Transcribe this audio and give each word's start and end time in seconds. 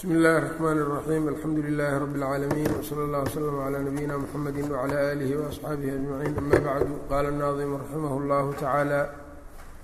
bsmi 0.00 0.15
اllahi 0.15 0.37
الرحmn 0.37 0.77
الرaxيm 0.85 1.27
alxamdu 1.27 1.61
لlh 1.61 1.91
rb 2.03 2.15
العaalamiin 2.15 2.71
wslى 2.79 3.01
اllah 3.07 3.21
وslm 3.25 3.55
عlى 3.65 3.79
nabiyina 3.87 4.17
mxamedi 4.23 4.61
وعlى 4.71 4.97
آlih 5.11 5.29
وأصxaabihi 5.39 5.91
أجmaعiin 5.99 6.37
ama 6.37 6.59
bعdu 6.67 6.93
qala 7.09 7.27
الnaظim 7.33 7.71
raximah 7.81 8.13
اllah 8.19 8.45
taعaalى 8.61 9.01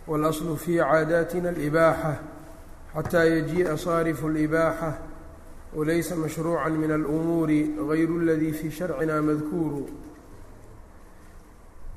wاlأصl 0.08 0.50
fi 0.64 0.74
caadatina 0.78 1.50
الإbاxة 1.50 2.14
xatى 2.96 3.22
yجiءa 3.36 3.76
صاrف 3.76 4.26
الإbاxة 4.26 4.92
walaysa 5.76 6.16
mashruuca 6.16 6.70
min 6.70 6.92
الأmuuri 6.92 7.76
غayr 7.90 8.10
اladي 8.10 8.52
fi 8.54 8.72
sharcina 8.72 9.22
madkuuru 9.22 9.86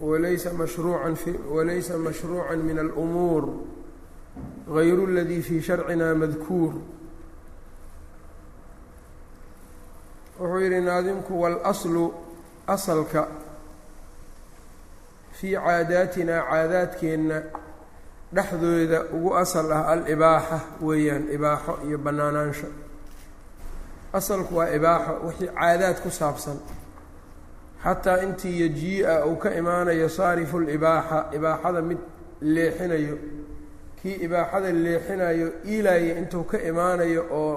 walaysa 0.00 0.50
mashruuca 1.98 2.56
min 2.58 2.78
الأmuur 2.78 3.44
غayr 4.68 4.98
اladي 5.08 5.42
fi 5.42 5.62
sharcina 5.62 6.14
madkuur 6.14 6.74
wuxuu 10.40 10.60
yidhi 10.64 10.80
naadimku 10.80 11.32
waاlaslu 11.42 12.04
asalka 12.74 13.22
fii 15.38 15.54
caadaatinaa 15.64 16.42
caadaadkeenna 16.50 17.42
dhexdooda 18.34 18.98
ugu 19.14 19.30
asal 19.42 19.72
ah 19.72 19.88
alibaaxa 19.92 20.58
weeyaan 20.86 21.24
ibaaxo 21.36 21.72
iyo 21.86 21.98
bannaanaansho. 22.04 22.66
Asalku 24.18 24.56
waa 24.56 24.68
ibaaxo 24.78 25.12
wixii 25.26 25.48
caadaad 25.58 25.98
ku 26.02 26.10
saabsan. 26.10 26.58
Xataa 27.84 28.18
intii 28.26 28.60
yajii'a 28.62 29.14
uu 29.26 29.36
ka 29.42 29.48
imaanayo 29.60 30.08
saarifu 30.08 30.56
libaaxa 30.60 31.18
ibaaxada 31.36 31.82
mid 31.88 31.98
leexinayo 32.54 33.16
kii 34.02 34.14
ibaaxada 34.26 34.72
leexinayo 34.84 35.48
iilaya 35.72 36.18
intuu 36.20 36.44
ka 36.50 36.58
imaanayo 36.70 37.22
oo 37.40 37.54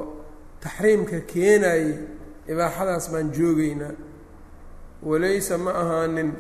taxriimka 0.63 1.20
keenaye 1.31 1.93
ibaaxadaas 2.47 3.11
baan 3.11 3.31
joogaynaa. 3.31 3.91
walaysa 5.04 5.57
ma 5.57 5.71
ahaanin 5.71 6.34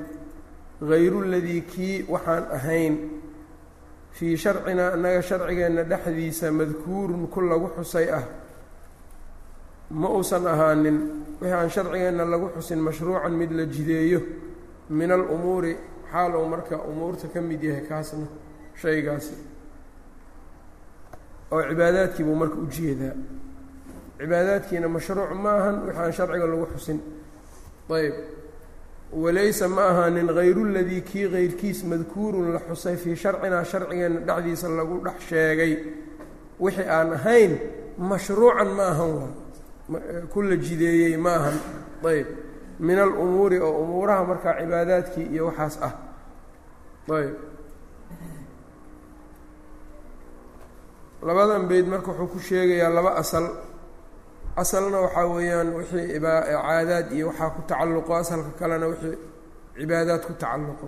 hayru 0.89 1.21
ladii 1.21 1.61
kii 1.61 2.05
waxaan 2.09 2.45
ahayn. 2.51 3.21
fii 4.11 4.37
sharcinaa 4.37 4.93
annaga 4.93 5.21
sharcigeenna 5.21 5.83
dhexdiisa 5.83 6.51
madkuurun 6.51 7.27
ku 7.27 7.41
lagu 7.41 7.69
xusay 7.77 8.09
ah. 8.11 8.23
ma 9.89 10.09
uusan 10.09 10.47
ahaanin 10.47 10.97
wixii 11.41 11.53
aan 11.53 11.69
sharcigeenna 11.69 12.25
lagu 12.25 12.49
xusin 12.55 12.79
mashruucan 12.79 13.33
mid 13.33 13.51
la 13.51 13.65
jideeyo. 13.65 14.21
min 14.89 15.11
alumuuri 15.11 15.77
xaal 16.11 16.35
uu 16.35 16.47
marka 16.47 16.77
umuurta 16.77 17.27
ka 17.27 17.41
mid 17.41 17.63
yahay 17.63 17.87
kaasna 17.87 18.27
shaygaasi. 18.81 19.35
oo 21.51 21.61
cibaadaadkii 21.69 22.23
buu 22.23 22.35
marka 22.35 22.55
u 22.55 22.67
jeedaa 22.67 23.15
cibaadaadkiina 24.19 24.87
mashruuc 24.87 25.31
ma 25.43 25.51
ahan 25.59 25.75
wixi 25.85 25.99
aan 25.99 26.11
sharciga 26.17 26.47
lagu 26.51 26.65
xusin. 26.73 26.99
Ayb. 27.89 28.13
Walaysa 29.13 29.67
ma 29.67 29.83
ahaanin 29.91 30.27
hayru 30.37 30.63
ladii 30.73 31.01
kii 31.01 31.27
kayrkiis 31.29 31.83
madkuurun 31.83 32.53
la 32.53 32.59
xusay 32.67 32.95
fii 32.97 33.15
sharcinaa 33.15 33.63
sharcigeenna 33.63 34.19
dhexdiisa 34.27 34.67
lagu 34.69 34.95
dhex 35.05 35.19
sheegay. 35.29 35.73
Wixii 36.59 36.87
aan 36.89 37.13
ahayn 37.13 37.51
mashruucan 37.97 38.69
ma 38.77 38.85
ahan 38.93 39.11
waa 39.17 40.01
ku 40.31 40.41
la 40.41 40.55
jideeyey 40.55 41.17
ma 41.17 41.31
ahan. 41.35 41.57
Ayb. 42.05 42.27
Min 42.79 42.99
alumuuri 42.99 43.59
oo 43.59 43.81
umuuraha 43.83 44.23
markaa 44.23 44.55
cibaadaadkii 44.59 45.27
iyo 45.33 45.45
waxaas 45.49 45.77
ah. 45.87 45.93
Ayb. 47.11 47.35
Labadan 51.23 51.67
beyd 51.69 51.87
marka 51.87 52.11
wuxuu 52.11 52.27
ku 52.33 52.39
sheegayaa 52.39 52.89
laba 52.89 53.11
asal 53.21 53.45
asalna 54.61 54.97
waxaa 55.05 55.27
weeyaan 55.35 55.69
wixii 55.77 56.19
caadaad 56.19 57.07
iyo 57.17 57.27
waxaa 57.29 57.49
ku 57.55 57.61
tacalluqo 57.69 58.11
asalka 58.21 58.51
kalena 58.59 58.87
wixii 58.91 59.17
cibaadaad 59.77 60.21
ku 60.27 60.33
tacalluqo. 60.41 60.87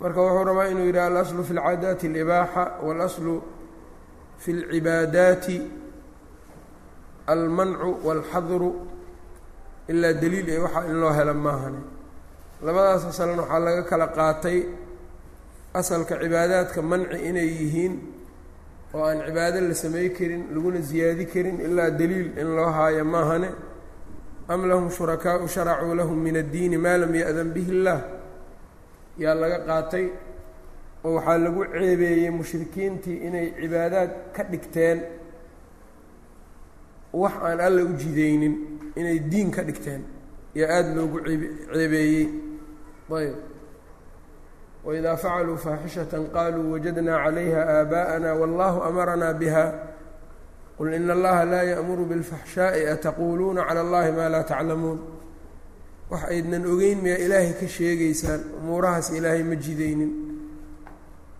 Marka 0.00 0.20
wuxuu 0.24 0.44
rabaa 0.48 0.68
inuu 0.72 0.86
yidhaha 0.88 1.06
alaslu 1.12 1.42
fi 1.48 1.52
lcaadaati 1.58 2.06
alibaaxa 2.12 2.62
waalaslu 2.86 3.34
fi 4.42 4.50
اlcibaadaati 4.56 5.56
almancu 7.32 7.88
wاlxadru 8.06 8.70
ilaa 9.92 10.12
daliil 10.22 10.48
ee 10.54 10.58
waxaa 10.64 10.84
in 10.90 10.96
loo 11.02 11.12
hela 11.18 11.34
maahane 11.46 11.80
labadaas 12.66 13.02
asalna 13.10 13.42
waxaa 13.42 13.60
laga 13.66 13.82
kala 13.90 14.06
qaatay 14.18 14.58
asalka 15.80 16.14
cibaadaadka 16.22 16.80
manci 16.90 17.16
inay 17.28 17.48
yihiin 17.60 17.94
oo 18.94 19.04
aan 19.04 19.18
cibaado 19.26 19.60
la 19.60 19.74
samey 19.74 20.08
karin 20.10 20.42
laguna 20.54 20.80
ziyaadi 20.80 21.24
karin 21.32 21.60
ilaa 21.66 21.90
daliil 21.90 22.28
in 22.38 22.48
loo 22.56 22.70
haayo 22.76 23.04
maahane? 23.04 23.50
Am 24.48 24.66
lahum 24.68 24.90
shurakaau 24.90 25.46
sharacuu 25.48 25.94
lahum 25.94 26.18
min 26.18 26.36
addiini 26.42 26.76
maa 26.76 26.96
lam 26.98 27.14
ya-dan 27.14 27.48
bihi 27.54 27.70
illaah 27.76 28.00
yaa 29.18 29.34
laga 29.34 29.58
qaatay? 29.68 30.06
Oo 31.04 31.14
waxaa 31.16 31.38
lagu 31.38 31.64
ceebeeyey 31.72 32.30
mushrikiintii 32.30 33.16
inay 33.26 33.46
cibaadaad 33.60 34.10
ka 34.34 34.42
dhigteen. 34.50 34.98
Wax 37.12 37.34
aan 37.42 37.60
alla 37.60 37.82
u 37.82 37.92
jidaynin 38.02 38.54
inay 38.96 39.18
diin 39.30 39.50
ka 39.50 39.62
dhigteen. 39.62 40.02
Yaa 40.54 40.68
aada 40.76 40.90
loogu 40.94 41.18
ceebeeyey. 41.72 42.28
Ayb 43.10 43.34
wإida 44.85 45.17
facaluu 45.17 45.57
faaxishaة 45.57 46.13
qaluu 46.35 46.71
wajadna 46.73 47.13
عlayha 47.25 47.61
aabaءana 47.77 48.29
wاllahu 48.39 48.77
amarana 48.89 49.33
bha 49.33 49.63
qul 50.77 50.93
in 50.93 51.09
اllaha 51.15 51.45
laa 51.51 51.63
yaأmuru 51.71 52.03
bاlfaxshaaءi 52.09 52.81
ataquluuna 52.93 53.61
calى 53.67 53.81
اllahi 53.85 54.11
maa 54.17 54.29
laa 54.33 54.43
taclamuun 54.51 54.99
wax 56.11 56.23
aydnan 56.33 56.63
ogeyn 56.73 56.97
miyaa 57.03 57.17
ilaahay 57.25 57.53
ka 57.59 57.67
sheegaysaan 57.67 58.41
umuurahaas 58.61 59.09
ilaahay 59.17 59.43
ma 59.49 59.55
jidaynin 59.55 60.11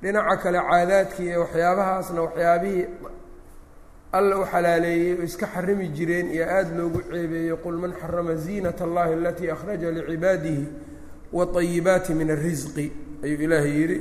dhinaca 0.01 0.35
kale 0.43 0.59
caadaadkii 0.69 1.29
ee 1.33 1.37
waxyaabahaasna 1.43 2.19
waxyaabihii 2.25 2.85
alla 4.17 4.35
u 4.39 4.45
xalaaleeyey 4.53 5.13
oo 5.19 5.23
iska 5.29 5.47
xarimi 5.53 5.87
jireen 5.97 6.27
iyo 6.35 6.45
aada 6.55 6.71
loogu 6.77 6.99
ceebeeyey 7.11 7.55
qul 7.63 7.77
man 7.83 7.93
xarama 8.01 8.33
ziinaة 8.43 8.79
اllahi 8.87 9.11
alatii 9.19 9.49
akhraja 9.55 9.91
licibaadihi 9.91 10.65
waطayibaati 11.32 12.14
min 12.14 12.30
arisqi 12.30 12.86
ayuu 13.24 13.40
ilaahay 13.46 13.72
yidhi. 13.80 13.98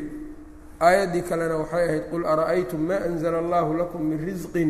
Aayaddii 0.82 1.24
kalena 1.30 1.56
waxay 1.62 1.84
ahayd 1.88 2.04
qul 2.12 2.24
ara'aytum 2.26 2.80
maa 2.88 3.02
anzla 3.08 3.38
allahu 3.44 3.74
lakum 3.80 4.02
min 4.10 4.20
risqin 4.28 4.70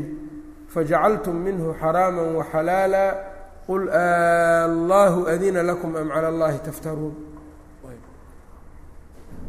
fajacaltum 0.74 1.36
minhu 1.46 1.68
xaraama 1.82 2.24
waxalaala 2.40 3.04
qul 3.68 3.84
allahu 3.90 5.20
adina 5.34 5.62
lakum 5.64 5.96
am 5.96 6.10
cala 6.10 6.28
allahi 6.34 6.60
taftaruun. 6.66 7.16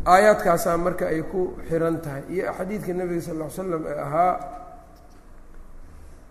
Aayaadkaasaa 0.07 0.77
marka 0.77 1.05
ay 1.13 1.23
ku 1.33 1.41
xiran 1.69 1.97
tahay. 2.05 2.23
Iyo 2.33 2.53
xadiidka 2.59 2.93
nebiga 2.93 3.21
sal 3.21 3.37
l 3.41 3.51
slam 3.51 3.85
ee 3.85 3.99
ahaa 4.07 4.35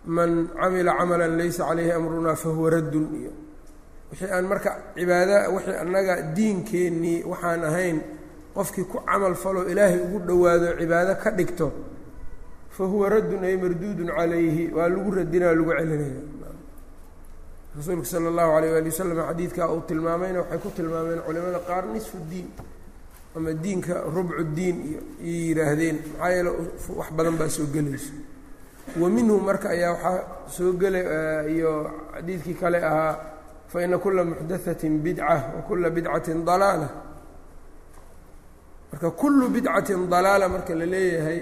man 0.05 0.31
camila 0.59 0.91
camala 0.97 1.27
laysa 1.27 1.63
calayhi 1.69 1.91
amruna 1.91 2.35
fahuwa 2.35 2.69
raddun. 2.73 3.05
Iyo 3.19 3.31
wixii 4.11 4.29
aan 4.35 4.45
marka 4.51 4.71
cibaada 4.95 5.37
wixii 5.55 5.77
annaga 5.83 6.13
diinkeennii 6.35 7.23
waxaan 7.31 7.63
ahayn 7.69 7.97
qofkii 8.55 8.85
ku 8.91 8.97
camal 9.05 9.35
falo 9.35 9.61
ilaahay 9.71 9.99
ugu 10.05 10.19
dhowaado 10.27 10.67
cibaado 10.79 11.13
ka 11.23 11.29
dhigto 11.37 11.67
fa 12.75 12.83
huwa 12.91 13.09
raddun 13.09 13.43
ay 13.43 13.55
marduudun 13.57 14.09
calayhi 14.17 14.63
waa 14.75 14.87
lagu 14.89 15.11
radinaa 15.11 15.53
lagu 15.57 15.71
celinaya. 15.77 16.21
Rasuulka 17.77 18.05
sala 18.05 18.27
allahu 18.33 18.51
alayh 18.57 18.69
waali 18.73 18.89
wasalam 18.89 19.17
xadiidkaa 19.29 19.67
uu 19.73 19.81
tilmaamayna 19.87 20.39
waxay 20.41 20.57
ku 20.63 20.69
tilmaameen 20.77 21.21
culimada 21.25 21.59
qaar 21.67 21.85
nisfu 21.93 22.17
diin 22.29 22.47
ama 23.37 23.53
diinka 23.53 23.93
rubcu 24.15 24.43
diin 24.57 24.77
iyo 24.89 24.99
iyay 25.21 25.41
yidhaahdeen 25.49 25.97
maxaa 26.17 26.31
yeele 26.33 26.49
wax 26.97 27.09
badan 27.17 27.35
baa 27.39 27.49
soo 27.49 27.67
gelayso 27.73 28.13
wa 29.01 29.07
minhu 29.09 29.37
marka 29.39 29.69
ayaa 29.69 29.91
waxaa 29.93 30.23
soo 30.55 30.71
gelay 30.81 31.05
iyo 31.55 31.71
xadiidkii 32.15 32.57
kale 32.61 32.79
ahaa 32.89 33.13
fa 33.71 33.77
ina 33.85 33.97
kula 34.03 34.21
muxdathatin 34.29 34.93
bidca 35.05 35.35
wa 35.55 35.61
kula 35.67 35.87
bidcatin 35.95 36.39
dalaala 36.47 36.87
marka 38.91 39.09
kullu 39.11 39.45
bidcatin 39.55 40.01
dalaala 40.09 40.45
marka 40.53 40.73
la 40.79 40.85
leeyahay 40.93 41.39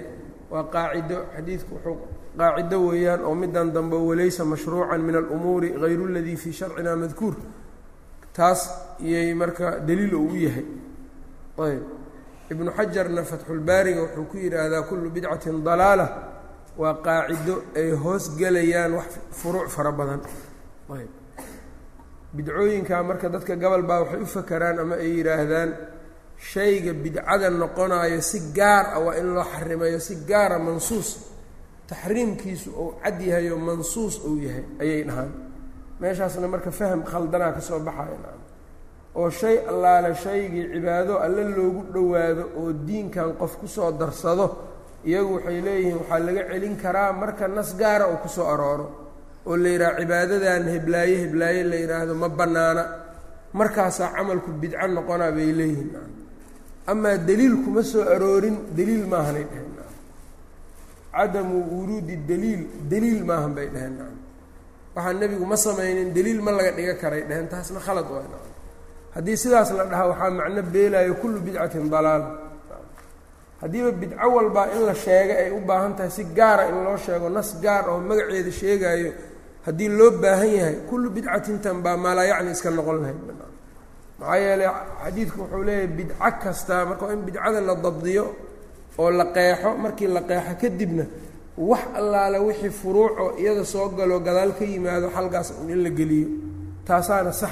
waa 0.52 0.64
qaacido 0.74 1.18
xadiidku 1.36 1.72
wuxuu 1.74 1.96
qaacido 2.38 2.76
weeyaan 2.88 3.20
oo 3.28 3.34
midan 3.42 3.68
dambe 3.76 3.96
walaysa 4.08 4.42
mashruucan 4.44 5.00
min 5.06 5.14
alumuuri 5.20 5.68
hayru 5.82 6.06
ladii 6.14 6.36
fii 6.42 6.52
sharcina 6.58 6.96
madkuur 7.02 7.34
taas 8.36 8.60
iyay 9.06 9.34
marka 9.34 9.66
daliil 9.88 10.14
oo 10.20 10.26
u 10.32 10.36
yahay 10.46 10.66
ayb 11.66 11.82
ibnu 12.52 12.70
xajarna 12.78 13.22
fatxulbaariga 13.30 14.00
wuxuu 14.04 14.24
ku 14.30 14.36
yidhaahdaa 14.44 14.82
kullu 14.88 15.08
bidcatin 15.16 15.56
dalaala 15.66 16.06
waa 16.80 16.94
qaacido 17.06 17.54
ay 17.80 17.90
hoos 18.02 18.24
gelayaan 18.40 18.92
wax 18.98 19.10
furuuc 19.40 19.68
fara 19.74 19.92
badan 19.98 20.20
ayb 20.96 21.10
bidcooyinkaa 22.36 23.02
marka 23.08 23.28
dadka 23.34 23.54
gobol 23.62 23.82
baa 23.88 24.00
waxay 24.02 24.20
u 24.22 24.26
fakeraan 24.36 24.78
ama 24.82 24.94
ay 25.04 25.10
yidhaahdaan 25.18 25.70
shayga 26.50 26.92
bidcada 27.04 27.48
noqonaayo 27.62 28.20
si 28.30 28.38
gaar 28.58 28.86
ah 28.96 29.00
waa 29.06 29.14
in 29.20 29.28
loo 29.34 29.44
xarimayo 29.52 29.98
si 30.06 30.14
gaara 30.28 30.58
mansuus. 30.58 31.08
Taxriimkiisu 31.88 32.70
uu 32.82 32.92
cad 33.02 33.20
yahay 33.20 33.48
oo 33.50 33.58
mansuus 33.68 34.14
uu 34.28 34.36
yahay 34.46 34.64
ayay 34.82 35.02
dhahaan. 35.08 35.32
Meeshaasna 36.00 36.46
marka 36.48 36.70
faham 36.70 37.00
khaldanaa 37.10 37.52
ka 37.56 37.60
soo 37.60 37.80
baxaya 37.80 38.36
oo 39.18 39.30
shay 39.30 39.56
allaale 39.70 40.14
shaygii 40.14 40.64
cibaado 40.72 41.14
alle 41.24 41.42
loogu 41.56 41.82
dhowaado 41.94 42.44
oo 42.60 42.72
diinkan 42.86 43.34
qof 43.40 43.52
ku 43.60 43.66
soo 43.66 43.90
darsado 44.00 44.46
iyagu 45.08 45.32
waxay 45.40 45.60
leeyihiin 45.66 45.96
waxaa 46.00 46.20
laga 46.26 46.42
celin 46.50 46.76
karaa 46.82 47.12
marka 47.20 47.48
nas 47.48 47.70
gaara 47.80 48.04
oo 48.12 48.16
ku 48.22 48.28
soo 48.28 48.46
arooro 48.52 48.86
oo 49.46 49.56
la 49.56 49.68
yidhaha 49.68 49.96
cibaadadan 50.00 50.62
heblaaye 50.74 51.16
heblaaye 51.22 51.62
la 51.70 51.76
yidhaahdo 51.76 52.14
ma 52.14 52.28
bannaana. 52.28 52.84
Markaasaa 53.58 54.12
camalku 54.16 54.50
bidco 54.60 54.86
noqonaa 54.96 55.32
bay 55.36 55.50
leeyihiin. 55.58 55.90
Amaa 56.86 57.16
deliil 57.28 57.54
kuma 57.64 57.82
soo 57.82 58.02
aroorin 58.14 58.56
deliil 58.76 59.04
maahanay 59.12 59.44
dheheen 59.50 59.76
cadamu 61.18 61.56
wuruudi 61.72 62.16
daliil 62.28 62.62
deliil 62.90 63.24
maahan 63.28 63.52
bay 63.56 63.68
dheheen 63.74 63.96
waxaa 64.94 65.12
nebigu 65.20 65.46
ma 65.50 65.56
samaynin 65.56 66.12
deliil 66.16 66.40
ma 66.46 66.50
laga 66.52 66.70
dhiga 66.76 66.94
karay 67.02 67.22
dheheen 67.28 67.48
taasna 67.52 67.80
khalad 67.86 68.06
waa 68.14 68.22
haddii 69.14 69.36
sidaas 69.42 69.70
la 69.78 69.84
dhahaa 69.90 70.08
waxaa 70.12 70.30
macno 70.38 70.62
beelaayo 70.74 71.14
kullu 71.20 71.38
bidcatin 71.46 71.86
dalaal. 71.90 72.24
Haddiiba 73.62 73.90
bidco 74.00 74.26
walbaa 74.36 74.66
in 74.76 74.82
la 74.88 74.94
sheega 74.94 75.34
ay 75.42 75.50
u 75.50 75.60
baahan 75.68 75.92
tahay 75.96 76.10
si 76.16 76.22
gaara 76.38 76.68
in 76.70 76.76
loo 76.86 76.96
sheego 76.96 77.28
nas 77.36 77.50
gaar 77.64 77.84
oo 77.90 77.98
magaceeda 78.08 78.52
sheegaayo 78.60 79.10
haddii 79.68 79.88
loo 79.98 80.10
baahan 80.22 80.50
yahay 80.58 80.76
kullu 80.88 81.08
bidcatintan 81.16 81.76
baa 81.84 81.96
maalaa 82.04 82.24
yacni 82.32 82.50
iska 82.56 82.70
noqon 82.78 82.96
lahayd 83.02 83.18
maxaa 84.18 84.36
yeeley 84.44 84.68
xadiidku 85.04 85.38
wuxuu 85.42 85.62
leeyahay 85.68 85.88
bidco 85.98 86.30
kasta 86.42 86.74
marka 86.88 87.02
waa 87.06 87.12
in 87.16 87.22
bidcada 87.28 87.60
la 87.68 87.74
dabdiyo 87.84 88.24
oo 89.00 89.10
la 89.18 89.24
qeexo 89.36 89.70
markii 89.84 90.08
la 90.16 90.20
qeexo 90.28 90.54
kadibna 90.62 91.04
wax 91.70 91.82
allaale 92.00 92.38
wixii 92.46 92.70
furuuco 92.80 93.24
iyada 93.40 93.64
soo 93.72 93.88
galo 93.98 94.16
gadaal 94.26 94.52
ka 94.58 94.64
yimaado 94.72 95.06
xalgaas 95.16 95.48
in 95.72 95.80
la 95.84 95.90
geliyo. 95.98 96.28
Taasaana 96.86 97.32
sax 97.32 97.50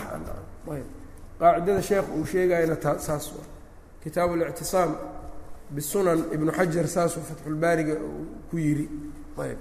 ayb. 0.74 0.86
Qaacidada 1.40 1.82
sheekh 1.88 2.06
uu 2.16 2.24
sheegayana 2.32 2.76
taa 2.84 2.98
saas 3.06 3.24
waa. 3.34 3.46
Kitaabu 4.02 4.32
اlictisaam 4.36 4.90
bisunan 5.74 6.20
ibnu 6.34 6.50
xajar 6.58 6.86
saasuu 6.94 7.22
fatxulbaariga 7.28 7.94
ku 8.50 8.54
yidhi 8.66 8.86
ayb 9.44 9.58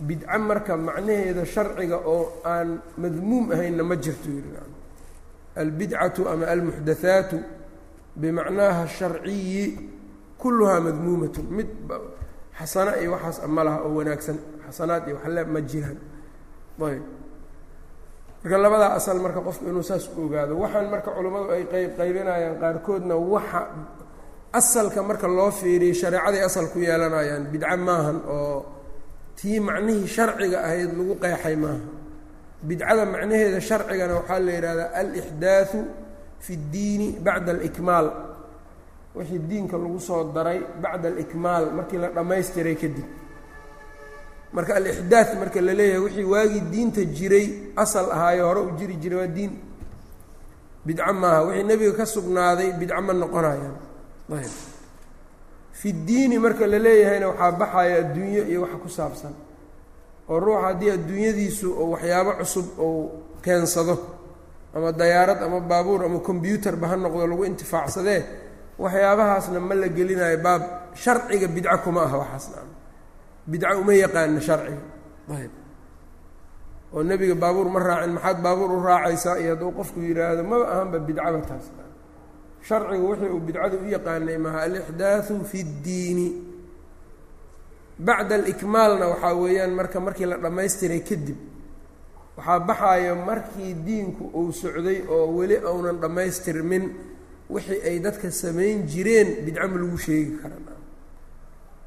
bidco 0.00 0.38
marka 0.48 0.72
macnaheeda 0.76 1.44
sharciga 1.54 1.96
oo 2.14 2.22
aan 2.44 2.68
madmuum 3.02 3.44
ahaynna 3.54 3.82
ma 3.90 3.96
jirto 4.04 4.28
yidhi 4.36 4.50
albidcatu 5.62 6.22
ama 6.32 6.44
almuxdathaatu 6.52 7.36
bimacnaaha 8.20 8.84
sharciyi 8.98 9.64
kulluhaa 10.40 10.80
madmuumatun. 10.86 11.44
Mid 11.56 11.68
xasana 12.58 12.92
iyo 13.00 13.10
waxaas 13.16 13.38
ma 13.56 13.62
laha 13.66 13.78
oo 13.86 13.92
wanaagsan 13.98 14.36
xasanaad 14.66 15.02
iyo 15.08 15.16
waxle 15.16 15.42
ma 15.54 15.60
jiraan. 15.70 15.98
Ayb. 16.88 17.04
Marka 18.42 18.56
labadaa 18.64 18.92
asal 18.98 19.18
marka 19.24 19.40
qofku 19.46 19.64
inuu 19.70 19.82
saas 19.90 20.04
u 20.16 20.20
ogaado 20.28 20.54
waxaan 20.62 20.86
marka 20.92 21.10
culammadu 21.16 21.50
ay 21.56 21.64
qayb 21.72 21.90
qaybinayaan 21.98 22.56
qaarkoodna 22.62 23.14
waxa 23.34 23.60
asalka 24.58 25.00
marka 25.08 25.26
loo 25.38 25.50
fiiriyo 25.58 25.94
shareecaday 26.00 26.42
asal 26.48 26.66
ku 26.72 26.78
yeelanayaan 26.86 27.44
bidco 27.52 27.76
maahan 27.88 28.18
oo 28.36 28.56
tii 29.37 29.59
macnihii 29.67 30.07
sharciga 30.15 30.57
ahayd 30.67 30.91
lagu 30.97 31.15
qeexay 31.23 31.55
maaha 31.63 31.79
bidcada 32.67 33.03
macnaheeda 33.13 33.59
sharcigana 33.69 34.13
waxaa 34.19 34.39
la 34.45 34.51
yidhahdaa 34.57 34.89
alixdaaثu 35.01 35.79
fi 36.43 36.53
اddiini 36.59 37.07
bacda 37.25 37.51
alikmaal 37.57 38.07
wixii 39.15 39.39
diinka 39.49 39.77
lagu 39.83 39.99
soo 40.07 40.23
daray 40.35 40.59
bacda 40.83 41.07
alikmaal 41.13 41.65
markii 41.77 41.97
la 42.03 42.09
dhammaystiray 42.15 42.75
kadib 42.81 43.07
marka 44.55 44.71
alixdaaث 44.79 45.29
marka 45.41 45.59
la 45.67 45.73
leeyahay 45.79 46.01
wixii 46.05 46.23
waagii 46.33 46.63
diinta 46.71 47.01
jiray 47.17 47.45
asal 47.83 48.05
ahaayo 48.15 48.43
hore 48.47 48.61
u 48.61 48.71
jiri 48.79 48.95
jiray 49.01 49.17
waa 49.19 49.27
diin 49.37 49.51
bidco 50.85 51.13
maaha 51.13 51.41
wixii 51.47 51.63
nebiga 51.69 51.93
ka 51.99 52.05
sugnaaday 52.13 52.69
bidco 52.79 53.01
ma 53.07 53.13
noqonayaan 53.21 53.75
ayb 54.37 54.53
fi 55.80 55.88
ddiini 55.92 56.36
marka 56.44 56.64
la 56.72 56.78
leeyahayna 56.86 57.26
waxaa 57.30 57.52
baxaya 57.60 57.94
adduunyo 58.02 58.42
iyo 58.50 58.58
waxa 58.64 58.78
ku 58.84 58.88
saabsan. 58.98 59.34
Oo 60.30 60.38
ruuxa 60.44 60.62
haddii 60.66 60.90
adduunyadiisu 60.96 61.66
oo 61.80 61.86
waxyaabo 61.94 62.30
cusub 62.40 62.66
ou 62.84 62.92
keensado 63.44 63.94
ama 64.74 64.90
dayaarad 65.00 65.40
ama 65.46 65.58
baabuur 65.70 66.00
ama 66.08 66.18
kombyuutarba 66.28 66.86
ha 66.90 66.96
noqdo 66.96 67.24
lagu 67.30 67.44
intifaacsadee 67.50 68.20
waxyaabahaasna 68.82 69.58
ma 69.68 69.74
la 69.80 69.88
gelinayo 69.96 70.38
baab 70.46 70.62
sharciga 71.02 71.46
bidco 71.54 71.76
kuma 71.84 72.00
aha 72.06 72.16
waxaasna 72.22 72.58
bidco 73.50 73.74
uma 73.82 73.92
yaqaana 74.02 74.40
sharciga 74.48 74.82
ayb 75.38 75.52
oo 76.94 77.02
nebiga 77.08 77.34
baabuur 77.42 77.68
ma 77.74 77.80
raacin 77.88 78.12
maxaad 78.16 78.38
baabuur 78.44 78.70
u 78.76 78.80
raacaysaa 78.88 79.36
iyo 79.42 79.50
hadduu 79.54 79.70
qofku 79.78 79.98
yidhaahdo 80.08 80.42
maba 80.50 80.64
ahanba 80.74 80.98
bidcaba 81.06 81.38
taas 81.48 81.66
sharcigu 82.68 83.06
wixii 83.10 83.30
uu 83.34 83.40
bidcada 83.46 83.76
u 83.76 83.86
yaqaanay 83.94 84.38
maha 84.44 84.60
alixdaaثu 84.66 85.34
fi 85.50 85.58
اddiini 85.66 86.28
bacda 88.06 88.34
alikmaalna 88.40 89.06
waxaa 89.12 89.34
weeyaan 89.42 89.72
marka 89.78 89.98
markii 90.06 90.26
la 90.30 90.36
dhammaystiray 90.44 91.00
kadib 91.08 91.36
waxaa 92.36 92.60
baxayo 92.68 93.14
markii 93.28 93.72
diinku 93.86 94.24
uu 94.40 94.52
socday 94.52 94.98
oo 95.14 95.26
weli 95.38 95.56
aunan 95.70 95.96
dhammaystirmin 96.02 96.84
wixii 97.54 97.80
ay 97.88 97.96
dadka 98.04 98.30
samayn 98.30 98.76
jireen 98.92 99.28
bidco 99.44 99.68
ma 99.68 99.78
lagu 99.82 99.98
sheegi 100.06 100.32
karaa. 100.42 100.74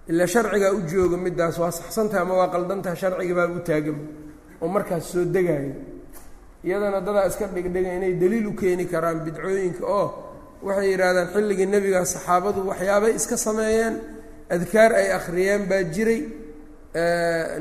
Ilaa 0.09 0.27
sharcigaa 0.33 0.71
u 0.73 0.79
jooga 0.91 1.17
midaas 1.17 1.57
waa 1.61 1.71
saxsantaha 1.71 2.21
ama 2.21 2.33
waa 2.39 2.47
qaldantaha 2.53 2.95
sharciga 3.01 3.33
baa 3.35 3.47
u 3.57 3.59
taagama 3.67 4.03
oo 4.61 4.67
markaas 4.75 5.05
soo 5.11 5.25
degayo 5.35 5.73
iyadana 6.63 6.99
dadaa 7.07 7.27
iska 7.27 7.45
dhigdhiga 7.47 7.91
inay 7.97 8.13
daliil 8.21 8.47
u 8.47 8.53
keeni 8.59 8.85
karaan 8.93 9.19
bidcooyinka 9.25 9.85
oo 9.85 10.07
waxay 10.67 10.87
yidhaahdaan 10.91 11.27
xilligii 11.33 11.67
nebiga 11.73 12.01
saxaabadu 12.13 12.59
waxyaabay 12.69 13.11
iska 13.19 13.37
sameeyeen 13.37 13.95
adkaar 14.55 14.91
ay 15.01 15.07
akhriyeen 15.17 15.63
baa 15.69 15.83
jiray 15.95 16.21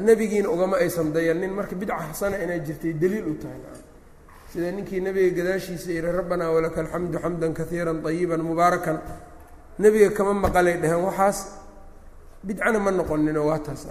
nebigiina 0.06 0.48
ugama 0.54 0.76
aysan 0.82 1.12
dayanin. 1.14 1.52
Marka 1.58 1.74
bidca 1.80 1.94
xasana 2.10 2.36
inay 2.44 2.60
jirtay 2.66 2.92
daliil 3.02 3.26
u 3.32 3.34
tahay. 3.42 3.60
Sida 4.52 4.70
ninkii 4.76 5.00
nebiga 5.06 5.30
gadaashiisa 5.38 5.90
yihi 5.90 6.00
rabbanaa 6.18 6.50
walaka 6.56 6.80
alxamdu 6.80 7.18
xamdan 7.22 7.52
kaiiran 7.58 7.98
ayiban 8.10 8.40
mubaarakan 8.48 8.98
nebiga 9.82 10.10
kama 10.16 10.32
maqalay 10.44 10.76
dheheen 10.82 11.02
waxaas 11.08 11.38
bidcana 12.46 12.78
ma 12.78 12.90
noqonino 12.90 13.42
waa 13.48 13.58
taas. 13.66 13.82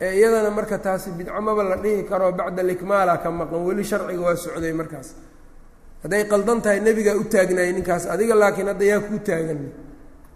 Ee 0.00 0.12
iyadana 0.18 0.50
marka 0.50 0.78
taasi 0.78 1.10
bidco 1.18 1.40
maba 1.40 1.62
la 1.70 1.76
dhihi 1.76 2.02
karo 2.10 2.32
bacda 2.32 2.60
alikmaala 2.62 3.14
ka 3.22 3.30
maqan. 3.30 3.60
Weli 3.66 3.84
sharciga 3.90 4.22
waa 4.26 4.36
socday 4.44 4.72
markaas 4.72 5.08
hadday 6.02 6.22
qaldan 6.32 6.58
tahay 6.64 6.80
nebigaa 6.86 7.16
u 7.16 7.24
taagnaayay 7.34 7.72
ninkaas. 7.78 8.04
Adiga 8.14 8.34
laakiin 8.42 8.68
hadda 8.72 8.84
yaa 8.92 9.00
kuu 9.06 9.18
taagan. 9.28 9.60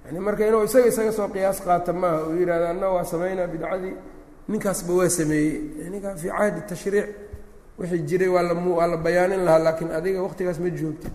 Yani 0.04 0.19
marka 0.26 0.42
inuu 0.49 0.64
isaga 0.69 0.87
isaga 0.92 1.12
soo 1.19 1.28
qiyaas 1.35 1.59
qaata 1.66 1.92
maaha 2.02 2.21
uu 2.28 2.37
yidhahdo 2.40 2.66
anna 2.73 2.87
waa 2.95 3.04
samaynaa 3.12 3.47
bidcadii. 3.52 3.95
Ninkaasba 4.49 4.92
waa 4.99 5.09
sameeyey. 5.19 5.54
Ninkaa 5.92 6.14
fii 6.23 6.33
cahdi 6.38 6.61
tashriic. 6.71 7.09
Wixii 7.78 8.02
jiray 8.09 8.28
waa 8.35 8.42
la 8.49 8.54
waa 8.54 8.87
la 8.92 8.97
bayaanin 8.97 9.45
lahaa 9.47 9.64
laakiin 9.66 9.90
adiga 9.99 10.21
waqtigaas 10.26 10.59
ma 10.64 10.71
joogtid 10.78 11.14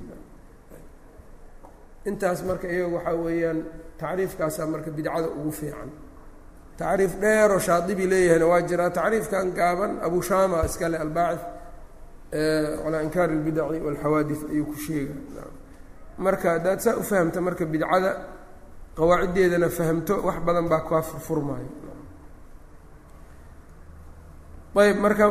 intaas 2.09 2.39
marka 2.47 2.67
iyaga 2.73 2.95
waxaa 2.95 3.15
weeyaan 3.25 3.59
tacriifkaasaa 3.99 4.65
marka 4.73 4.89
bidcada 4.97 5.27
ugu 5.39 5.51
fiican. 5.59 5.89
Tacriif 6.79 7.13
dheeroo 7.21 7.59
shaadibi 7.59 8.05
leeyahayna 8.11 8.45
waa 8.51 8.61
jiraa. 8.69 8.89
Tacriifkan 8.89 9.51
gaaban 9.57 9.91
abu 10.07 10.21
shama 10.27 10.57
iskale 10.65 10.97
albaacif 10.97 11.43
calaa 12.84 13.02
inkaari 13.06 13.32
اlbidaci 13.38 13.78
walxawaadif 13.86 14.40
ayuu 14.52 14.66
ku 14.70 14.76
sheega 14.86 15.14
marka 16.24 16.46
haddaad 16.54 16.78
saa 16.84 16.96
u 16.96 17.02
fahamta 17.10 17.38
marka 17.46 17.64
bidcada 17.72 18.10
qawaaciddeedana 18.98 19.68
fahamto 19.78 20.14
wax 20.26 20.38
badan 20.46 20.66
baa 20.72 20.80
kaa 20.88 21.02
furfurmaayo 21.08 21.70
ayb 24.82 24.96
marka 25.04 25.24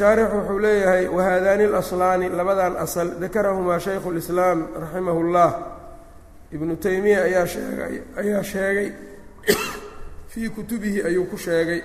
shaarix 0.00 0.28
wuxuu 0.36 0.58
leeyahay 0.64 1.04
wahadani 1.16 1.64
اlaslaani 1.70 2.26
labadan 2.38 2.76
asl 2.84 3.08
dakarahumaa 3.22 3.78
shaykhu 3.86 4.08
اlislaam 4.12 4.58
raximah 4.82 5.16
اllah 5.24 5.50
ibnu 6.54 6.74
taymiya 6.84 7.20
ayaa 7.28 7.46
sheegay 7.54 7.94
ayaa 8.20 8.42
sheegay 8.52 8.88
fii 10.32 10.48
kutubihi 10.56 10.98
ayuu 11.08 11.24
ku 11.32 11.36
sheegay 11.46 11.80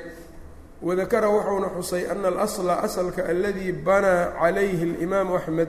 wadakara 0.83 1.28
wuxuuna 1.28 1.68
xusay 1.76 2.04
ana 2.11 2.28
alasla 2.28 2.83
asalka 2.87 3.25
aladii 3.25 3.73
banaa 3.73 4.33
calayhi 4.40 4.83
اlimaamu 4.90 5.37
axmed 5.37 5.68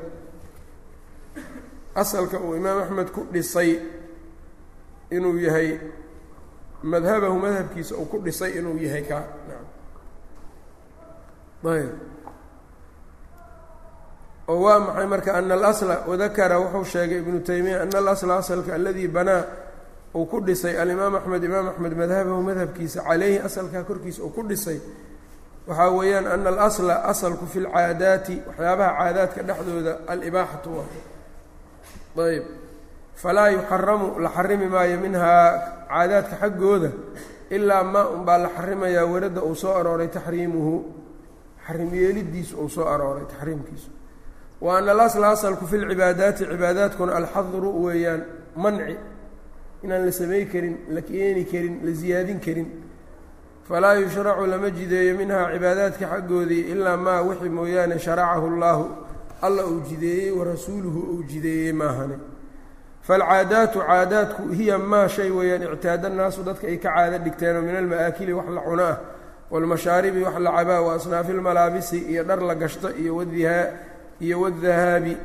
asalka 1.95 2.37
uu 2.39 2.55
imaam 2.55 2.79
axmed 2.83 3.09
ku 3.15 3.21
dhisay 3.33 3.79
inuu 5.15 5.37
yahay 5.39 5.79
madhabahu 6.83 7.39
madhabkiisa 7.39 7.95
uu 7.95 8.05
ku 8.05 8.17
dhisay 8.25 8.51
inuu 8.59 8.77
yahay 8.77 9.03
ka. 9.09 9.19
Ayb. 11.67 11.91
Oo 14.47 14.61
waa 14.63 14.79
maxay 14.79 15.07
marka 15.07 15.31
ana 15.35 15.53
alasla? 15.59 15.95
Wadakara 16.07 16.59
wuxuu 16.59 16.83
sheegay 16.85 17.19
ibnu 17.19 17.39
taymiya 17.47 17.81
ana 17.83 17.97
alasla 17.97 18.37
asalka 18.43 18.75
aladii 18.75 19.07
banaa 19.07 19.43
uu 20.17 20.25
ku 20.31 20.37
dhisay 20.47 20.73
alimaam 20.81 21.13
axmed 21.19 21.43
imaam 21.49 21.67
axmed 21.71 21.93
madhabahu 22.01 22.41
madhabkiisa 22.49 22.99
calayhi 23.07 23.37
asalkaa 23.47 23.83
korkiisa 23.89 24.19
uu 24.25 24.33
ku 24.35 24.41
dhisay 24.49 24.79
waxaa 25.67 25.89
weeyaan 25.97 26.27
ana 26.33 26.49
alasla 26.53 26.95
asalku 27.11 27.45
fi 27.51 27.59
lcaadaati 27.65 28.35
waxyaabaha 28.47 28.91
caadaadka 28.99 29.39
dhexdooda 29.49 29.93
alibaaxatu 30.11 30.69
wa 32.17 32.25
ayb 32.31 32.43
falaa 33.21 33.49
yuxaramu 33.55 34.07
la 34.23 34.29
xarimi 34.35 34.67
maayo 34.73 34.97
minhaa 35.05 35.43
caadaadka 35.91 36.35
xaggooda 36.41 36.89
ilaa 37.55 37.83
maa 37.93 38.05
unbaa 38.15 38.37
la 38.43 38.49
xarimayaa 38.57 39.05
warada 39.13 39.41
uu 39.49 39.55
soo 39.61 39.73
arooray 39.79 40.07
taxriimuhu 40.17 40.75
xarim 41.67 41.89
yeelidiisu 42.01 42.53
uu 42.63 42.69
soo 42.75 42.85
arooray 42.93 43.25
taxriimkiisu. 43.31 43.89
Wa 44.61 44.77
ana 44.77 44.91
alasla 44.95 45.25
asalku 45.35 45.63
fi 45.71 45.75
lcibaadaati 45.81 46.43
cibaadaadkuna 46.51 47.11
alxadru 47.19 47.69
weeyaan 47.85 48.21
manci 48.63 48.95
inaan 49.83 50.05
la 50.05 50.11
samey 50.11 50.45
karin 50.45 50.75
la 50.95 51.01
keeni 51.01 51.43
karin 51.51 51.75
la 51.85 51.91
siyaadin 51.95 52.39
karin. 52.45 52.67
Falaa 53.67 53.95
yushracu 53.95 54.45
lama 54.51 54.69
jideeyo 54.77 55.13
minhaa 55.17 55.51
cibaadaadka 55.53 56.05
xaggoodii 56.11 56.63
ilaa 56.71 56.97
maa 56.97 57.21
wixii 57.27 57.49
mooyaane 57.49 57.99
sharacahu 57.99 58.47
llaahu 58.61 58.85
alla 59.41 59.65
uu 59.65 59.81
jideeyey 59.89 60.31
warasuuluhu 60.31 60.99
uu 61.13 61.23
jideeyey 61.23 61.73
maahane. 61.73 62.17
Falcaadaatu 63.07 63.79
caadaadku 63.79 64.43
hiya 64.57 64.77
maa 64.77 65.07
shay 65.07 65.29
weeyaan 65.29 65.63
ictaada 65.63 66.09
naasu 66.09 66.43
dadka 66.43 66.67
ay 66.67 66.77
ka 66.77 66.89
caado 66.95 67.17
dhigteenoo 67.25 67.61
min 67.61 67.75
alma'aakili 67.75 68.33
wax 68.33 68.47
la 68.55 68.61
cuno 68.61 68.83
ah 68.83 68.97
waalmashaaribi 69.51 70.21
wax 70.27 70.35
la 70.45 70.51
cabaa 70.57 70.81
wa 70.81 70.93
asnaafi 70.95 71.33
lmalaabisi 71.33 71.97
iyo 72.11 72.23
dhar 72.23 72.39
la 72.49 72.55
gashto 72.55 72.87
iyo 74.21 74.39
wadahaabi 74.41 75.17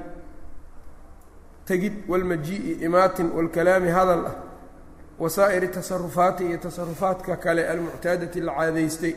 tegid 1.66 1.92
walmajii'i 2.09 2.73
imaatin 2.87 3.30
walkalaami 3.37 3.88
hadal 3.97 4.23
ah 4.30 4.35
wasaa'iri 5.19 5.69
tasarufaati 5.69 6.45
iyo 6.47 6.59
tasarufaadka 6.59 7.37
kale 7.37 7.69
almuctaadati 7.69 8.40
la 8.40 8.52
caadaystay. 8.52 9.14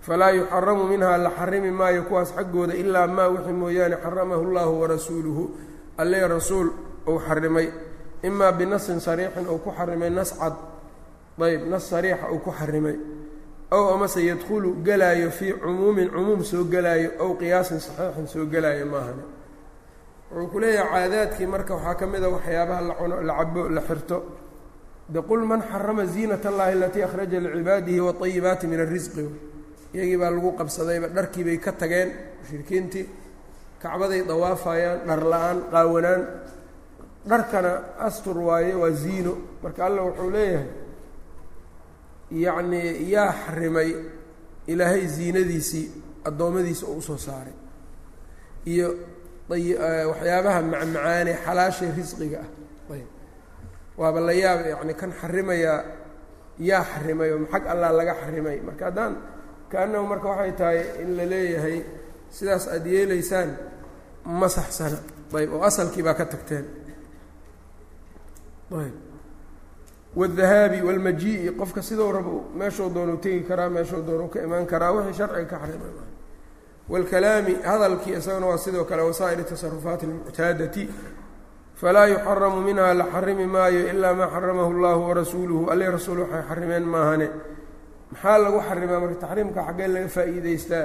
Falaa 0.00 0.30
yuxaramu 0.30 0.84
minhaa 0.84 1.16
la 1.18 1.30
xarimi 1.30 1.70
maayo 1.70 2.02
kuwaas 2.02 2.30
xaggooda 2.36 2.74
ilaa 2.74 3.06
maa 3.06 3.28
wixii 3.28 3.52
mooyaane 3.52 3.96
xaramahu 4.04 4.44
llahu 4.54 4.80
warasuuluhu 4.80 5.44
alle 5.98 6.28
rasuul 6.28 6.68
uu 7.08 7.18
xarimay 7.26 7.68
imaa 8.22 8.52
binasin 8.52 9.00
sariixin 9.00 9.46
uu 9.48 9.58
ku 9.58 9.70
xarimay 9.78 10.10
nas 10.10 10.30
cad 10.38 10.52
ayb 11.46 11.62
nas 11.72 11.84
sariixa 11.90 12.26
uu 12.32 12.38
ku 12.38 12.50
xarimay 12.58 12.96
ow 13.76 13.84
amase 13.94 14.20
yadkhulu 14.30 14.68
gelaayo 14.86 15.30
fii 15.30 15.52
cumuumin 15.62 16.08
cumuum 16.14 16.44
soo 16.44 16.64
gelaayo 16.64 17.10
ow 17.24 17.30
qiyaasin 17.40 17.80
saxiixin 17.80 18.26
soo 18.32 18.44
gelaayo 18.46 18.86
maahane. 18.86 19.22
Wuxuu 20.30 20.48
ku 20.52 20.58
leeyahay 20.60 20.90
caadaadkii 21.10 21.46
marka 21.46 21.74
waxaa 21.74 21.94
ka 22.00 22.06
mid 22.06 22.22
a 22.24 22.28
waxyaabaha 22.34 22.80
la 22.88 22.94
cuno 22.94 23.16
la 23.28 23.34
cabo 23.38 23.68
la 23.68 23.80
xirto 23.88 24.16
de 25.14 25.20
qul 25.28 25.42
man 25.50 25.60
xarama 25.70 26.04
ziinat 26.14 26.44
allahi 26.50 26.72
alatii 26.78 27.02
akhraja 27.08 27.38
licibaadihi 27.44 28.00
waayibaati 28.00 28.66
min 28.70 28.80
arisqi 28.86 29.24
iyagii 29.94 30.16
baa 30.22 30.30
lagu 30.34 30.50
qabsadayba 30.60 31.08
dharkii 31.16 31.44
bay 31.48 31.58
ka 31.64 31.72
tageen 31.80 32.08
mushrikiintii 32.42 33.06
kacbaday 33.82 34.22
dawaafayaan 34.30 34.98
dhar 35.08 35.20
la'aan 35.32 35.58
qaawanaan 35.72 36.22
dharkana 37.30 37.72
astur 38.08 38.36
waaye 38.48 38.74
waa 38.82 38.90
ziino 39.02 39.32
marka 39.62 39.80
alla 39.86 40.00
wuxuu 40.06 40.30
leeyahay 40.34 40.68
yacnii 42.44 43.10
yaa 43.14 43.32
xarimay 43.46 43.90
ilaahay 44.72 45.04
ziinadiisii 45.16 45.86
addoommadiisa 46.28 46.84
oo 46.86 46.96
u 46.98 47.02
soo 47.08 47.16
saaray 47.26 47.54
iyo 48.72 48.88
waxyaabaha 49.50 50.60
macmacaane 50.72 51.32
xalaashay 51.44 51.90
risqiga 51.98 52.38
ah 52.44 52.48
waaba 54.00 54.20
la 54.20 54.32
yaab 54.32 54.60
yacni 54.72 54.94
kan 55.00 55.10
xarimayaa 55.20 55.78
yaa 56.58 56.84
xarimay 56.92 57.30
oo 57.32 57.38
maxag 57.44 57.64
allah 57.72 57.90
laga 57.98 58.14
xarimay. 58.22 58.58
Marka 58.66 58.84
haddaan 58.88 59.14
kaanahu 59.72 60.04
marka 60.12 60.26
waxay 60.32 60.52
tahay 60.60 60.78
in 61.02 61.10
la 61.16 61.24
leeyahay 61.32 61.78
sidaas 62.36 62.64
aada 62.74 62.88
yeelaysaan 62.96 63.50
ma 64.40 64.48
saxsana 64.56 64.98
ayb 65.40 65.52
oo 65.52 65.62
asalkii 65.68 66.02
baa 66.06 66.14
ka 66.20 66.24
tagteen. 66.32 66.64
Ayb 68.82 68.94
waaldahaabi 70.16 70.78
waalmajii'i 70.86 71.50
qofka 71.60 71.82
sidou 71.82 72.12
rabo 72.12 72.36
meeshuu 72.58 72.88
doonuu 72.94 73.16
tegi 73.24 73.40
karaa 73.48 73.68
meeshuu 73.76 74.02
doonuu 74.06 74.28
ka 74.32 74.38
imaan 74.46 74.66
karaa 74.66 74.92
wixii 74.96 75.14
sharciga 75.18 75.44
ka 75.52 75.56
xarimay. 75.62 75.92
Waalkalaami 76.88 77.54
hadalkii 77.68 78.14
isagana 78.20 78.46
waa 78.46 78.58
sidoo 78.64 78.84
kale 78.84 79.02
wasaa'iri 79.02 79.44
tasarufaati 79.44 80.04
almuctaadati 80.06 80.82
falaa 81.80 82.06
yuxaramu 82.12 82.60
minha 82.66 82.94
la 82.94 83.04
xarimi 83.12 83.46
maayo 83.54 83.80
ilaa 83.92 84.14
maa 84.14 84.30
xaramahu 84.34 84.72
llahu 84.82 85.00
warasuuluhu 85.08 85.70
alle 85.72 85.90
rasuul 85.96 86.20
waxay 86.22 86.42
xarimeen 86.48 86.84
maahane 86.94 87.28
maxaa 88.12 88.38
lagu 88.44 88.58
xarimaa 88.68 89.00
marka 89.02 89.16
taxriimka 89.22 89.60
xaggee 89.68 89.88
laga 89.94 90.08
faa'iidaystaa 90.16 90.84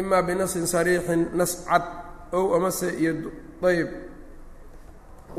imaa 0.00 0.22
binasin 0.28 0.66
sariixin 0.74 1.22
nas 1.38 1.52
cad 1.68 1.82
ow 2.38 2.46
amase 2.56 2.88
iyo 3.02 3.12
ayb 3.70 3.88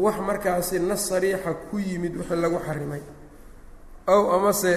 wax 0.04 0.18
markaasi 0.28 0.76
nas 0.90 1.02
sariixa 1.12 1.52
ku 1.70 1.76
yimid 1.88 2.14
wixii 2.20 2.40
lagu 2.44 2.58
xarimay 2.68 3.02
ow 4.14 4.24
amase 4.38 4.74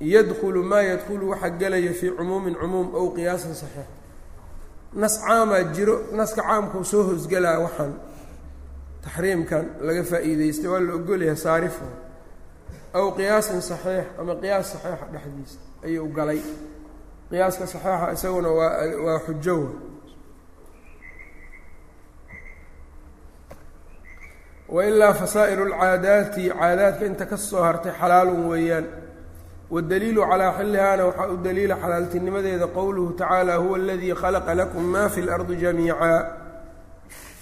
yadkhulu 0.00 0.60
maa 0.70 0.82
yadkhulu 0.90 1.24
waxa 1.32 1.48
gelaya 1.60 1.92
fii 2.00 2.10
cumuumin 2.18 2.54
cumuum 2.60 2.88
ow 2.94 3.06
qiyaasin 3.16 3.54
saxiix 3.54 3.88
nas 5.02 5.14
caamaa 5.24 5.62
jiro 5.74 5.96
naska 6.18 6.42
caamkau 6.42 6.84
soo 6.84 7.02
hoosgelaa 7.08 7.58
waxaan 7.64 7.92
taxriimkan 9.04 9.64
laga 9.86 10.02
faa'iidaystay 10.10 10.68
waa 10.72 10.80
la 10.86 10.92
ogolyahay 10.98 11.36
saarifo. 11.36 11.86
Aw 12.98 13.06
qiyaasin 13.16 13.60
saxiix 13.70 14.06
ama 14.20 14.34
qiyaas 14.42 14.66
saxiixa 14.72 15.06
dhexdiisa 15.12 15.58
ayuu 15.86 16.08
galay. 16.16 16.40
Qiyaaska 17.30 17.64
saxiixa 17.72 18.12
isaguna 18.16 18.48
waa 18.58 18.72
waa 19.04 19.18
xujowa 19.26 19.70
wailaa 24.74 25.12
fasaa'iru 25.20 25.64
lcaadaati 25.70 26.42
caadaadka 26.58 27.04
inta 27.10 27.24
ka 27.30 27.36
soo 27.36 27.62
hartay 27.62 27.92
xalaalun 28.00 28.42
weeyaan. 28.52 28.86
Waddaliilu 29.74 30.22
calaa 30.30 30.52
xillihaana 30.58 31.02
waxaa 31.08 31.28
u 31.28 31.36
daliila 31.44 31.76
xalaaltinimadeeda 31.82 32.66
qowluhu 32.76 33.12
tacaala 33.18 33.54
huwa 33.62 33.76
aladii 33.78 34.14
khalaqa 34.22 34.54
lakum 34.54 34.84
maa 34.92 35.08
fi 35.08 35.20
lardi 35.22 35.56
jamiica 35.62 36.39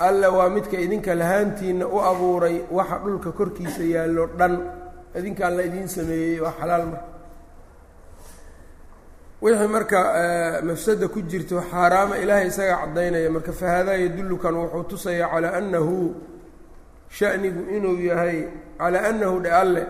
alla 0.07 0.31
waa 0.37 0.49
midka 0.55 0.77
idinka 0.85 1.15
lahaantiinna 1.21 1.87
u 1.87 1.99
abuuray 2.11 2.57
waxa 2.71 2.97
dhulka 3.05 3.31
korkiisa 3.39 3.83
yaallo 3.95 4.25
dhan. 4.39 4.55
Idinkaa 5.19 5.51
la 5.57 5.63
idiin 5.69 5.89
sameeyey 5.89 6.41
waa 6.45 6.53
xalaal 6.61 6.85
marka 6.87 7.05
wixii 9.43 9.69
marka 9.69 9.99
mafsada 10.69 11.09
ku 11.09 11.19
jirto 11.31 11.57
xaaraama 11.71 12.15
ilaahay 12.23 12.47
isagaa 12.51 12.79
caddaynaya 12.83 13.31
marka 13.31 13.53
fahadaa 13.61 13.97
yadullukan 14.05 14.55
wuxuu 14.61 14.85
tusayaa 14.91 15.31
calaa 15.33 15.53
annahu 15.59 15.97
shanigu 17.17 17.63
inuu 17.77 17.99
yahay 18.09 18.39
calaa 18.79 19.05
annahu 19.11 19.37
dhe 19.45 19.51
alle 19.63 19.83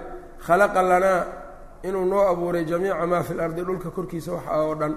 khalaqa 0.46 0.82
lanaa 0.90 1.20
inuu 1.88 2.04
noo 2.10 2.24
abuuray 2.32 2.64
jamiica 2.70 3.06
maa 3.12 3.22
fi 3.26 3.32
lardi 3.38 3.62
dhulka 3.68 3.88
korkiisa 3.96 4.30
waxa 4.36 4.52
oo 4.64 4.74
dhan 4.80 4.94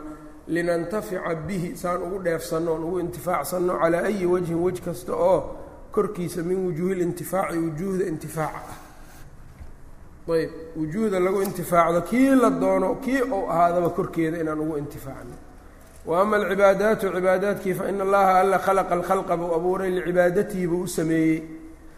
linantafica 0.52 1.36
bihi 1.48 1.76
saan 1.78 2.04
ugu 2.04 2.20
dheefsanno 2.24 2.72
oon 2.72 2.84
ugu 2.84 3.00
intifaacsanno 3.00 3.80
calaa 3.82 4.04
ayi 4.12 4.26
wajhin 4.26 4.60
wej 4.66 4.80
kasta 4.86 5.14
oo 5.16 5.40
korkiisa 5.92 6.44
min 6.44 6.66
wujuuhi 6.66 6.96
lintifaaci 6.96 7.58
wujuuhda 7.58 8.06
intifaaca 8.06 8.72
ah. 8.72 8.92
Ayb 10.34 10.52
wujuuhda 10.76 11.20
lagu 11.20 11.42
intifaacdo 11.42 12.02
kii 12.02 12.36
la 12.36 12.50
doono 12.50 12.96
kii 12.96 13.22
uu 13.22 13.50
ahaadaba 13.50 13.90
korkeeda 13.90 14.38
inaan 14.38 14.60
ugu 14.60 14.78
intifaacno. 14.78 15.36
Wa 16.06 16.22
ama 16.22 16.38
alcibaadaatu 16.38 17.10
cibaadaadkii 17.16 17.74
fa 17.74 17.90
ina 17.90 18.04
allaha 18.04 18.40
alla 18.40 18.60
khalaqa 18.60 18.94
alkhalqa 18.96 19.38
buu 19.38 19.54
abuuray 19.56 19.90
licibaadatihi 19.90 20.68
buu 20.68 20.82
u 20.82 20.88
sameeyey. 20.88 21.44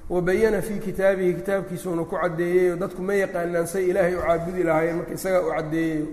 Wa 0.09 0.21
bayana 0.21 0.61
fii 0.61 0.79
kitaabihi 0.79 1.33
kitaabkiisuuna 1.33 2.03
ku 2.03 2.15
caddeeyeyo 2.15 2.75
dadku 2.75 3.01
ma 3.01 3.13
yaqaanaan 3.13 3.67
say 3.67 3.89
ilaahay 3.89 4.15
u 4.15 4.21
caabudi 4.21 4.63
lahaayeen 4.63 4.95
marka 4.95 5.13
isagaa 5.13 5.41
u 5.41 5.51
caddeeyeyo 5.51 6.07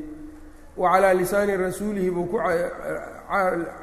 wa 0.77 0.93
calaa 0.93 1.15
lisaani 1.15 1.57
rasuulihi 1.57 2.11
buu 2.11 2.27
ku 2.27 2.39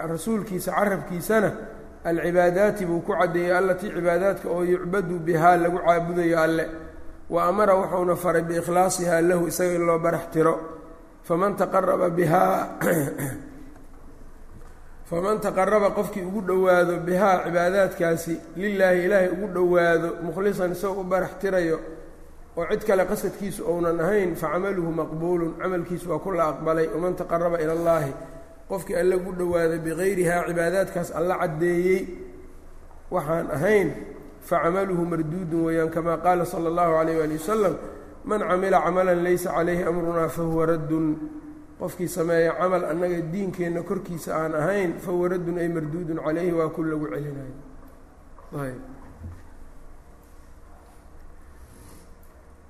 rasuulkiisa 0.07 0.71
carabkiisana 0.71 1.51
alcibaadaati 2.03 2.85
buu 2.85 3.01
ku 3.01 3.13
caddeeyey 3.13 3.57
allatii 3.57 3.91
cibaadaadka 3.91 4.49
oo 4.49 4.63
yucbadu 4.63 5.19
bihaa 5.19 5.57
lagu 5.57 5.79
caabudayo 5.79 6.39
alle. 6.39 6.69
Wa 7.29 7.45
amara 7.45 7.75
wuxuuna 7.75 8.15
faray 8.15 8.41
biikhlaasihaa 8.41 9.21
lahu 9.21 9.47
isaga 9.47 9.75
in 9.75 9.85
loo 9.85 9.99
barax 9.99 10.31
tiro. 10.31 10.59
Faman 11.23 11.55
taqaraba 11.55 12.09
bihaa 12.09 12.79
faman 15.09 15.39
taqaraba 15.39 15.91
qofkii 15.91 16.21
ugu 16.21 16.41
dhowaado 16.41 16.97
bihaa 16.99 17.43
cibaadaadkaasi 17.45 18.39
lilaahi 18.55 19.05
ilaahay 19.05 19.29
ugu 19.29 19.47
dhowaado 19.47 20.09
mukhlisan 20.23 20.71
isagoo 20.71 21.01
u 21.01 21.03
barax 21.03 21.39
tirayo 21.39 21.79
oo 22.57 22.65
cid 22.71 22.83
kale 22.87 23.03
qasadkiisu 23.11 23.61
ounan 23.71 23.99
ahayn 24.05 24.35
facamaluhu 24.35 24.91
maqbuulun 25.01 25.51
camalkiisu 25.61 26.09
waa 26.11 26.19
ku 26.25 26.31
la 26.31 26.43
aqbalay 26.53 26.87
waman 26.93 27.13
taqaraba 27.15 27.57
ila 27.63 27.73
allaahi 27.79 28.11
qofkii 28.69 28.95
alle 29.01 29.15
ugu 29.15 29.31
dhowaaday 29.39 29.79
bikayrihaa 29.85 30.41
cibaadaadkaas 30.49 31.09
alla 31.19 31.35
caddeeyey 31.41 31.99
waxaan 33.15 33.47
ahayn 33.57 33.89
facamaluhu 34.49 35.03
marduudun 35.11 35.61
weeyaan 35.69 35.89
kamaa 35.95 36.17
qaala 36.25 36.43
sala 36.45 36.67
allahu 36.71 36.91
calayh 36.97 37.15
waali 37.21 37.35
wasalam 37.39 37.75
man 38.29 38.41
camila 38.49 38.77
camalan 38.85 39.19
laysa 39.23 39.49
calayhi 39.57 39.83
amrunaa 39.89 40.27
fahuwa 40.37 40.65
raddun 40.71 41.05
qofkii 41.79 42.07
sameeya 42.17 42.51
camal 42.59 42.83
annaga 42.91 43.19
diinkeenna 43.33 43.81
korkiisa 43.89 44.29
aan 44.41 44.53
ahayn 44.61 44.91
fahuwa 45.05 45.29
raddun 45.33 45.57
ay 45.63 45.69
marduudun 45.75 46.19
calayhi 46.25 46.51
waa 46.59 46.69
ku 46.75 46.81
lagu 46.83 47.05
celinayo 47.13 47.55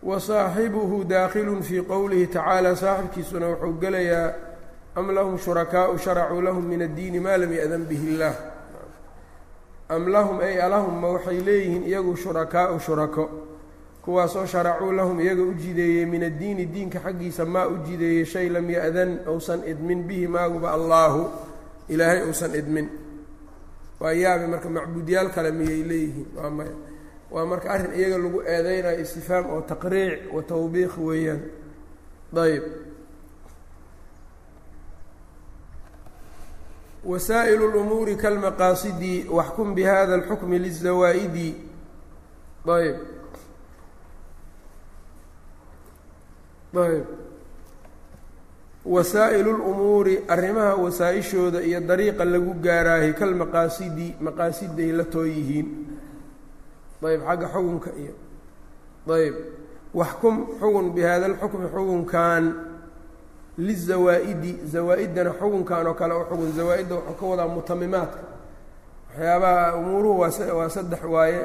wa 0.07 0.15
saaxibuhu 0.19 1.03
daakilun 1.03 1.59
fii 1.59 1.83
qowlihi 1.83 2.31
tacaala. 2.31 2.75
Saaxibkiisuna 2.75 3.47
wuxuu 3.51 3.75
gelayaa 3.81 4.33
am 4.95 5.11
lahum 5.11 5.35
shurakaau 5.35 5.99
sharacuu 5.99 6.41
lahum 6.41 6.63
min 6.63 6.81
addiini 6.81 7.19
maa 7.19 7.37
lam 7.37 7.51
ya-dan 7.51 7.83
bihi 7.83 8.15
illaah 8.15 8.35
am 9.89 10.07
lahum 10.07 10.39
ay 10.39 10.59
alahum 10.63 10.95
ma 10.95 11.11
waxay 11.19 11.43
leeyihiin 11.43 11.83
iyagu 11.83 12.15
shurakaau 12.15 12.79
shurako. 12.79 13.25
Kuwaasoo 14.01 14.47
sharacuu 14.47 14.95
lahum 14.95 15.19
iyaga 15.19 15.43
u 15.43 15.53
jideeyey 15.53 16.05
min 16.07 16.23
addiini 16.23 16.65
diinka 16.65 16.99
xaggiisa 17.03 17.45
maa 17.45 17.67
u 17.67 17.83
jideeyey 17.83 18.25
shay 18.25 18.47
lam 18.49 18.69
ya-dan 18.69 19.27
ousan 19.27 19.67
idmin 19.67 20.07
bihi 20.07 20.27
maaguba 20.27 20.71
allaahu. 20.71 21.27
Ilaahay 21.91 22.23
ousan 22.23 22.55
idmin. 22.55 22.87
Waa 23.99 24.15
yaabi 24.15 24.47
marka 24.47 24.69
macbuudyaal 24.69 25.35
kale 25.35 25.51
miyay 25.51 25.83
leeyihiin? 25.83 26.27
Waa 26.39 26.49
maya 26.49 26.86
waa 27.31 27.45
marka 27.45 27.69
arrin 27.73 27.93
iyaga 27.99 28.17
lagu 28.23 28.39
eedeynayo 28.53 28.99
istifhaam 29.05 29.45
oo 29.53 29.61
taqriic 29.61 30.19
wa 30.33 30.41
tawbiiq 30.51 30.93
weeyaan. 31.07 31.41
Ayb 32.43 32.63
wasaail 37.07 37.61
اlumuuri 37.63 38.15
kalmaqaasidi 38.23 39.13
waxkum 39.37 39.75
bihada 39.75 40.13
اlxukmi 40.19 40.57
lizawaa'idi 40.59 41.49
ayb 42.77 42.97
ayb 46.85 47.05
wasaa'ilu 48.85 49.51
lumuuri 49.59 50.15
arrimaha 50.27 50.75
wasaa-ishooda 50.75 51.61
iyo 51.63 51.79
dariiqa 51.79 52.25
lagu 52.25 52.53
gaaraayo 52.65 53.13
kalmaqaasidi 53.19 54.07
maqaasiday 54.25 54.91
la 54.91 55.03
tooyihiin 55.03 55.67
ayb 57.03 57.21
xagga 57.27 57.47
xukunka 57.53 57.89
iyo 58.01 58.13
ayb 59.15 59.35
waxkum 59.99 60.35
xugun 60.59 60.87
bihada 60.95 61.25
alxukmi 61.29 61.67
xugunkan 61.75 62.43
lizawaa'idi 63.67 64.51
zawaa-idana 64.73 65.31
xugunkan 65.39 65.87
oo 65.89 65.93
kale 65.99 66.13
u 66.13 66.23
xugun 66.29 66.51
zawaa-idda 66.57 66.95
wuxuu 66.95 67.15
ka 67.19 67.25
wadaa 67.31 67.47
mutamimaadka. 67.55 68.19
Waxyaabaha 69.09 69.75
umuuruhu 69.79 70.19
waa 70.21 70.53
waa 70.59 70.69
saddex 70.75 71.03
waaye. 71.13 71.41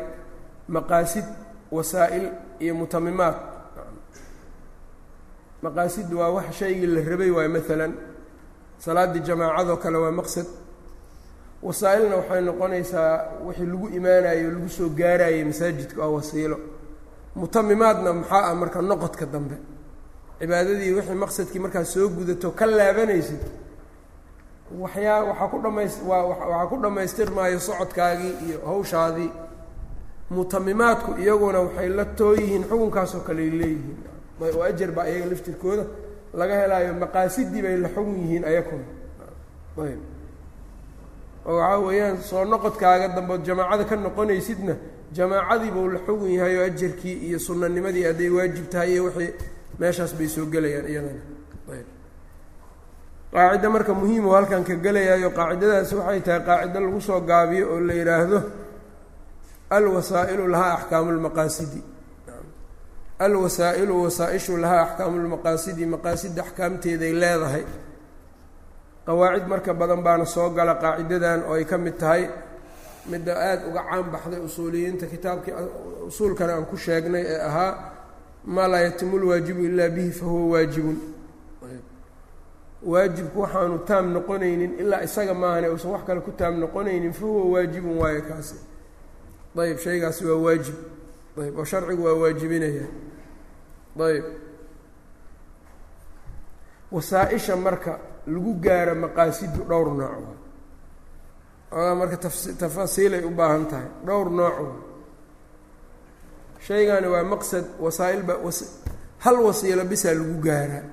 Maqaasid 0.75 1.25
wasaa'il 1.77 2.27
iyo 2.65 2.75
mutamimaad. 2.81 3.37
Maqaasid 5.63 6.09
waa 6.13 6.31
wax 6.37 6.47
shaygii 6.59 6.87
la 6.95 7.01
rabay 7.11 7.31
waaye 7.37 7.49
maalan 7.49 7.93
salaaddii 8.85 9.21
jamaacadoo 9.29 9.77
kale 9.83 9.97
waa 10.05 10.11
maqsad 10.21 10.47
wasaa-ilna 11.67 12.17
waxay 12.17 12.41
noqonaysaa 12.49 13.11
wixii 13.47 13.67
lagu 13.73 13.87
imaanayo 13.99 14.51
lagu 14.55 14.69
soo 14.69 14.89
gaarayay 14.89 15.45
masaajidka 15.45 16.01
oo 16.07 16.15
wasiilo. 16.15 16.59
Mutamimaadna 17.37 18.13
maxaa 18.13 18.43
ah 18.51 18.55
marka 18.55 18.83
noqodka 18.83 19.27
dambe? 19.33 19.57
Cibaadadii 20.41 20.93
wixii 20.99 21.15
maqsadkii 21.25 21.59
markaad 21.65 21.85
soo 21.95 22.09
gudato 22.09 22.51
ka 22.59 22.67
laabanaysid 22.67 23.43
waxyaa 24.83 25.25
waxaa 25.29 25.49
ku 25.53 25.59
dhamays 25.65 25.95
waa 26.09 26.23
waxaa 26.31 26.67
ku 26.71 26.77
dhammaystirmaayo 26.83 27.59
socodkaagii 27.61 28.35
iyo 28.47 28.59
hawshaadii. 28.67 29.31
Mutamimaadku 30.31 31.11
iyaguna 31.23 31.59
waxay 31.61 31.89
la 31.89 32.05
tooyihiin 32.05 32.65
xukunkaasoo 32.71 33.21
kale 33.27 33.43
leeyihiin. 33.51 33.99
Oo 34.43 34.63
ajar 34.63 34.91
baa 34.97 35.07
iyaga 35.09 35.27
laftirkooda 35.31 35.85
laga 36.35 36.55
helaayo 36.61 36.95
maqaasidii 36.95 37.63
bay 37.63 37.77
la 37.77 37.89
xugun 37.95 38.17
yihiin 38.23 38.45
ayakuna 38.45 38.85
ayb 39.85 40.01
oo 41.47 41.57
waxaa 41.61 41.79
weeyaan 41.87 42.17
soo 42.31 42.45
noqodkaaga 42.53 43.07
dambood 43.17 43.43
jamaacada 43.49 43.85
ka 43.91 43.97
noqonaysidna 44.07 44.75
jamaacadiibuu 45.17 45.89
la 45.95 45.99
xugun 46.07 46.31
yahay 46.39 46.55
oo 46.59 46.65
ajarkii 46.71 47.17
iyo 47.29 47.39
sunanimadii 47.47 48.05
hadday 48.09 48.31
waajib 48.37 48.67
tahay 48.73 48.91
iyo 48.95 49.03
wixii 49.05 49.31
meeshaas 49.81 50.13
bay 50.19 50.29
soo 50.35 50.47
gelayaan 50.53 50.87
iyadana. 50.93 51.21
Ayb. 51.75 51.87
Qaacida 53.33 53.69
marka 53.75 53.93
muhiim 54.01 54.25
oo 54.29 54.35
halkan 54.39 54.63
ka 54.69 54.75
gelayaayo 54.85 55.29
qaacidadaasi 55.39 55.95
waxay 56.01 56.21
tahay 56.27 56.41
qaacido 56.49 56.79
lagu 56.85 57.01
soo 57.09 57.21
gaabiyo 57.31 57.65
oo 57.75 57.81
la 57.89 57.95
yidhaahdo 58.01 58.39
alwasaa'ilu 59.77 60.45
lahaa 60.55 60.73
axkaamu 60.79 61.11
lmaqaasidi 61.19 61.81
alwasaa'ilu 63.25 63.95
wasaa-ishu 64.05 64.57
lahaa 64.63 64.83
axkaamu 64.87 65.17
lmaqaasidi 65.27 65.85
maqaasida 65.95 66.41
axkaamteeday 66.47 67.13
leedahay 67.23 67.65
qawaacid 69.07 69.47
marka 69.49 69.75
badan 69.75 70.03
baana 70.07 70.25
soo 70.35 70.51
gala 70.51 70.75
qaacidadan 70.83 71.41
oo 71.49 71.55
ay 71.55 71.65
ka 71.65 71.79
mid 71.79 71.97
tahay. 71.99 72.25
Midda 73.11 73.35
aada 73.35 73.67
uga 73.69 73.83
caan 73.91 74.07
baxday 74.13 74.41
usuuliyiinta 74.49 75.07
kitaabkii 75.07 75.53
usuulkana 76.09 76.53
aan 76.55 76.67
ku 76.71 76.77
sheegnay 76.77 77.25
ee 77.27 77.41
ahaa 77.49 77.73
maa 78.55 78.69
laa 78.69 78.81
yatimu 78.87 79.19
lwaajibu 79.19 79.61
ilaa 79.69 79.89
bihi 79.89 80.11
fahuwa 80.11 80.47
waajibun. 80.59 80.99
Waajibku 82.83 83.41
waxaanu 83.41 83.79
taam 83.89 84.07
noqonaynin 84.15 84.73
ilaa 84.83 85.03
isaga 85.07 85.35
maahane 85.35 85.69
uusan 85.69 85.91
wax 85.95 86.03
kale 86.07 86.21
ku 86.21 86.31
taam 86.31 86.55
noqonaynin 86.63 87.13
fahuwa 87.13 87.45
waajibun 87.59 87.99
waayo 87.99 88.23
kaasi. 88.23 88.57
Ayb 89.59 89.79
shaygaasi 89.79 90.23
waa 90.27 90.39
waajib. 90.45 90.75
Ayb 91.43 91.59
oo 91.59 91.65
sharcigu 91.65 92.05
waa 92.07 92.15
waajibinaya. 92.23 92.87
Ayb 94.07 94.25
wasaa-isha 96.93 97.57
marka 97.57 97.99
lagu 98.27 98.53
gaaro 98.65 98.95
maqaasidu 98.95 99.61
dhowr 99.71 99.89
nooc 100.01 100.15
waa 101.73 101.95
marka 102.01 102.17
tafs 102.17 102.43
tafaasiilay 102.61 103.25
u 103.25 103.31
baahan 103.31 103.65
tahay. 103.71 103.89
Dhowr 104.07 104.29
nooc 104.31 104.57
waa 104.61 104.77
shaygani 106.67 107.07
waa 107.15 107.25
maqsad 107.33 107.65
wasaa-il 107.85 108.23
ba 108.23 108.35
hal 109.25 109.37
wasiilo 109.47 109.85
bisaa 109.85 110.15
lagu 110.15 110.37
gaaraa 110.47 110.85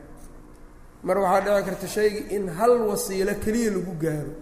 mar 1.03 1.17
waxaa 1.17 1.41
dhici 1.45 1.65
karta 1.69 1.87
shaygii 1.87 2.25
in 2.35 2.43
hal 2.57 2.73
wasiilo 2.89 3.33
keliya 3.43 3.71
lagu 3.75 3.93
gaaro. 4.03 4.33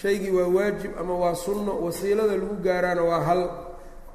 Shaygii 0.00 0.30
waa 0.38 0.48
waajib 0.56 0.92
ama 1.00 1.14
waa 1.22 1.34
sunno 1.34 1.72
wasiilada 1.84 2.34
lagu 2.36 2.56
gaaraana 2.66 3.02
waa 3.02 3.20
hal. 3.28 3.42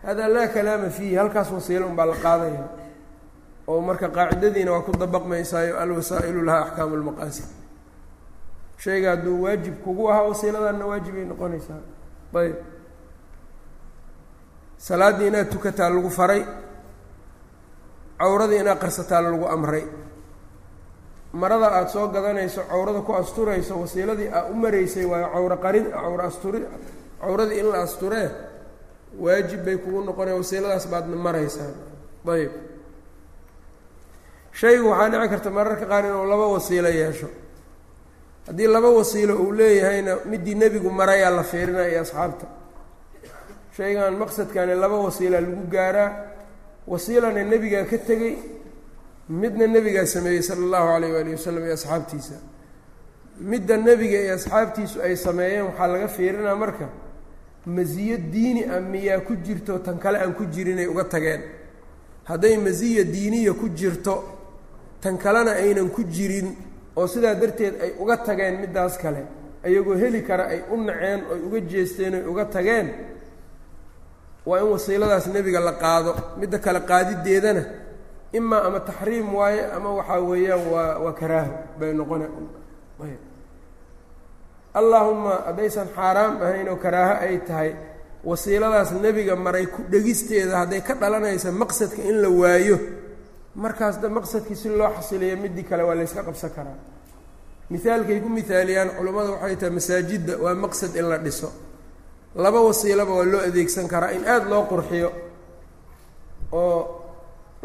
Hada 0.05 0.27
laa 0.27 0.47
kalaama 0.47 0.89
fiihi 0.89 1.15
halkaas 1.15 1.51
wasiilo 1.51 1.85
unbaa 1.87 2.05
la 2.05 2.15
qaadaya 2.15 2.63
oo 3.67 3.81
marka 3.81 4.07
qaacidadiina 4.17 4.71
waa 4.71 4.81
ku 4.87 4.91
dabaqmaysaayo 4.91 5.73
alwasaa'ilu 5.83 6.41
lahaa 6.47 6.63
axkaamu 6.65 6.95
lmaqaasid 7.01 7.45
shayga 8.83 9.09
hadduu 9.15 9.41
waajib 9.43 9.75
kugu 9.83 10.03
ahaa 10.11 10.23
wasiiladanna 10.29 10.85
waajibay 10.85 11.25
noqonaysaa. 11.31 11.81
Ayb. 12.41 12.55
Salaaddii 14.77 15.27
inaad 15.27 15.49
tukataa 15.49 15.89
lagu 15.89 16.09
faray 16.09 16.41
cawradii 18.19 18.59
inaad 18.61 18.79
qarsataa 18.79 19.21
lagu 19.21 19.47
amray. 19.47 19.85
Marada 21.33 21.67
aada 21.71 21.89
soo 21.89 22.07
gadanayso 22.07 22.61
cawrada 22.69 23.01
ku 23.01 23.13
asturayso 23.13 23.73
wasiiladii 23.81 24.29
aad 24.37 24.51
u 24.51 24.55
maraysay 24.55 25.05
waayo 25.05 25.27
cawro 25.33 25.57
qarin 25.57 25.85
cawro 25.91 26.23
asturi 26.29 26.61
cawradii 27.21 27.59
in 27.59 27.67
la 27.71 27.79
asturee 27.83 28.29
waajib 29.19 29.65
bay 29.65 29.77
kugu 29.77 30.01
noqonaya 30.07 30.35
wasiiladaas 30.37 30.85
baadna 30.91 31.15
maraysaa 31.15 31.71
ayb 32.33 32.51
shaygu 34.59 34.87
waxaa 34.91 35.09
dhici 35.09 35.29
karta 35.33 35.49
mararka 35.57 35.85
qaar 35.91 36.05
inuu 36.05 36.25
laba 36.31 36.45
wasiilo 36.55 36.89
yeesho. 36.89 37.27
Haddii 38.47 38.67
laba 38.67 38.89
wasiilo 38.89 39.33
uu 39.43 39.51
leeyahayna 39.51 40.13
midii 40.25 40.55
nebigu 40.55 40.89
marayaa 40.89 41.29
la 41.37 41.43
fiirinaya 41.43 41.89
iyo 41.91 42.01
asxaabta. 42.01 42.45
Shaygan 43.75 44.15
maqsadkani 44.17 44.73
laba 44.75 44.97
wasiila 45.05 45.41
lagu 45.41 45.63
gaaraa 45.69 46.11
wasiilana 46.87 47.43
nebigaa 47.43 47.83
ka 47.85 47.97
tegey 47.97 48.35
midna 49.29 49.67
nebigaa 49.67 50.05
sameeyey 50.05 50.41
sala 50.41 50.61
allahu 50.65 50.87
calayh 50.87 51.11
waali 51.13 51.31
wasalam 51.35 51.63
iyo 51.65 51.73
asxaabtiisa. 51.73 52.35
Midda 53.41 53.77
nebiga 53.77 54.17
iyo 54.23 54.33
asxaabtiisu 54.33 55.01
ay 55.01 55.15
sameeyeen 55.15 55.65
waxaa 55.69 55.87
laga 55.87 56.07
fiirinaa 56.07 56.55
marka 56.55 56.87
masiyo 57.65 58.17
diini 58.17 58.63
ah 58.65 58.79
miyaa 58.81 59.19
ku 59.19 59.35
jirto 59.35 59.77
tan 59.79 59.97
kale 59.99 60.17
aan 60.19 60.33
ku 60.33 60.45
jirinay 60.45 60.87
uga 60.87 61.03
tageen. 61.03 61.41
Hadday 62.23 62.57
masiya 62.57 63.03
diiniya 63.03 63.53
ku 63.53 63.69
jirto 63.69 64.23
tan 65.01 65.15
kalena 65.23 65.51
aynan 65.63 65.89
ku 65.95 66.01
jirin 66.15 66.47
oo 66.97 67.07
sidaa 67.13 67.35
darteed 67.41 67.75
ay 67.83 67.91
uga 68.01 68.15
tageen 68.27 68.55
middaas 68.61 68.95
kale 69.03 69.21
ayagoo 69.65 69.95
heli 70.01 70.21
kara 70.27 70.43
ay 70.53 70.59
u 70.73 70.75
naceen 70.87 71.19
oy 71.31 71.39
uga 71.47 71.59
jeesteen 71.71 72.13
oy 72.19 72.25
uga 72.31 72.45
tageen 72.55 72.87
waa 74.47 74.59
in 74.63 74.67
wasiiladaas 74.73 75.25
nebiga 75.35 75.59
la 75.67 75.73
qaado. 75.83 76.11
Midda 76.39 76.57
kale 76.65 76.79
qaadideedana 76.89 77.63
imaa 78.37 78.61
ama 78.67 78.79
taxriim 78.89 79.27
waaye 79.39 79.61
ama 79.75 79.89
waxaa 79.97 80.19
weeyaan 80.29 80.63
waa 80.73 80.91
waa 81.03 81.13
karaaho 81.19 81.53
bay 81.79 81.91
noqona 81.99 82.25
allaahuma 84.79 85.33
haddaysan 85.47 85.87
xaaraam 85.95 86.33
ahayn 86.45 86.67
oo 86.69 86.75
karaaho 86.83 87.13
ay 87.25 87.37
tahay 87.47 87.71
wasiiladaas 88.29 88.91
nebiga 89.03 89.35
maray 89.45 89.65
ku 89.73 89.79
dhegisteeda 89.91 90.55
hadday 90.61 90.81
ka 90.87 90.93
dhalanaysa 91.01 91.49
maqsadka 91.61 92.01
in 92.09 92.17
la 92.23 92.29
waayo 92.41 92.77
markaas 93.63 93.95
maqsadkii 94.17 94.55
si 94.61 94.69
loo 94.79 94.89
xasiliyo 94.97 95.35
midii 95.43 95.63
kale 95.69 95.83
waa 95.87 95.95
layska 95.99 96.21
qabsan 96.27 96.49
karaa. 96.57 96.77
Mihaalkay 97.69 98.19
ku 98.23 98.29
mihaaliyaan 98.29 98.89
culummadu 98.97 99.31
waxay 99.33 99.55
tahay 99.59 99.73
masaajidda 99.77 100.33
waa 100.43 100.55
maqsad 100.63 100.93
in 100.99 101.05
la 101.11 101.17
dhiso. 101.25 101.49
Laba 102.43 102.59
wasiilaba 102.67 103.13
waa 103.19 103.25
loo 103.31 103.41
adeegsan 103.49 103.87
karaa 103.93 104.11
in 104.17 104.23
aada 104.33 104.45
loo 104.51 104.63
qurxiyo 104.71 105.09
oo 106.51 106.79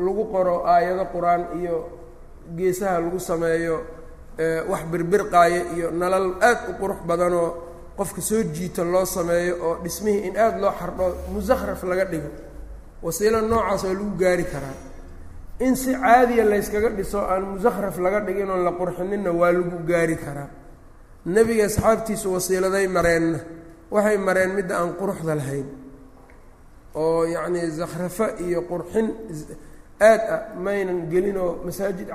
lagu 0.05 0.25
qoro 0.33 0.57
aayado 0.67 1.05
qur'aan 1.15 1.43
iyo 1.61 1.77
geesaha 2.57 2.99
lagu 3.01 3.21
sameeyo 3.21 3.77
wax 4.71 4.83
birbirqaayo 4.93 5.63
iyo 5.77 5.91
nalal 5.91 6.27
aad 6.49 6.59
u 6.71 6.73
qurux 6.81 7.01
badanoo 7.09 7.49
qofka 7.99 8.21
soo 8.21 8.43
jiito 8.55 8.85
loo 8.85 9.05
sameeyo 9.05 9.55
oo 9.67 9.75
dhismihii 9.85 10.27
in 10.29 10.35
aada 10.37 10.59
loo 10.63 10.73
xardho 10.81 11.07
musakhraf 11.35 11.83
laga 11.91 12.05
dhigo. 12.05 12.31
Wasiilo 13.03 13.41
noocaas 13.41 13.85
oo 13.85 13.93
lagu 13.95 14.11
gaari 14.23 14.45
karaa 14.53 14.77
in 15.63 15.77
si 15.77 15.93
caadiya 15.93 16.45
layskaga 16.45 16.91
dhiso 16.91 17.19
aan 17.19 17.43
musakhraf 17.55 17.97
laga 17.99 18.21
dhigin 18.27 18.51
oon 18.51 18.65
la 18.65 18.73
qurxininna 18.73 19.31
waa 19.33 19.53
lagu 19.53 19.79
gaari 19.87 20.17
karaa. 20.17 20.51
Nebiga 21.27 21.65
asxaabtiisu 21.67 22.33
wasiiladay 22.35 22.87
mareenna 22.89 23.39
waxay 23.91 24.19
mareen 24.19 24.55
midda 24.55 24.81
aan 24.81 24.95
quruxda 24.99 25.35
lahayn. 25.35 25.67
Oo 26.95 27.25
yacnii 27.25 27.71
zakhrafo 27.71 28.27
iyo 28.41 28.63
qurxin 28.71 29.09
aad 30.01 30.21
ah 30.35 30.43
maynan 30.59 31.09
gelinoo 31.11 31.63
masaajid 31.65 32.09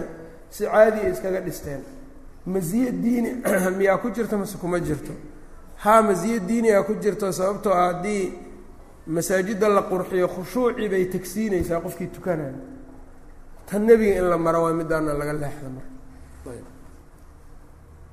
si 0.54 0.64
caadiya 0.64 1.08
iskaga 1.08 1.40
dhisteen. 1.40 1.82
Masiye 2.46 2.92
diini 2.92 3.42
miyaa 3.78 3.98
ku 3.98 4.10
jirto 4.10 4.38
mase 4.38 4.56
kuma 4.58 4.78
jirto? 4.78 5.12
Haa 5.76 6.02
masiye 6.02 6.38
diiniyaa 6.40 6.82
ku 6.82 6.94
jirto 6.94 7.32
sababtoo 7.32 7.72
ah 7.72 7.86
haddii 7.92 8.32
masaajidda 9.06 9.68
la 9.68 9.82
qurxiyo 9.82 10.28
khushuucii 10.28 10.88
bay 10.88 11.04
tagsiinaysaa 11.06 11.80
qofkii 11.80 12.06
tukanaya 12.06 12.73
tan 13.68 13.82
nebiga 13.86 14.14
in 14.20 14.26
la 14.30 14.36
maro 14.38 14.62
waa 14.64 14.72
midaana 14.80 15.12
laga 15.20 15.32
leexda 15.42 15.68
marka 15.76 15.90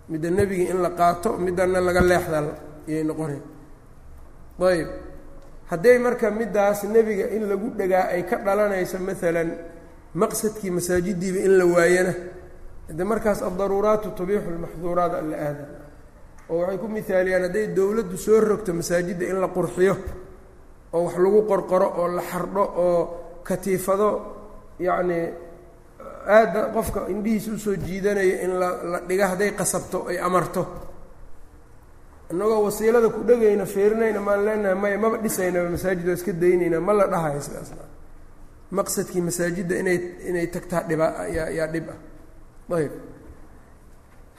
midda 0.10 0.30
nebiga 0.30 0.72
in 0.72 0.82
la 0.82 0.90
qaato 1.00 1.38
midana 1.38 1.80
laga 1.88 2.02
leexda 2.02 2.40
iyay 2.88 3.04
noqonay 3.10 3.42
ayb. 4.72 4.88
Hadday 5.72 5.98
marka 6.00 6.28
middaas 6.32 6.84
nebiga 6.84 7.26
in 7.36 7.44
lagu 7.50 7.68
dhagaa 7.80 8.12
ay 8.14 8.24
ka 8.30 8.38
dhalanayso 8.46 8.98
maalan 9.00 9.50
maqsadkii 10.22 10.72
masaajiddiiba 10.78 11.40
in 11.48 11.54
la 11.60 11.66
waayana 11.66 12.14
de 12.98 13.04
markaas 13.04 13.40
addaruuraatu 13.42 14.12
tubiixu 14.18 14.50
lmaxduuraat 14.56 15.14
alla 15.22 15.36
aada 15.48 15.66
oo 16.52 16.60
waxay 16.60 16.78
ku 16.82 16.88
mihaaliyaan 16.96 17.44
hadday 17.48 17.68
dowladdu 17.78 18.18
soo 18.18 18.40
rogto 18.50 18.74
masaajidda 18.74 19.26
in 19.32 19.38
la 19.44 19.48
qurxiyo 19.48 19.96
oo 20.94 21.04
wax 21.08 21.16
lagu 21.24 21.40
qorqoro 21.52 21.88
oo 22.00 22.08
la 22.18 22.22
xardho 22.22 22.64
oo 22.86 23.00
katiifado 23.48 24.10
yacnii 24.88 25.26
aada 26.38 26.62
qofka 26.76 27.00
indhihiisa 27.14 27.50
u 27.52 27.58
soo 27.66 27.76
jiidanayo 27.86 28.36
in 28.46 28.52
la 28.62 28.70
la 28.92 29.00
dhiga 29.08 29.26
hadday 29.32 29.52
qasabto 29.60 30.08
ay 30.10 30.18
amarto. 30.28 30.64
Innagoo 32.32 32.64
wasiilada 32.68 33.10
ku 33.10 33.20
dhegayna 33.28 33.66
feerinayna 33.66 34.22
maan 34.28 34.46
leenahay 34.46 34.76
maya 34.84 34.98
maba 35.04 35.18
dhisaynaba 35.24 35.70
masaajid 35.76 36.06
waa 36.08 36.14
iska 36.20 36.32
daynayna 36.44 36.80
ma 36.88 36.94
la 36.94 37.06
dhahayo 37.14 37.42
sidaasna 37.42 37.84
maqsadkii 38.78 39.22
masaajidda 39.28 39.76
inay 39.82 39.98
inay 40.30 40.48
tagtaa 40.48 40.84
dhiba 40.90 41.06
yaa 41.36 41.50
yaa 41.58 41.68
dhib 41.74 41.88
ah. 41.94 42.00
Ayb 42.78 42.92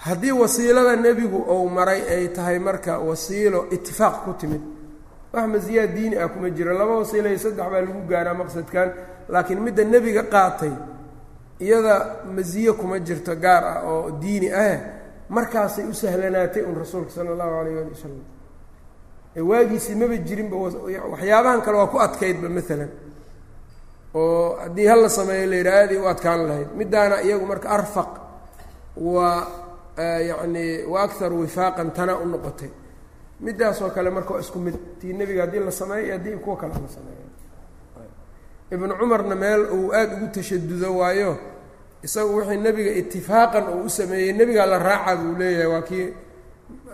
haddii 0.05 0.33
wasiilada 0.43 0.97
nebigu 0.97 1.41
ou 1.55 1.69
maray 1.69 2.01
ay 2.15 2.29
tahay 2.37 2.59
marka 2.59 2.99
wasiilo 2.99 3.61
itifaaq 3.71 4.17
ku 4.25 4.33
timid 4.41 4.63
wax 5.33 5.47
masiyaa 5.55 5.87
diini 5.87 6.17
ah 6.17 6.29
kuma 6.33 6.49
jiro. 6.51 6.73
Laba 6.79 6.95
wasiilo 7.03 7.29
iyo 7.29 7.39
saddex 7.39 7.67
baa 7.73 7.81
lagu 7.85 8.01
gaaraa 8.09 8.35
maqsadkan 8.41 8.89
laakiin 9.29 9.61
midda 9.61 9.85
nebiga 9.85 10.23
qaatay 10.23 10.73
iyada 11.61 11.95
masiye 12.35 12.73
kuma 12.73 12.99
jirto 12.99 13.35
gaar 13.37 13.65
ah 13.65 13.79
oo 13.91 14.11
diini 14.21 14.49
ah 14.53 14.79
markaasay 15.29 15.85
u 15.85 15.95
sahlanaatay 15.95 16.63
un 16.63 16.75
rasuulka 16.75 17.11
sala 17.11 17.31
allahu 17.33 17.55
alayh 17.61 17.79
ali 17.81 17.91
wasalam 17.91 18.25
waagiisii 19.51 19.95
maba 19.95 20.17
jirinba 20.17 20.57
waxyaabahan 21.13 21.61
kale 21.65 21.77
waa 21.79 21.87
ku 21.93 21.99
adkaydba 22.07 22.49
maalan 22.49 22.91
oo 24.15 24.57
haddii 24.63 24.87
hal 24.87 25.01
la 25.03 25.09
sameeyo 25.09 25.47
la 25.51 25.57
yidhaha 25.57 25.79
aaday 25.83 25.99
u 25.99 26.07
adkaan 26.09 26.41
lahayd. 26.49 26.69
Middaana 26.77 27.23
iyagu 27.23 27.47
marka 27.47 27.69
arfaq 27.71 28.11
waa 28.97 29.47
yacni 30.29 30.85
wa 30.93 31.03
akharu 31.03 31.41
wifaaqan 31.41 31.91
tana 31.97 32.19
u 32.19 32.27
noqotay. 32.27 32.71
Middaasoo 33.41 33.91
kale 33.91 34.11
marka 34.11 34.35
waa 34.35 34.41
isku 34.41 34.59
mid. 34.59 34.77
Tii 35.01 35.13
nebiga 35.13 35.43
haddii 35.47 35.59
la 35.65 35.71
sameeyo 35.71 36.05
iyo 36.05 36.13
haddii 36.17 36.37
kuwa 36.45 36.57
kale 36.57 36.73
la 36.73 36.89
sameeyo 36.97 37.25
ibnu 38.75 38.95
cumarna 39.01 39.35
meel 39.35 39.63
uu 39.77 39.93
aada 39.93 40.13
ugu 40.17 40.29
tashadudo 40.35 40.89
waayo 41.01 41.33
isagu 42.07 42.37
wixii 42.37 42.57
nebiga 42.67 42.93
itifaaqan 43.01 43.65
uu 43.75 43.85
u 43.87 43.91
sameeyey 43.91 44.33
nebigaa 44.33 44.67
la 44.73 44.79
raaca 44.79 45.17
buu 45.21 45.35
leeyahay 45.41 45.67
waa 45.75 45.83
kii 45.89 46.07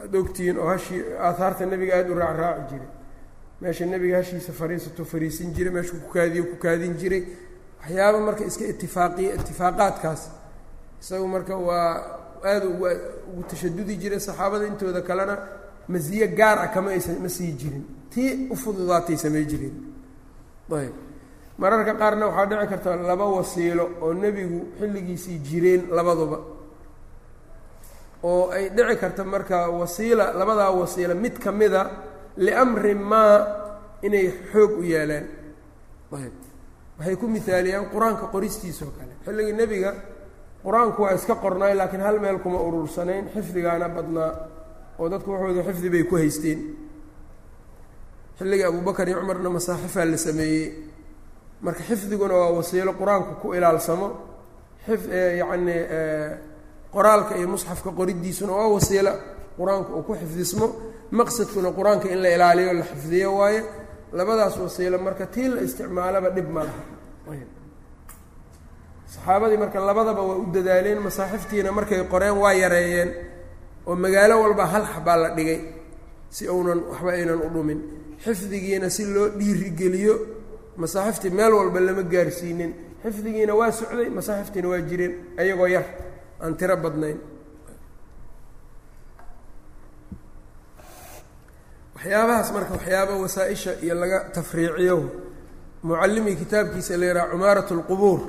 ad 0.05 0.15
ogtihiin 0.21 0.59
oo 0.59 0.69
hashii 0.73 1.03
aahaarta 1.27 1.67
nebiga 1.67 1.93
aada 1.97 2.11
u 2.13 2.19
raacraaci 2.19 2.65
jiray. 2.71 2.89
Meesha 3.61 3.87
nebiga 3.87 4.17
hashiisa 4.17 4.53
fariisato 4.53 5.05
fariisin 5.05 5.53
jiray 5.55 5.73
meeshuu 5.73 6.01
ku 6.05 6.09
kaadiyo 6.13 6.45
ku 6.51 6.57
kaadin 6.65 6.95
jiray. 7.01 7.23
Waxyaaba 7.81 8.19
marka 8.27 8.45
iska 8.45 8.65
itifaaqiya 8.73 9.35
itifaaqaadkaas 9.35 10.23
isagu 11.03 11.27
marka 11.35 11.57
waa 11.57 11.91
aada 12.45 12.67
ugu 12.69 13.43
tashadudi 13.51 13.97
jiray 14.03 14.21
saxaabada 14.21 14.67
intooda 14.67 15.03
kalena 15.09 15.35
masiye 15.89 16.27
gaar 16.39 16.59
ah 16.59 16.69
kama 16.75 16.91
aysa 16.91 17.13
ma 17.23 17.29
sii 17.29 17.53
jirin. 17.61 17.85
Tii 18.13 18.49
u 18.51 18.57
fududaatay 18.57 19.17
samay 19.17 19.45
jireen 19.51 19.77
ayb 20.79 20.95
mararka 21.61 21.93
qaarna 22.01 22.25
waxaa 22.29 22.47
dhici 22.51 22.67
karta 22.73 22.91
laba 23.11 23.25
wasiilo 23.37 23.85
oo 24.05 24.13
nebigu 24.23 24.61
xilligiisii 24.79 25.39
jireen 25.47 25.83
labaduba. 25.97 26.39
Oo 28.23 28.51
ay 28.51 28.65
dhici 28.77 28.97
karta 29.03 29.23
marka 29.25 29.57
wasiila 29.81 30.33
labadaa 30.39 30.71
wasiila 30.81 31.15
mid 31.15 31.39
ka 31.45 31.51
mida 31.53 31.83
liamrin 32.37 33.01
maa 33.11 33.37
inay 34.07 34.27
xoog 34.53 34.73
u 34.79 34.83
yeelaan 34.93 35.27
ayb 36.19 36.35
waxay 36.99 37.17
ku 37.21 37.27
mihaaliyaan 37.35 37.87
qur'aanka 37.93 38.27
qoristiisoo 38.35 38.91
kale. 38.99 39.13
Xilligii 39.25 39.53
nebiga 39.61 39.91
qur'aanku 40.65 40.99
waa 41.03 41.15
iska 41.19 41.35
qornaay 41.43 41.75
laakiin 41.75 42.03
hal 42.07 42.17
meel 42.23 42.39
kuma 42.45 42.59
urursanayn 42.69 43.25
xifdigaana 43.35 43.89
badnaa 43.97 44.31
oo 44.99 45.09
dadku 45.13 45.31
waxooda 45.35 45.63
xifdi 45.69 45.89
bay 45.95 46.05
ku 46.11 46.15
haysteen. 46.17 46.61
Xilligii 48.39 48.67
abubakar 48.71 49.09
iyo 49.09 49.19
cumarna 49.21 49.51
masaaxifaa 49.51 50.05
la 50.13 50.17
sameeyey 50.27 50.65
marka 51.65 51.83
xifdiguna 51.89 52.35
waa 52.41 52.51
wasiilo 52.59 52.93
qur'aanku 53.01 53.33
ku 53.43 53.55
ilaalsamo. 53.57 54.09
Xif 54.87 55.03
yacni 55.41 55.75
qoraalka 56.95 57.33
iyo 57.39 57.49
musxafka 57.49 57.91
qoridiisuna 57.99 58.53
waa 58.59 58.69
wasiilo 58.77 59.13
qur'aanku 59.59 59.91
uu 59.99 60.03
ku 60.09 60.15
xifdismo. 60.21 60.67
Maqsadkuna 61.11 61.71
qur'aanka 61.79 62.07
in 62.13 62.21
la 62.23 62.29
ilaaliyo 62.37 62.73
la 62.73 62.85
xifdiyo 62.91 63.31
waaye. 63.39 63.61
Labadaas 64.13 64.55
wasiilo 64.65 64.99
marka 64.99 65.27
tii 65.27 65.49
la 65.55 65.61
isticmaalaba 65.67 66.31
dhib 66.37 66.49
ma 66.55 66.63
laha. 66.65 66.83
Saxaabadii 69.13 69.57
marka 69.57 69.81
labadaba 69.81 70.23
waa 70.29 70.37
u 70.37 70.47
dadaaleen 70.55 71.01
masaaxiftiina 71.07 71.71
markay 71.73 72.01
qoreen 72.13 72.37
waa 72.43 72.53
yareeyeen 72.63 73.11
oo 73.89 73.95
magaalo 73.97 74.35
walba 74.43 74.65
hal 74.73 74.85
xabaa 74.95 75.17
la 75.23 75.29
dhigay 75.37 75.61
si 76.35 76.45
uunan 76.49 76.81
waxba 76.91 77.11
aynan 77.17 77.41
u 77.41 77.49
dhumin. 77.55 77.81
Xifdigiina 78.25 78.89
si 78.97 79.03
loo 79.15 79.29
dhiirigeliyo 79.39 80.15
masaaxiftii 80.83 81.31
meel 81.39 81.53
walba 81.59 81.81
lama 81.87 82.03
gaarsiinin. 82.13 82.73
Xifdigiina 83.03 83.55
waa 83.61 83.71
socday 83.79 84.09
masaaxiftiina 84.19 84.69
waa 84.73 84.81
jireen 84.89 85.15
ayagoo 85.41 85.67
yar 85.75 85.87
aan 86.43 86.55
tiro 86.59 86.77
badnayn. 86.85 87.19
Waxyaabahaas 91.95 92.49
marka 92.55 92.73
waxyaaba 92.77 93.13
wasaa-isha 93.25 93.73
iyo 93.85 93.95
laga 93.95 94.19
tafriiciyo 94.35 94.97
mucallimii 95.83 96.37
kitaabkiisa 96.43 96.97
la 97.01 97.07
yidhaha 97.07 97.31
cumaarat 97.33 97.71
lqubuur 97.79 98.21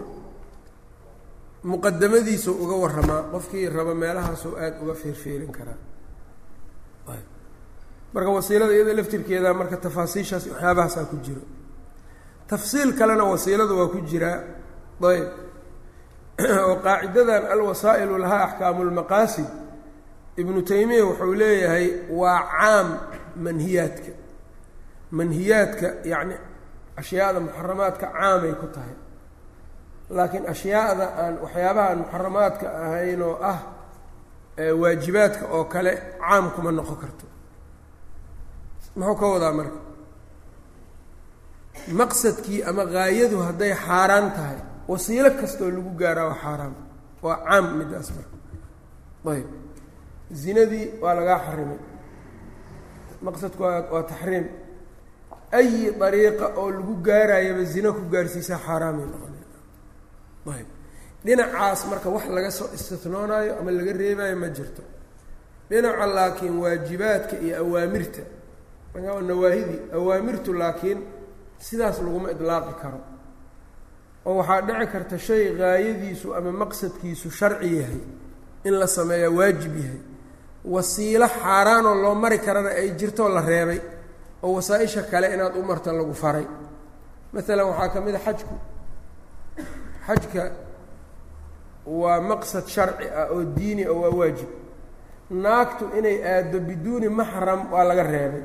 muqadamadiisu 1.71 2.51
uga 2.63 2.75
waramaa 2.83 3.21
qofkii 3.33 3.69
raba 3.69 3.93
meelahaasuu 4.01 4.53
aada 4.63 4.77
uga 4.83 4.93
fiirfiirin 5.01 5.51
karaa. 5.57 5.77
Marka 8.13 8.29
wasiilada 8.37 8.73
iyada 8.73 8.93
laftirkeeda 8.99 9.53
marka 9.53 9.77
tafaasiishaas 9.85 10.43
waxyaabahaasaa 10.51 11.05
ku 11.11 11.15
jiro 11.25 11.41
tafsiil 12.49 12.89
kalena 12.99 13.23
wasiiladu 13.31 13.73
waa 13.79 13.87
ku 13.93 13.99
jiraa 14.09 14.37
ayb 15.11 15.27
oo 16.67 16.75
qaacidadan 16.85 17.43
alwasaa'ilu 17.53 18.15
lahaa 18.23 18.43
axkaamu 18.47 18.81
lmaqaasid 18.89 19.49
ibnu 20.41 20.59
taymiya 20.69 21.03
wuxuu 21.07 21.33
leeyahay 21.41 21.87
waa 22.19 22.39
caam 22.57 22.87
manhiyaadka. 23.45 24.11
Manhiyaadka 25.17 25.87
yacni 26.11 26.35
ashyaada 26.99 27.39
muxaramaadka 27.45 28.05
caamay 28.15 28.53
ku 28.61 28.67
tahay. 28.75 28.95
Laakiin 30.15 30.45
ashyaada 30.53 31.05
aan 31.21 31.33
waxyaabaha 31.43 31.87
aan 31.91 31.97
muxaramaadka 32.03 32.65
ahayn 32.85 33.21
oo 33.29 33.35
ah 33.51 33.59
waajibaadka 34.81 35.43
oo 35.55 35.63
kale 35.73 35.91
caam 36.21 36.45
kuma 36.55 36.71
noqon 36.77 36.97
karto. 37.03 37.25
Muxuu 38.97 39.15
ka 39.21 39.25
wadaa 39.33 39.53
marka 39.59 39.77
maqsadkii 41.99 42.63
ama 42.69 42.83
haayadu 42.85 43.37
hadday 43.47 43.73
xaaraan 43.85 44.27
tahay 44.37 44.59
wasiilo 44.87 45.29
kastoo 45.39 45.69
lagu 45.75 45.91
gaaraa 46.01 46.25
waa 46.29 46.39
xaaraam. 46.43 46.73
Waa 47.23 47.37
caam 47.47 47.65
midaas 47.79 48.09
marka. 48.15 48.35
Ayb. 49.33 49.47
Zinadii 50.41 50.85
waa 51.01 51.13
lagaa 51.19 51.39
xarimay. 51.45 51.79
Maqsadku 53.25 53.61
waa 53.63 53.81
waa 53.93 54.03
taxriim. 54.11 54.47
Ayi 55.59 55.91
dariiqa 55.99 56.45
oo 56.61 56.69
lagu 56.71 56.93
gaarayaba 57.07 57.63
zino 57.73 57.89
ku 57.97 58.03
gaarsiisaa 58.13 58.59
xaaraamay 58.65 59.05
noqonay 59.13 59.43
ayb. 60.57 60.67
Dhinacaas 61.25 61.81
marka 61.91 62.09
wax 62.15 62.25
laga 62.35 62.51
soo 62.57 62.67
istitnoonaayo 62.77 63.51
ama 63.59 63.71
laga 63.77 63.91
reebaayo 64.01 64.35
ma 64.43 64.47
jirto. 64.57 64.83
Dhinaca 65.69 66.05
laakiin 66.17 66.55
waajibaadka 66.63 67.35
iyo 67.45 67.53
awaamirta 67.63 68.21
nawaahidii 69.29 69.81
awaamirtu 69.97 70.53
laakiin 70.61 70.99
sidaas 71.65 71.97
laguma 72.05 72.27
idlaaqi 72.35 72.73
karo. 72.81 72.99
oo 74.27 74.33
waxaa 74.39 74.61
dhici 74.67 74.87
karta 74.93 75.17
shay 75.25 75.43
gaayadiisu 75.59 76.27
ama 76.37 76.51
maqsadkiisu 76.61 77.27
sharci 77.39 77.69
yahay 77.79 78.01
in 78.67 78.73
la 78.81 78.87
sameeyaa 78.97 79.31
waajib 79.37 79.75
yahay. 79.83 80.01
Wasiilo 80.73 81.27
xaaraanoo 81.37 81.95
loo 82.03 82.15
mari 82.23 82.37
karana 82.45 82.69
ay 82.81 82.89
jirtoo 82.99 83.29
la 83.35 83.41
reebay 83.49 83.79
oo 84.43 84.51
wasaa-isha 84.57 85.01
kale 85.11 85.27
inaad 85.35 85.55
u 85.55 85.61
marto 85.69 85.89
lagu 85.97 86.13
faray. 86.23 86.45
Maalan 87.33 87.65
waxaa 87.69 87.89
ka 87.93 87.99
mid 88.05 88.15
a 88.15 88.19
xajku. 88.25 88.55
Xajka 90.07 90.43
waa 92.01 92.19
maqsad 92.29 92.65
sharci 92.73 93.05
ah 93.19 93.27
oo 93.33 93.41
diini 93.57 93.83
oo 93.91 93.99
waa 94.03 94.11
waajib. 94.19 94.49
Naagtu 95.43 95.85
inay 95.97 96.17
aaddo 96.33 96.57
biduuni 96.67 97.09
maxram 97.19 97.61
waa 97.73 97.83
laga 97.89 98.03
reebay. 98.13 98.43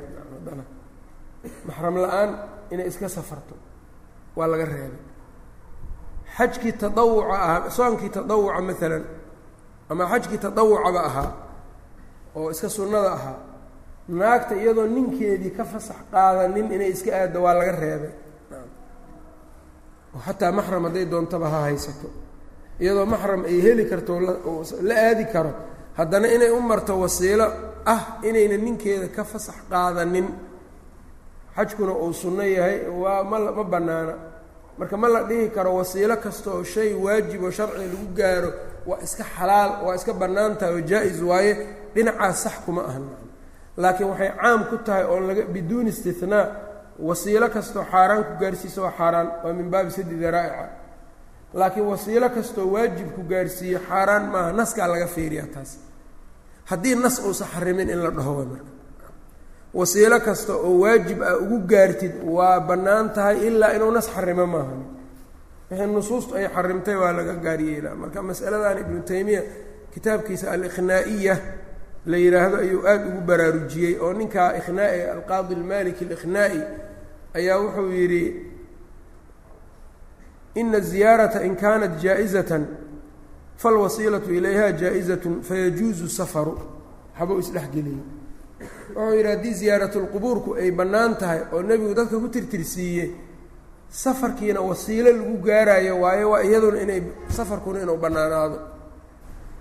Maxram 1.67 1.97
la'aan 2.05 2.31
inay 2.73 2.87
iska 2.91 3.09
safarto. 3.09 3.55
Waa 4.37 4.47
laga 4.47 4.65
reebay. 4.65 5.03
Xajkii 6.37 6.73
tadawuca 6.73 7.35
ahaa 7.45 7.71
soonkii 7.77 8.09
tadawuca 8.17 8.61
maalan 8.69 9.05
ama 9.91 10.05
xajkii 10.11 10.39
tadawucaba 10.45 11.01
ahaa 11.11 11.31
oo 12.37 12.51
iska 12.51 12.69
sunnada 12.69 13.11
ahaa 13.19 13.39
naagta 14.09 14.55
iyadoo 14.61 14.87
ninkeedii 14.97 15.51
ka 15.57 15.65
fasax 15.65 15.97
qaadanin 16.13 16.73
inay 16.75 16.91
iska 16.97 17.11
aaddo 17.21 17.39
waa 17.45 17.55
laga 17.59 17.73
reebay. 17.83 18.13
Xataa 20.27 20.53
maxram 20.59 20.85
hadday 20.87 21.07
doontaba 21.13 21.49
ha 21.55 21.61
haysato. 21.67 22.09
Iyadoo 22.83 23.07
maxram 23.13 23.43
ay 23.51 23.59
heli 23.65 23.85
karto 23.91 24.13
la 24.89 24.95
aadi 25.09 25.25
karo 25.33 25.53
haddana 25.99 26.27
inay 26.37 26.51
u 26.51 26.61
marto 26.71 26.93
wasiilo 27.03 27.47
ah 27.87 28.03
inayna 28.29 28.57
ninkeeda 28.67 29.09
ka 29.17 29.23
fasax 29.25 29.55
qaadanin 29.71 30.27
xajkuna 31.57 31.93
uu 32.05 32.13
sunno 32.13 32.43
yahay 32.57 32.79
waa 33.03 33.23
ma 33.31 33.39
ma 33.57 33.65
bannaana. 33.65 34.15
Marka 34.79 34.97
ma 34.97 35.09
la 35.09 35.21
dhihi 35.29 35.51
karo 35.55 35.71
wasiilo 35.79 36.17
kasta 36.25 36.51
oo 36.51 36.65
shay 36.65 36.91
waajib 37.05 37.43
oo 37.47 37.51
sharciga 37.51 37.87
lagu 37.93 38.07
gaaro 38.19 38.51
waa 38.89 38.99
iska 39.07 39.25
xalaal 39.37 39.71
waa 39.87 39.95
iska 39.99 40.13
bannaan 40.13 40.57
tahay 40.59 40.75
oo 40.75 40.81
jaa-is 40.91 41.21
waaye 41.31 41.53
dhinacaas 41.95 42.43
sax 42.45 42.55
kuma 42.67 42.83
ahan. 42.91 43.05
Laakiin 43.83 44.09
waxay 44.11 44.31
caam 44.41 44.61
ku 44.71 44.77
tahay 44.87 45.05
oo 45.13 45.21
laga 45.29 45.43
biduuni 45.55 45.91
istinaa 45.91 46.47
wasiilo 47.09 47.49
kastoo 47.55 47.85
xaaraan 47.93 48.23
ku 48.29 48.33
gaarsiisa 48.43 48.81
waa 48.85 48.93
xaaraan 48.99 49.29
waa 49.45 49.53
min 49.59 49.69
baabi 49.73 49.91
sadi 49.97 50.15
daraa'ica. 50.25 50.67
Laakiin 51.55 51.87
wasiilo 51.93 52.29
kastoo 52.37 52.67
waajib 52.75 53.09
ku 53.15 53.23
gaarsiiyo 53.33 53.79
xaaraan 53.89 54.25
maaha 54.33 54.53
naskaa 54.59 54.87
laga 54.93 55.07
fiiriyaa 55.15 55.47
taas. 55.55 55.71
Haddii 56.71 56.95
nas 57.05 57.17
uusa 57.27 57.45
xarimin 57.53 57.89
in 57.95 58.01
la 58.05 58.11
dhaho 58.11 58.33
way 58.39 58.47
marka 58.53 58.71
wasiilo 59.75 60.19
kasta 60.27 60.53
oo 60.67 60.73
waajib 60.83 61.19
ah 61.23 61.37
ugu 61.43 61.59
gaartid 61.73 62.15
waa 62.37 62.61
bannaan 62.69 63.07
tahay 63.15 63.37
ilaa 63.47 63.73
inuu 63.77 63.91
nas 63.97 64.09
xarimo 64.15 64.47
maahan. 64.55 64.83
Wixii 65.71 65.87
nusuustu 65.95 66.33
ay 66.39 66.47
xarimtay 66.55 66.95
waa 67.03 67.13
laga 67.19 67.35
gaaryeelaa 67.45 67.95
marka 68.01 68.23
masaladan 68.29 68.79
ibnu 68.83 69.01
taymiya 69.09 69.43
kitaabkiisa 69.95 70.47
aliqhnaa'iya 70.55 71.37
la 72.11 72.17
yidhaahdo 72.25 72.57
ayuu 72.65 72.83
aada 72.91 73.05
ugu 73.11 73.21
baraarujiyey 73.29 73.95
oo 74.05 74.13
ninkaa 74.13 74.51
ikhnaa'i 74.61 75.01
alqaadi 75.15 75.53
almaliki 75.59 76.03
aliqhnaa'i 76.09 76.61
ayaa 77.39 77.57
wuxuu 77.63 77.91
yidhi 77.99 78.25
ina 80.61 80.81
ziyaarata 80.81 81.39
in 81.49 81.57
kanat 81.63 81.93
jaa-izatan 82.03 82.65
falwasiilatu 83.63 84.29
ilayha 84.39 84.67
jaa-izatun 84.81 85.35
fayajuuzu 85.49 86.07
safaru. 86.19 86.55
Waxbuu 87.19 87.39
isdhexgeliyey 87.43 88.03
wuxuu 88.95 89.15
yidhi 89.17 89.29
haddii 89.33 89.55
ziyaaratulqubuurku 89.61 90.51
ay 90.61 90.71
bannaan 90.71 91.17
tahay 91.21 91.41
oo 91.53 91.63
nebigu 91.63 91.95
dadka 91.95 92.17
ku 92.19 92.29
tirtirsiiye 92.29 93.05
safarkiina 93.91 94.61
wasiilo 94.61 95.11
lagu 95.13 95.37
gaarayo 95.47 96.01
waayo 96.03 96.31
waa 96.31 96.43
iyaduna 96.43 96.81
inay 96.83 97.01
safarkuna 97.37 97.83
inuu 97.83 97.97
bannaanaado. 97.97 98.59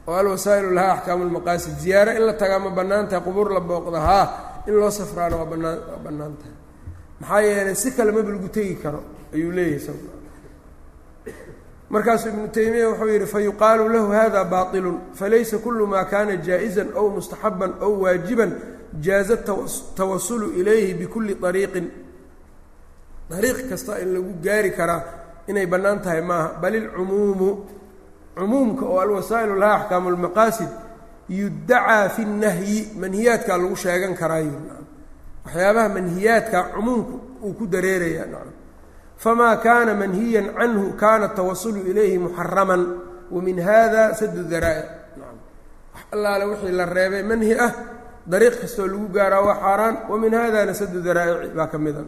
Oo 0.08 0.16
alwasaa'ilu 0.16 0.72
lahaa 0.74 0.94
axkaamu 0.98 1.24
lmaqaasid 1.30 1.76
ziyaaro 1.84 2.12
in 2.18 2.24
la 2.28 2.34
tagaa 2.34 2.60
ma 2.60 2.70
bannaan 2.70 3.08
tahay 3.08 3.24
qubuur 3.24 3.50
la 3.54 3.60
booqda 3.60 4.00
haa 4.02 4.26
in 4.68 4.74
loo 4.74 4.90
safraana 4.92 5.36
waa 5.38 5.46
bannaan 5.46 5.78
waa 5.90 6.00
bannaan 6.06 6.34
tahay. 6.40 6.56
Maxaa 7.22 7.42
yeelay 7.42 7.76
si 7.76 7.92
kale 7.92 8.12
maba 8.12 8.30
lagu 8.36 8.50
tegi 8.50 8.76
karo 8.84 9.00
ayuu 9.34 9.52
leeyahay 9.52 9.80
sa 9.86 9.92
markaasuu 11.90 12.30
ibnu 12.30 12.48
taymiya 12.48 12.90
wuxuu 12.90 13.08
yidhi 13.14 13.26
fayuqaalu 13.26 13.90
lahu 13.90 14.12
hada 14.12 14.44
baطilun 14.46 14.98
falaysa 15.14 15.58
kulu 15.58 15.88
ma 15.88 16.06
kana 16.06 16.36
jaaئizan 16.48 16.90
ow 17.00 17.08
mustaxaban 17.16 17.72
ow 17.86 17.94
waajiban 18.04 18.52
jaaza 19.02 19.38
tawasulu 19.96 20.52
ilayhi 20.60 20.94
bikulli 20.94 21.38
ariiqin 21.42 21.88
ariiq 23.38 23.70
kasta 23.70 24.00
in 24.04 24.14
lagu 24.14 24.34
gaari 24.44 24.72
karaa 24.72 25.02
inay 25.48 25.66
bannaan 25.66 26.02
tahay 26.02 26.22
maaha. 26.22 26.60
Bal 26.62 26.76
ilcumuumu 26.76 27.50
cumuumka 28.38 28.86
oo 28.86 29.00
alwasaa'ilu 29.00 29.56
laha 29.60 29.76
axkaamu 29.76 30.10
lmaqaasid 30.12 30.70
yudacaa 31.30 32.10
fi 32.10 32.26
nahyi 32.26 32.94
manhiyaadkaa 33.02 33.58
lagu 33.58 33.76
sheegan 33.76 34.14
karaayo. 34.16 34.54
Waxyaabaha 35.46 35.90
manhiyaadka 35.90 36.60
cumuumka 36.76 37.14
uu 37.44 37.54
ku 37.54 37.66
dareeraya 37.68 38.26
famaa 39.18 39.56
kaana 39.58 39.94
manhiyan 39.96 40.54
canhu 40.54 40.94
kana 41.00 41.28
tawasulu 41.30 41.80
ilayhi 41.88 42.18
muxaraman 42.18 42.82
wa 43.32 43.42
min 43.42 43.58
hada 43.60 44.14
sadu 44.16 44.44
daraa'ic 44.44 44.90
wax 45.94 46.04
allaale 46.12 46.46
wixii 46.46 46.72
la 46.76 46.86
reebay 46.86 47.24
manhi 47.24 47.54
ah 47.56 47.72
dariiq 48.32 48.56
kastoo 48.62 48.88
lagu 48.88 49.08
gaaraa 49.18 49.42
waa 49.48 49.56
xaaraan 49.64 49.96
wa 50.10 50.18
min 50.18 50.34
hadana 50.34 50.74
sadu 50.74 51.00
daraa'ici 51.08 51.54
baa 51.58 51.68
ka 51.68 51.78
mida 51.78 52.02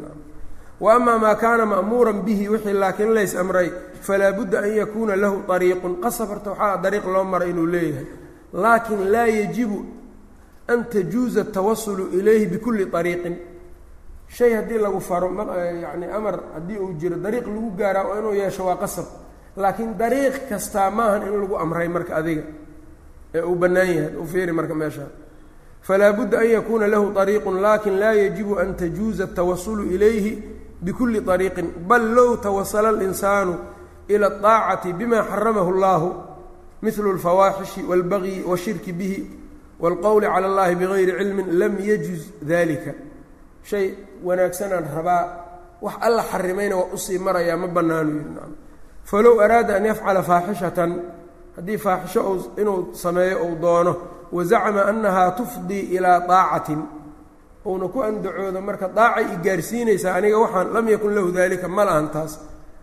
wa 0.84 0.94
ama 0.96 1.14
maa 1.20 1.36
kaana 1.36 1.66
ma'muuran 1.66 2.20
bihi 2.26 2.46
wixii 2.50 2.74
laakiin 2.74 3.12
lays 3.16 3.34
amray 3.36 3.70
falaa 4.02 4.32
budda 4.38 4.60
an 4.66 4.72
yakuuna 4.82 5.16
lahu 5.16 5.38
ariiqun 5.56 5.94
qasab 6.04 6.28
horta 6.32 6.50
waxaa 6.52 6.78
dariiq 6.84 7.06
loo 7.14 7.24
maray 7.24 7.50
inuu 7.50 7.66
leeyahay. 7.74 8.08
Laakin 8.54 9.00
laa 9.14 9.28
yajibu 9.28 9.80
an 10.68 10.80
tajuuza 10.92 11.42
atawasulu 11.42 12.04
ilayhi 12.18 12.46
bikulli 12.54 12.84
ariiqin 13.00 13.36
shay 14.28 14.52
haddii 14.58 14.78
lagu 14.86 15.00
faro 15.00 15.28
yani 15.84 16.06
amar 16.18 16.36
haddii 16.56 16.78
uu 16.84 16.94
jiro 17.00 17.16
dariiq 17.16 17.46
lagu 17.48 17.72
gaaraa 17.80 18.04
oo 18.10 18.16
inuu 18.20 18.34
yeesho 18.42 18.66
waa 18.66 18.76
qasab. 18.84 19.06
Laakiin 19.58 19.98
dariiq 19.98 20.36
kastaa 20.50 20.90
maahan 20.92 21.22
in 21.28 21.40
lagu 21.42 21.56
amray 21.64 21.88
marka 21.88 22.16
adiga 22.20 22.44
ee 23.36 23.42
uu 23.42 23.56
bannaan 23.56 23.88
yahay 23.96 24.16
u 24.22 24.26
fiiri 24.32 24.52
marka 24.52 24.76
meeshaa 24.76 25.08
falaa 25.85 26.13
budda 26.13 26.39
an 26.39 26.47
yakuuna 26.47 26.87
lahu 26.87 27.19
ariiqun 27.19 27.61
lakin 27.61 27.99
laa 27.99 28.13
yajibu 28.15 28.59
an 28.59 28.77
tajuuza 28.77 29.25
atawasulu 29.25 29.83
ilayhi 29.95 30.43
bikulli 30.81 31.23
ariiqin 31.27 31.69
bal 31.89 32.03
low 32.15 32.37
tawasala 32.37 32.89
alinsaanu 32.89 33.59
ila 34.09 34.27
aطaacati 34.27 34.93
bima 34.93 35.23
xaramahu 35.25 35.71
اllahu 35.75 36.09
mihlu 36.83 37.13
اlfawaaxishi 37.15 37.83
wاlbagyi 37.83 38.43
washirki 38.45 38.93
bihi 38.93 39.31
wاlqowli 39.81 40.27
cala 40.27 40.47
اllahi 40.49 40.75
bigayri 40.75 41.13
cilmin 41.19 41.47
lam 41.59 41.73
yajuz 41.81 42.23
dalika 42.43 42.93
shay 43.65 43.95
wanaagsanaan 44.25 44.85
rabaa 44.97 45.23
wax 45.81 45.95
alla 46.01 46.23
xarimayna 46.23 46.77
waa 46.77 46.93
usii 46.95 47.19
marayaa 47.19 47.57
ma 47.57 47.67
bannaanu 47.69 48.11
yidhi 48.11 48.41
falow 49.05 49.41
araada 49.41 49.77
an 49.77 49.85
yafcala 49.85 50.23
faaxishatan 50.23 50.91
haddii 51.57 51.79
faaxisho 51.79 52.53
inuu 52.61 52.95
sameeyo 52.95 53.37
ou 53.45 53.55
doono 53.57 53.93
wazacma 54.33 54.83
annahaa 54.91 55.31
tufdii 55.39 55.81
ilaa 55.97 56.21
daacatin 56.29 56.83
uuna 57.67 57.89
ku 57.89 58.03
andacoodo 58.03 58.61
marka 58.61 58.89
daacay 58.89 59.25
i 59.35 59.37
gaarsiinaysaa 59.45 60.15
aniga 60.19 60.39
waxaan 60.39 60.69
lam 60.75 60.89
yakun 60.89 61.15
lahu 61.15 61.33
daalika 61.39 61.69
ma 61.69 61.85
lahan 61.85 62.09
taas 62.15 62.33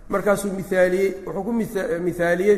markaasuu 0.10 0.52
miaaliyey 0.58 1.10
wuxuu 1.26 1.44
ku 1.44 1.54
mihaaliyey 2.08 2.58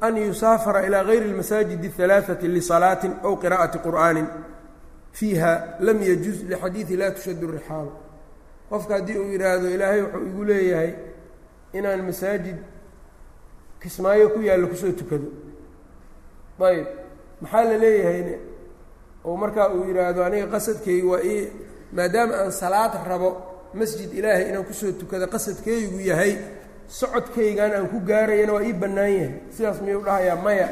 an 0.00 0.16
yusaafara 0.16 0.80
ilaa 0.86 1.04
gayri 1.04 1.26
اlmasaajidi 1.30 1.88
اhalaaثati 1.92 2.46
lisalaatin 2.56 3.12
aw 3.26 3.32
qira'ati 3.42 3.78
qur'aanin 3.86 4.26
fiiha 5.18 5.52
lam 5.86 5.98
yajuz 6.08 6.38
lixadiidi 6.50 6.96
laa 7.00 7.10
tushadu 7.16 7.46
rixaalu 7.56 7.92
qofka 8.70 8.92
haddii 8.94 9.18
uu 9.22 9.28
yidhaahdo 9.34 9.68
ilaahay 9.74 10.00
wuxuu 10.02 10.26
igu 10.30 10.44
leeyahay 10.50 10.92
inaan 11.78 12.02
masaajid 12.08 12.56
kismaayo 13.82 14.26
ku 14.34 14.38
yaallo 14.48 14.66
kusoo 14.72 14.92
tukado 15.00 15.28
ayb 16.70 16.86
maxaa 17.45 17.63
la 17.63 17.77
leeyahayne? 17.77 18.35
Oo 19.25 19.37
markaa 19.37 19.69
uu 19.69 19.85
yidhaahdo 19.89 20.23
aniga 20.23 20.47
qasadkayga 20.47 21.07
waa 21.07 21.23
ii 21.23 21.41
maadaama 21.93 22.33
aan 22.41 22.51
salaad 22.51 22.93
rabo 23.07 23.29
masjid 23.73 24.09
ilaahay 24.13 24.49
inaan 24.49 24.65
ku 24.65 24.73
soo 24.73 24.91
tukada 24.91 25.27
qasadkaygu 25.27 25.99
yahay 25.99 26.33
socodkaygan 26.87 27.73
aan 27.73 27.87
ku 27.89 27.99
gaarayana 27.99 28.53
waa 28.53 28.63
ii 28.63 28.73
bannaan 28.73 29.13
yahay. 29.13 29.33
Sidaas 29.51 29.81
miyuu 29.81 30.03
dhahayaa? 30.05 30.41
Maya. 30.41 30.67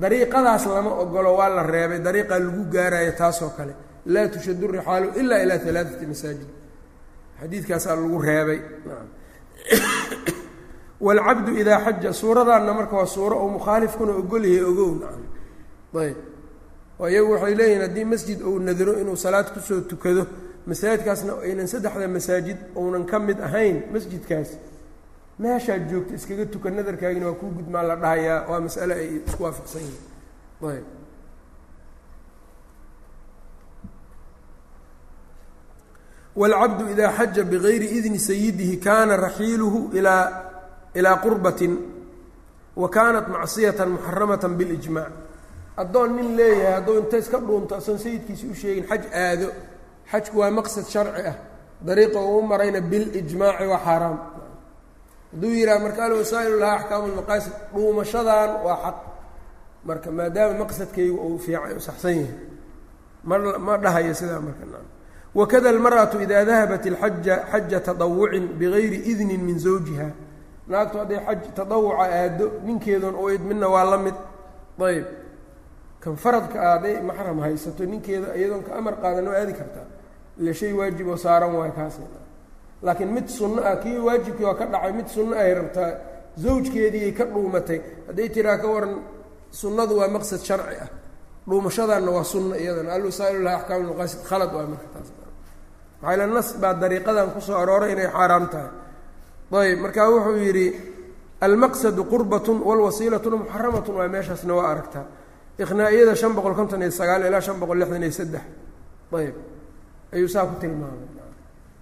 Dariiqadaas 0.00 0.66
lama 0.66 0.90
ogolo 1.02 1.36
waa 1.36 1.48
la 1.48 1.62
reebay 1.62 2.00
dariiqaa 2.00 2.38
lagu 2.38 2.64
gaarayo 2.72 3.12
taasoo 3.12 3.52
kale. 3.56 3.74
Laa 4.06 4.28
tushadu 4.28 4.66
rixaalu 4.66 5.12
ilaa 5.20 5.38
ilaa 5.44 5.60
alaaati 5.68 6.06
masaajid. 6.06 6.50
Xadiidkaasaa 7.40 7.96
lagu 7.96 8.22
reebay. 8.22 8.60
Waalcabdu 11.04 11.56
idaa 11.62 11.80
xaja 11.84 12.12
suuradaanna 12.12 12.74
marka 12.74 12.96
waa 12.96 13.06
suuro 13.06 13.36
uu 13.44 13.50
mukhaalifkuna 13.58 14.12
ogolyahay 14.12 14.64
ogow 14.70 14.92
ayb. 15.94 16.16
Oo 17.00 17.08
iyagu 17.08 17.30
waxay 17.32 17.54
leeyihiin 17.54 17.82
haddii 17.82 18.04
masjid 18.04 18.42
uu 18.42 18.58
nadiro 18.58 18.92
inuu 19.00 19.16
salaad 19.16 19.52
ku 19.54 19.60
soo 19.60 19.80
tukado 19.80 20.26
masaajidkaasna 20.66 21.32
aynan 21.42 21.68
saddexda 21.68 22.08
masaajid 22.08 22.56
uunan 22.76 23.04
ka 23.06 23.18
mid 23.18 23.40
ahayn 23.40 23.82
masjidkaas 23.92 24.50
meeshaad 25.38 25.88
joogta 25.90 26.14
iskaga 26.14 26.46
tuka 26.46 26.70
nadarkaagina 26.70 27.26
waa 27.26 27.38
kuu 27.40 27.50
gudmaa 27.50 27.82
la 27.82 27.96
dhahayaa 27.96 28.46
waa 28.50 28.60
masale 28.60 28.94
ay 28.94 29.08
isku 29.26 29.42
waafaqsan 29.42 29.82
yihiin. 29.82 30.04
Ayb. 30.70 30.84
Wاlcabdu 36.36 36.90
idaa 36.92 37.12
xaja 37.18 37.44
bigayri 37.44 37.86
idni 37.98 38.18
sayidihi 38.18 38.76
kaana 38.76 39.16
raxiiluhu 39.16 39.90
ilaa 40.94 41.16
qurbatin 41.22 41.74
wa 42.76 42.88
kaanat 42.88 43.28
macsiyata 43.28 43.86
muxaramata 43.86 44.48
biاlijmac 44.48 45.10
addoon 45.82 46.10
nin 46.16 46.28
leeyahay 46.38 46.72
hadduu 46.76 46.96
inta 47.02 47.16
iska 47.22 47.38
dhuunto 47.46 47.72
asoon 47.80 47.98
sayidkiisi 48.04 48.46
u 48.52 48.54
sheegin 48.60 48.84
xaj 48.90 49.02
aado 49.22 49.48
xajku 50.10 50.36
waa 50.40 50.50
maqsad 50.58 50.86
sharci 50.94 51.22
ah 51.30 51.36
dariiqa 51.86 52.18
uu 52.20 52.42
marayna 52.50 52.80
bilijmaaci 52.90 53.64
waa 53.72 53.82
xaaraam. 53.86 54.18
Hadduu 55.32 55.52
yidhaha 55.58 55.78
marka 55.84 56.04
alwasaa'il 56.04 56.56
lahaa 56.60 56.76
axkaamu 56.78 57.06
lmaqaasid 57.12 57.52
dhuumashadan 57.74 58.50
waa 58.66 58.78
xaq. 58.84 58.98
Marka 59.88 60.10
maadaama 60.10 60.54
maqsadkaygu 60.62 61.18
uu 61.26 61.38
fiican 61.38 61.76
u 61.76 61.80
saxsan 61.80 62.16
yahay. 62.20 62.34
Ma 63.28 63.38
ma 63.66 63.74
dhahayo 63.82 64.14
sidaa 64.14 64.40
marka 64.40 64.64
wakada 65.34 65.68
almar'atu 65.70 66.16
idaa 66.24 66.44
dahabat 66.44 66.86
ilxaja 66.86 67.34
xaja 67.52 67.78
tadawucin 67.86 68.44
bigayri 68.58 68.98
idnin 69.10 69.42
min 69.48 69.58
zawjiha. 69.58 70.08
Naagtu 70.68 70.96
hadday 70.98 71.20
xaj 71.26 71.40
tadawuca 71.56 72.02
aado 72.02 72.46
ninkeedun 72.66 73.14
u 73.14 73.30
idminna 73.30 73.68
waa 73.68 73.84
la 73.84 73.98
mid. 73.98 74.14
Ayb 74.88 75.06
kan 76.02 76.14
faradka 76.22 76.56
ah 76.66 76.70
hadday 76.74 76.94
maxram 77.08 77.38
haysato 77.44 77.82
ninkeeda 77.92 78.28
iyadoon 78.38 78.62
ka 78.66 78.72
amar 78.78 78.94
qaadan 79.02 79.28
oo 79.28 79.34
aadi 79.40 79.52
kartaa 79.60 79.86
ila 80.40 80.52
shay 80.60 80.72
waajib 80.78 81.06
oo 81.12 81.16
saaran 81.24 81.52
waay 81.58 81.72
kaas. 81.78 81.96
Laakiin 82.82 83.10
mid 83.16 83.26
sunno 83.38 83.60
ah 83.70 83.76
kii 83.82 83.98
waajibkii 84.06 84.46
waa 84.48 84.54
ka 84.60 84.64
dhacay 84.72 84.92
mid 84.98 85.08
sunno 85.14 85.34
ahay 85.40 85.54
rabtaa 85.60 85.90
zawjkeediiay 86.42 87.12
ka 87.18 87.24
dhuumatay. 87.32 87.80
Hadday 88.08 88.28
tiraa 88.34 88.58
ka 88.62 88.66
waran 88.74 88.94
sunnadu 89.60 89.92
waa 90.00 90.08
maqsad 90.16 90.40
sharci 90.48 90.76
ah. 90.84 90.88
Dhuumashadanna 91.48 92.10
waa 92.16 92.24
sunno 92.32 92.54
iyadana. 92.62 92.90
Alwasaa'il 92.96 93.42
laha 93.42 93.56
axkaam 93.58 93.80
lmaqaasid 93.86 94.20
khalad 94.30 94.50
waa 94.56 94.66
marka 94.72 94.88
taas. 94.94 95.08
Maxaa 96.02 96.14
ila 96.14 96.26
nas 96.26 96.48
baa 96.62 96.74
dariiqadan 96.82 97.28
ku 97.34 97.40
soo 97.40 97.56
arooray 97.62 97.92
inay 97.92 98.08
xaaraam 98.14 98.46
tahay. 98.52 98.70
Ayb 99.58 99.78
markaa 99.84 100.08
wuxuu 100.14 100.36
yidhi 100.46 100.66
almaqsadu 101.46 102.02
qurbatun 102.12 102.58
walwasiilatuna 102.68 103.36
muxaramatun 103.42 103.94
waa 103.98 104.08
meeshaasna 104.14 104.52
waa 104.58 104.68
aragtaa 104.72 105.06
iqnaa'iyada 105.62 106.14
shan 106.20 106.32
boqol 106.36 106.54
konton 106.58 106.82
iyo 106.82 106.90
sagaal 107.00 107.22
ilaa 107.28 107.40
shan 107.46 107.56
boqol 107.60 107.78
lixdan 107.80 108.02
iyo 108.06 108.12
saddex. 108.20 108.44
Ayb 109.18 109.34
ayuu 110.14 110.28
saa 110.34 110.46
ku 110.50 110.54
tilmaamay. 110.62 111.08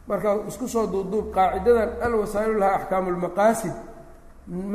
Marka 0.08 0.28
isku 0.50 0.66
soo 0.74 0.86
duubduub 0.92 1.26
qaacidadan 1.36 1.90
alwasaa'ilu 2.06 2.56
laha 2.62 2.72
axkaamu 2.78 3.08
lmaqaasid 3.16 3.74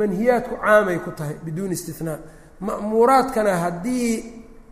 manhiyaadku 0.00 0.54
caamay 0.64 0.98
ku 1.04 1.10
tahay 1.18 1.36
biduuni 1.44 1.72
istinaa 1.78 2.18
ma'muuraadkana 2.66 3.52
haddii 3.64 4.10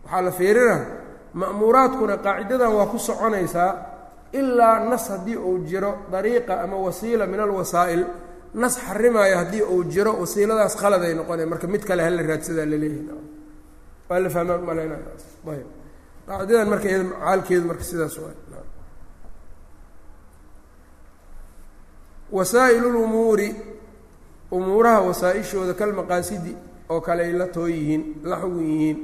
waxaa 0.05 0.21
la 0.27 0.31
fiirina 0.39 0.77
ma'muuraadkuna 1.41 2.15
qaacidadan 2.25 2.71
waa 2.77 2.85
ku 2.93 2.97
soconaysaa 3.07 3.71
ilaa 4.39 4.85
nas 4.91 5.05
haddii 5.13 5.37
uu 5.37 5.57
jiro 5.69 5.91
dariiqa 6.13 6.53
ama 6.63 6.77
wasiila 6.85 7.25
min 7.27 7.39
alwasaa'il. 7.39 8.03
Nas 8.53 8.75
xarimaayo 8.85 9.35
haddii 9.41 9.63
uu 9.73 9.83
jiro 9.93 10.11
wasiiladaas 10.21 10.75
khalad 10.81 11.01
ay 11.07 11.13
noqonaya 11.19 11.47
marka 11.47 11.67
mid 11.73 11.83
kale 11.87 12.01
hala 12.03 12.21
raadsadaa 12.29 12.65
la 12.71 12.77
leeyahay 12.83 13.30
waa 14.11 14.19
la 14.23 14.29
fahmaan 14.35 14.61
malaynaya 14.69 15.07
ayb 15.55 15.67
qaacidadan 16.27 16.67
marka 16.71 16.87
iyada 16.91 17.05
xaalkeedu 17.23 17.65
marka 17.71 17.83
sidaas 17.89 18.15
waa. 18.23 18.33
Wasaa'il 22.31 22.81
lumuuri 22.95 23.49
umuuraha 24.51 25.01
wasaa-ishooda 25.07 25.73
kalmaqaasidi 25.73 26.53
oo 26.93 27.01
kale 27.01 27.23
ay 27.27 27.33
la 27.33 27.47
too 27.55 27.67
yihiin 27.67 28.03
la 28.29 28.35
xugun 28.41 28.63
yihiin 28.71 28.97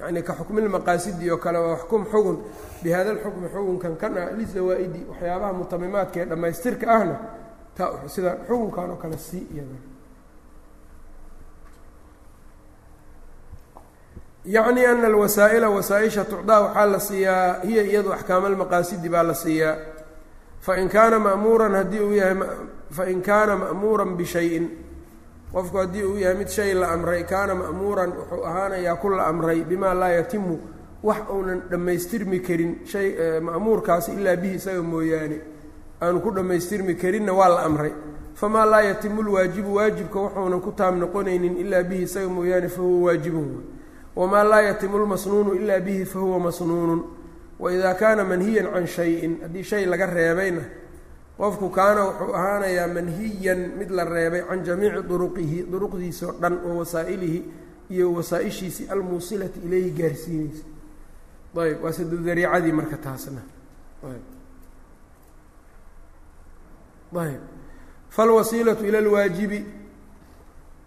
yacni 0.00 0.22
ka 0.22 0.32
xukmilmaqaasidi 0.38 1.30
oo 1.32 1.38
kale 1.44 1.58
waa 1.58 1.76
xukm 1.82 2.04
xugun. 2.12 2.36
Bi 2.82 2.88
hada 2.96 3.12
lxukmi 3.16 3.48
xukunkan 3.54 3.94
kana 4.00 4.22
lizawaa'idi 4.38 5.00
waxyaabaha 5.10 5.52
mutamimaadka 5.58 6.16
ee 6.20 6.24
dhammaystirka 6.30 6.86
ahna 6.96 7.16
ta 7.76 7.84
sida 8.14 8.30
xukunkan 8.48 8.90
oo 8.92 8.96
kale 9.02 9.16
sii 9.26 9.44
iyada 9.54 9.76
yacni 14.44 14.84
ana 14.86 15.06
alwasaa'ila 15.06 15.68
wasaa-isha 15.70 16.24
tucdaa 16.24 16.60
waxaa 16.60 16.86
la 16.86 17.00
siiyaa 17.00 17.60
hiya 17.62 17.82
iyadu 17.82 18.12
axkaama 18.12 18.46
almaqaasidi 18.46 19.08
baa 19.08 19.22
la 19.22 19.34
siiyaa. 19.34 19.76
Fain 20.60 20.88
kaana 20.88 21.18
ma'muuran 21.18 21.74
haddii 21.74 22.00
uu 22.00 22.12
yahay 22.12 22.36
fain 22.90 23.22
kaana 23.22 23.56
ma'muuran 23.56 24.16
bishayin 24.16 24.66
qofku 25.52 25.76
haddii 25.78 26.02
uu 26.04 26.18
yahay 26.18 26.36
mid 26.38 26.48
shay 26.48 26.74
la 26.74 26.88
amray 26.92 27.24
kaana 27.24 27.54
ma'muuran 27.54 28.10
wuxuu 28.18 28.44
ahaanayaa 28.44 28.96
ku 28.96 29.08
la 29.08 29.26
amray 29.26 29.60
bimaa 29.64 29.94
laa 29.94 30.08
yatimu 30.08 30.58
wax 31.02 31.16
uunan 31.32 31.62
dhammaystirmi 31.70 32.38
karin 32.40 32.72
shay 32.84 33.40
ma'muurkaasi 33.40 34.12
ilaa 34.12 34.36
bihi 34.36 34.54
isaga 34.54 34.82
mooyaane 34.82 35.38
aanu 36.02 36.20
ku 36.20 36.30
dhammaystirmi 36.30 36.94
karinna 36.94 37.32
waa 37.32 37.48
la 37.48 37.62
amray. 37.68 37.92
Famaa 38.34 38.64
laa 38.66 38.80
yatimu 38.82 39.22
lwaajibu 39.22 39.74
waajibka 39.74 40.18
wuxuunan 40.20 40.60
ku 40.60 40.72
taam 40.72 40.98
noqonaynin 40.98 41.56
ilaa 41.56 41.82
bihi 41.82 42.02
isaga 42.02 42.28
mooyaane 42.28 42.68
fahuwa 42.68 43.06
waajibun 43.06 43.48
wamaa 44.16 44.44
laa 44.44 44.60
yatimu 44.60 44.98
lmasnuunu 44.98 45.54
ilaa 45.54 45.80
bihi 45.80 46.04
fahuwa 46.04 46.40
masnuunun 46.40 47.04
waidaa 47.58 47.94
kaana 47.94 48.24
manhiyan 48.24 48.72
can 48.72 48.86
shayin 48.86 49.40
haddii 49.42 49.62
shay 49.62 49.84
laga 49.86 50.06
reebayna 50.06 50.62
qofku 51.38 51.70
kaana 51.70 52.04
wuxuu 52.04 52.34
ahaanayaa 52.34 52.88
manhiyan 52.88 53.60
mid 53.78 53.90
la 53.90 54.04
reebay 54.04 54.42
can 54.48 54.64
jamiici 54.64 55.02
duruqihi 55.08 55.62
duruqdiisao 55.72 56.32
dhan 56.40 56.54
oo 56.66 56.76
wasaa'ilihi 56.78 57.40
iyo 57.90 58.12
wasaa-ishiisii 58.12 58.86
almuusilati 58.88 59.60
ilayhi 59.66 59.90
gaarsiinaysa. 59.90 60.64
ayb 61.60 61.84
waa 61.84 61.92
sadudariicadii 61.92 62.72
marka 62.72 62.96
taasna. 62.96 63.40
ayb 67.20 67.40
falwasiilatu 68.10 68.86
ila 68.86 69.00
lwaajibi 69.00 69.64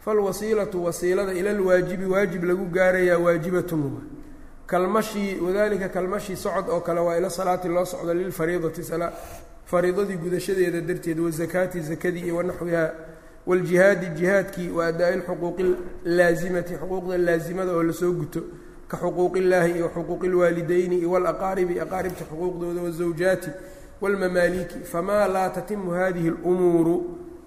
falwasiilatu 0.04 0.84
wasiilada 0.84 1.32
ila 1.32 1.52
lwaajibi 1.52 2.04
waajib 2.04 2.44
lagu 2.44 2.64
gaarayaa 2.64 3.18
waajibatun 3.18 4.00
kalmashi 4.66 5.36
wadalika 5.46 5.88
kalmashi 5.88 6.36
socod 6.36 6.68
oo 6.70 6.80
kale 6.80 7.00
waa 7.00 7.16
ila 7.18 7.30
salaati 7.30 7.68
loo 7.68 7.84
socdo 7.84 8.14
lilfariidati 8.14 8.82
fariidadii 9.64 10.16
gudashadeeda 10.16 10.80
darteed 10.80 11.20
wazakaati 11.20 11.80
zakadii 11.80 12.20
iyo 12.20 12.36
wanaxwiha 12.36 12.92
wاljihaadi 13.46 14.06
jihaadkii 14.06 14.68
wa 14.70 14.86
adaa-i 14.86 15.16
lxuquuqi 15.16 15.74
laazimati 16.04 16.74
xuquuqda 16.74 17.18
laazimada 17.18 17.72
oo 17.72 17.82
lasoo 17.82 18.12
guto 18.12 18.42
ka 18.88 18.96
xuquuq 18.96 19.36
illaahi 19.36 19.72
iyo 19.72 19.88
xuquuqi 19.94 20.26
اlwaalideyni 20.26 20.98
iyo 20.98 21.10
wlaqaaribi 21.10 21.80
aqaaribta 21.80 22.24
xuquuqdooda 22.30 22.80
wالzawjaati 22.82 23.50
wاlmamaaliki 24.00 24.78
famaa 24.92 25.28
laa 25.28 25.50
tatimu 25.50 25.90
hadihi 25.90 26.28
اlumuuru 26.28 26.96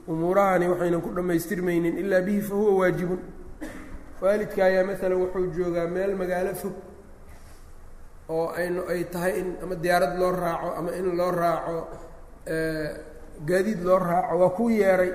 umuurahani 0.08 0.66
waxaynan 0.68 1.00
ku 1.02 1.10
dhammaystirmaynin 1.16 1.98
ilaa 1.98 2.20
bihi 2.26 2.40
fahuwa 2.48 2.72
waajibun. 2.80 3.18
Waalidka 4.22 4.64
ayaa 4.64 4.84
maalan 4.88 5.18
wuxuu 5.22 5.46
joogaa 5.56 5.86
meel 5.94 6.12
magaalo 6.20 6.54
fog 6.54 6.74
oo 8.28 8.48
aynu 8.58 8.82
ay 8.92 9.04
tahay 9.12 9.32
in 9.40 9.48
ama 9.62 9.74
diyaarad 9.74 10.14
loo 10.20 10.32
raaco 10.32 10.68
ama 10.78 10.90
in 10.98 11.06
loo 11.18 11.30
raaco 11.30 11.76
gaadiid 13.48 13.80
loo 13.84 13.98
raaco 13.98 14.34
waa 14.40 14.50
kuu 14.56 14.70
yeeray. 14.70 15.12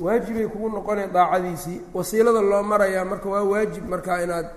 Waajibay 0.00 0.46
kugu 0.48 0.68
noqoneen 0.68 1.12
daacadiisii. 1.12 1.80
Wasiilada 1.94 2.40
loo 2.40 2.62
marayaa 2.62 3.04
marka 3.04 3.28
waa 3.28 3.42
waajib 3.50 3.84
markaa 3.88 4.22
inaad 4.22 4.48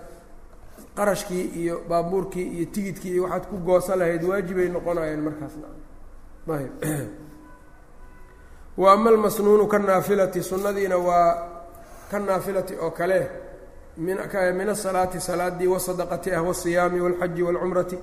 qarashkii 0.96 1.46
iyo 1.62 1.76
baabuurkii 1.90 2.48
iyo 2.56 2.66
tigidkii 2.66 3.12
iyo 3.14 3.24
waxaad 3.24 3.46
ku 3.50 3.58
goosa 3.58 3.96
lahayd 3.96 4.24
waajibay 4.24 4.68
noqonayeen 4.70 5.22
markaasna 5.22 5.68
ayb 6.56 6.72
wa 8.79 8.93
ama 8.93 9.11
almasnuunu 9.11 9.67
ka 9.67 9.79
naafilati 9.79 10.43
sunnadiina 10.43 10.97
waa 10.99 11.31
ka 12.11 12.19
naafilati 12.19 12.75
oo 12.83 12.91
kale 12.91 13.21
min 13.97 14.69
asalaati 14.69 15.21
salaadii 15.21 15.67
wasadaqati 15.67 16.31
ah 16.33 16.43
wasiyaami 16.43 17.01
walxaji 17.01 17.43
walcumrati 17.43 17.99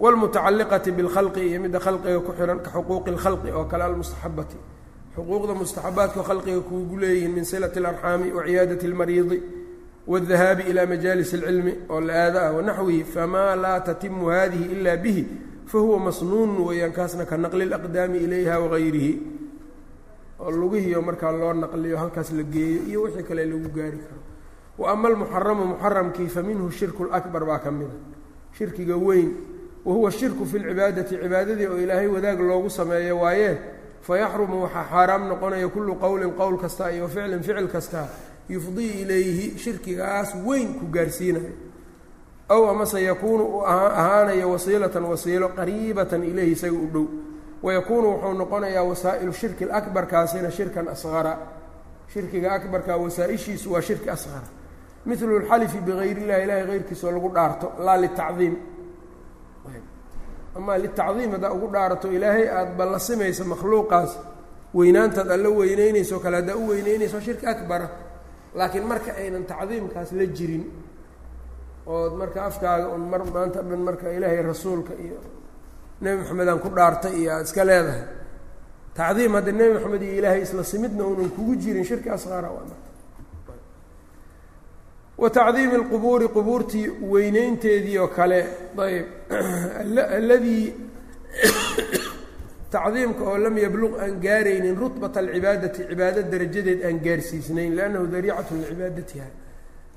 wاlmutacaliqati 0.00 0.90
biاlkhalqi 0.96 1.40
iyo 1.48 1.60
midda 1.60 1.78
khalqiga 1.80 2.20
ku 2.20 2.32
xihan 2.32 2.58
ka 2.64 2.70
xuquuqi 2.74 3.10
اlkhalqi 3.14 3.50
oo 3.58 3.64
kale 3.70 3.84
almustaxabati 3.88 4.56
xuquuqda 5.16 5.54
mustaxabaadka 5.60 6.22
khalqiga 6.28 6.60
kuugu 6.68 6.96
leeyihiin 7.02 7.32
min 7.36 7.44
silati 7.44 7.78
اlarxaami 7.80 8.28
waciyaadati 8.36 8.84
اlmariidi 8.90 9.38
wاldahaabi 10.10 10.62
ilى 10.70 10.82
majaalis 10.92 11.30
اlcilmi 11.34 11.72
oo 11.92 12.00
la 12.06 12.12
aada 12.24 12.40
ah 12.48 12.52
wanaxwihi 12.56 13.04
famaa 13.14 13.56
laa 13.56 13.80
tatimu 13.80 14.26
hadihi 14.34 14.64
ila 14.74 14.96
bihi 15.04 15.22
fahuwa 15.70 15.98
masnuunu 16.06 16.66
weeyaan 16.68 16.92
kaasna 16.92 17.24
ka 17.30 17.36
naqli 17.36 17.64
اlaqdaami 17.68 18.18
ilayha 18.26 18.54
wagayrihi 18.60 19.12
oo 20.39 20.51
lugihiio 20.51 21.01
markaa 21.01 21.31
loo 21.31 21.53
naqliyo 21.53 21.97
halkaas 21.97 22.31
la 22.31 22.43
geeyo 22.43 22.81
iyo 22.89 23.01
wixii 23.03 23.23
kale 23.23 23.45
lagu 23.45 23.69
gaari 23.77 23.97
karo. 23.97 24.21
Wa 24.77 24.91
ama 24.91 25.07
almuxaramu 25.09 25.63
muxaramkii 25.65 26.27
fa 26.27 26.41
minhu 26.43 26.71
shirku 26.71 27.03
lakbar 27.05 27.43
baa 27.45 27.59
ka 27.59 27.71
mida 27.71 27.91
shirkiga 28.57 28.95
weyn 28.97 29.29
wa 29.85 29.93
huwa 29.93 30.11
shirku 30.11 30.45
fi 30.45 30.59
lcibaadati 30.59 31.15
cibaadadii 31.21 31.65
oo 31.67 31.77
ilaahay 31.77 32.07
wadaag 32.07 32.39
loogu 32.39 32.69
sameeyo 32.69 33.19
waayee 33.19 33.57
fayaxrumu 34.01 34.63
waxaa 34.63 34.85
xaaraam 34.91 35.23
noqonaya 35.27 35.67
kullu 35.67 35.95
qowlin 35.95 36.31
qowl 36.39 36.55
kasta 36.63 36.91
iyo 36.95 37.07
ficlin 37.07 37.39
ficil 37.43 37.67
kasta 37.67 38.07
yufdii 38.49 38.91
ilayhi 39.03 39.57
shirkigaas 39.59 40.29
weyn 40.47 40.73
ku 40.79 40.85
gaarsiinayo 40.95 41.51
ow 42.49 42.69
amase 42.71 43.03
yakuunu 43.03 43.43
u 43.43 43.61
ahaanayo 43.65 44.51
wasiilatan 44.51 45.03
wasiilo 45.11 45.47
qariibatan 45.57 46.23
ilayhi 46.23 46.51
isaga 46.55 46.73
u 46.77 46.87
dhow 46.93 47.05
wayakuunu 47.65 48.07
wuxuu 48.13 48.33
noqonayaa 48.41 48.83
wasaa'ilu 48.91 49.33
shirki 49.41 49.63
lakbarkaasina 49.73 50.49
shirkan 50.57 50.85
asqara 50.93 51.33
shirkiga 52.13 52.49
akbarka 52.57 52.91
wasaa-ishiisu 53.03 53.67
waa 53.73 53.81
shirki 53.87 54.09
asqara 54.15 54.47
milu 55.05 55.33
اlxalifi 55.39 55.79
bigayr 55.87 56.17
illahi 56.23 56.43
ilahay 56.45 56.65
heyrkiisoo 56.71 57.11
lagu 57.15 57.29
dhaarto 57.35 57.67
laa 57.85 57.97
litacdiim 58.03 58.55
ama 60.57 60.73
litacdiim 60.83 61.31
haddaa 61.35 61.51
ugu 61.57 61.67
dhaarato 61.73 62.07
ilaahay 62.17 62.45
aada 62.57 62.71
ballasimaysa 62.79 63.43
makhluuqaas 63.51 64.11
weynaantaad 64.77 65.29
alla 65.35 65.49
weyneynayso 65.59 66.15
kale 66.23 66.35
haddaa 66.39 66.55
u 66.55 66.63
weyneynayso 66.71 67.17
shirki 67.25 67.45
akbara 67.53 67.87
laakiin 68.57 68.85
marka 68.91 69.11
aynan 69.21 69.43
tacdiimkaas 69.51 70.09
la 70.19 70.25
jirin 70.37 70.63
ood 71.95 72.13
marka 72.21 72.39
afkaaga 72.49 72.87
un 72.95 73.01
mar 73.11 73.21
maanta 73.33 73.59
dhan 73.69 73.79
marka 73.87 74.07
ilaahay 74.17 74.41
rasuulka 74.51 74.93
iyo 75.05 75.17
nebi 76.01 76.17
maxamedaan 76.21 76.59
ku 76.59 76.69
dhaartay 76.69 77.13
iyo 77.19 77.31
aada 77.31 77.43
iska 77.43 77.63
leedahay. 77.63 78.03
Tacdiim 78.95 79.33
hadda 79.33 79.51
nebi 79.51 79.73
maxamed 79.73 80.01
iyo 80.01 80.13
ilaahay 80.19 80.41
isla 80.41 80.63
simidna 80.63 81.03
uunan 81.03 81.29
kugu 81.35 81.55
jirin 81.55 81.85
shirki 81.85 82.09
asqara 82.09 82.49
wa 85.19 85.29
tacdiimi 85.29 85.75
اlqubuuri 85.81 86.27
qubuurtii 86.35 86.89
weyneynteedii 87.13 87.97
oo 87.99 88.07
kale 88.07 88.39
ayb 88.85 89.05
alladii 90.19 90.63
tacdiimka 92.75 93.23
oo 93.31 93.37
lam 93.37 93.57
yabluq 93.57 93.99
aan 93.99 94.15
gaaraynin 94.25 94.77
rutbata 94.83 95.19
alcibaadati 95.19 95.87
cibaado 95.89 96.23
darajadeed 96.31 96.85
aan 96.85 97.01
gaarsiisnayn 97.07 97.75
liannahu 97.75 98.07
dariicatu 98.15 98.61
licibaadatiha 98.61 99.27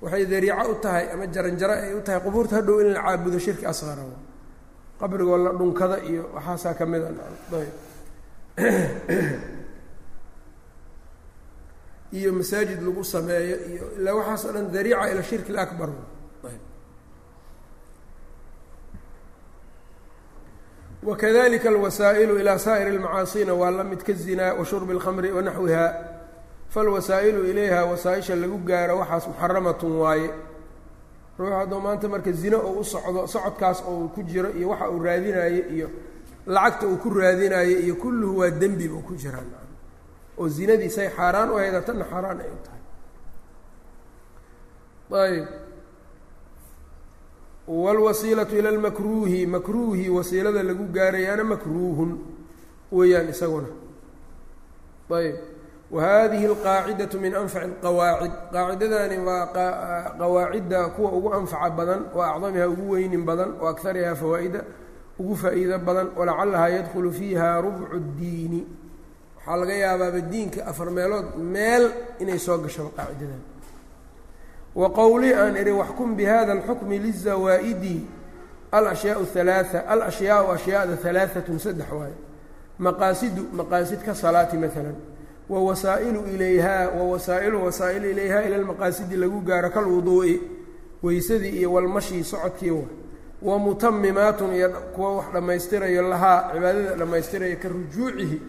waxay 0.03 0.27
dariico 0.35 0.71
u 0.73 0.75
tahay 0.83 1.07
ama 1.15 1.27
jaranjaro 1.27 1.73
ay 1.73 1.95
u 1.95 2.03
tahay 2.07 2.21
qubuurta 2.27 2.57
hadhow 2.57 2.81
in 2.81 2.93
la 2.95 3.03
caabudo 3.07 3.39
shirki 3.39 3.67
asqara 3.73 4.03
qabrigoo 5.02 5.38
la 5.46 5.52
dhunkada 5.60 5.98
iyo 6.10 6.24
waxaasaa 6.36 6.74
ka 6.80 6.86
mid 6.92 7.04
a 7.04 7.10
ayb 7.60 7.74
iyo 12.18 12.30
masaajid 12.40 12.80
lagu 12.88 13.04
sameeyo 13.14 13.56
iyo 13.72 13.86
ilaa 14.00 14.16
waxaas 14.20 14.44
o 14.46 14.52
dhan 14.56 14.66
dariica 14.76 15.06
ila 15.12 15.24
shirki 15.30 15.52
اakbar 15.64 15.90
wakadalika 21.04 21.70
alwasaa'ilu 21.70 22.38
ilaa 22.40 22.58
saa'ir 22.58 22.88
اlmacaasina 22.88 23.54
waa 23.54 23.72
la 23.72 23.84
mid 23.84 24.02
ka 24.04 24.14
zinaa 24.14 24.54
wa 24.54 24.66
shurbi 24.66 24.94
اlkhamri 24.94 25.32
wanaxwiha 25.32 25.86
falwasaa'ilu 26.70 27.46
ilayha 27.52 27.86
wasaa-isha 27.86 28.36
lagu 28.36 28.58
gaaro 28.70 28.98
waxaas 29.00 29.28
muxaramatun 29.28 29.92
waaye 30.04 30.30
ruux 31.42 31.52
hadduu 31.60 31.80
maanta 31.86 32.08
marka 32.14 32.32
zino 32.32 32.58
oo 32.68 32.80
u 32.80 32.84
socdo 32.84 33.28
socodkaas 33.28 33.80
oo 33.90 34.08
ku 34.16 34.22
jiro 34.24 34.50
iyo 34.58 34.70
waxa 34.70 34.90
uu 34.90 35.00
raadinayo 35.04 35.64
iyo 35.76 35.88
lacagta 36.48 36.88
uu 36.88 36.98
ku 37.04 37.10
raadinayo 37.10 37.80
iyo 37.86 37.96
kulluhu 37.96 38.38
waa 38.40 38.50
dembi 38.62 38.88
buu 38.92 39.02
ku 39.08 39.14
jiraan 39.22 39.50
oo 40.40 40.48
zinadiisay 40.50 41.10
xaaraan 41.18 41.50
u 41.52 41.56
hayda 41.62 41.82
tanna 41.88 42.06
xaaraan 42.12 42.40
ay 42.44 42.50
u 42.50 42.60
tahay 42.66 42.82
ayb 45.36 45.46
wاlwasiilaةu 47.68 48.54
ilى 48.60 48.70
اlmakruuhi 48.70 49.46
makruuhi 49.46 50.10
wasiilada 50.10 50.64
lagu 50.64 50.86
gaarayaana 50.98 51.44
makruuhun 51.44 52.12
weeyaan 52.92 53.30
isaguna 53.34 53.68
ayb 55.20 55.36
wahadihi 55.92 56.48
اlqaacidaةu 56.52 57.20
min 57.20 57.36
anfaci 57.36 57.66
اlqawaacid 57.72 58.32
qaacidadani 58.54 59.18
waa 59.28 59.46
qawaacidda 60.20 60.90
kuwa 60.96 61.12
ugu 61.12 61.34
anfaca 61.34 61.70
badan 61.70 62.02
wa 62.16 62.24
acdamiha 62.36 62.68
ugu 62.68 62.92
weynin 62.92 63.24
badan 63.26 63.52
wa 63.62 63.70
akariha 63.70 64.16
fawaa'ida 64.16 64.62
ugu 65.20 65.36
faa'iido 65.36 65.80
badan 65.80 66.08
walacalahaa 66.18 66.70
yadkulu 66.70 67.12
fiiha 67.14 67.62
rubcu 67.62 67.96
اdiini 67.96 68.62
waxaa 69.38 69.58
laga 69.58 69.74
yaabaaba 69.74 70.20
diinka 70.22 70.66
afar 70.66 70.92
meelood 70.92 71.26
meel 71.38 71.92
inay 72.20 72.40
soo 72.40 72.58
gasho 72.58 72.92
qaacidadan 72.98 73.42
wa 74.76 74.90
qowli 74.90 75.34
aan 75.34 75.56
idhi 75.56 75.72
waxkum 75.72 76.16
bihada 76.16 76.52
alxukmi 76.52 77.00
lizawaa'idi 77.00 77.98
alashyaau 78.72 79.24
halaaa 79.36 79.88
alashyaau 79.88 80.52
ashyaada 80.52 80.98
halaaatun 81.04 81.60
saddex 81.60 81.92
waaye 81.92 82.18
maqaasidu 82.78 83.42
maqaasid 83.54 84.04
ka 84.06 84.14
salaati 84.14 84.58
maalan 84.58 84.96
wa 85.49 85.61
wasaa'ilu 85.65 86.21
ilayhaa 86.35 86.89
wa 86.97 87.03
wasaa'ilu 87.13 87.65
wasaa'il 87.65 88.05
ilayhaa 88.05 88.43
ila 88.43 88.59
lmaqaasidi 88.59 89.17
lagu 89.17 89.41
gaaro 89.41 89.71
kalwuduu'i 89.71 90.41
weysadii 91.03 91.49
iyo 91.59 91.73
walmashii 91.73 92.25
socodkii 92.25 92.71
wa. 92.71 92.83
Wa 93.43 93.59
mutamimaatun 93.59 94.55
iyo 94.55 94.69
kuwa 94.71 95.17
wax 95.17 95.27
dhammaystirayo 95.33 96.03
lahaa 96.09 96.51
cibaadada 96.55 96.95
dhammaystiraya 96.97 97.57
ka 97.57 97.69
rujuucihi 97.69 98.41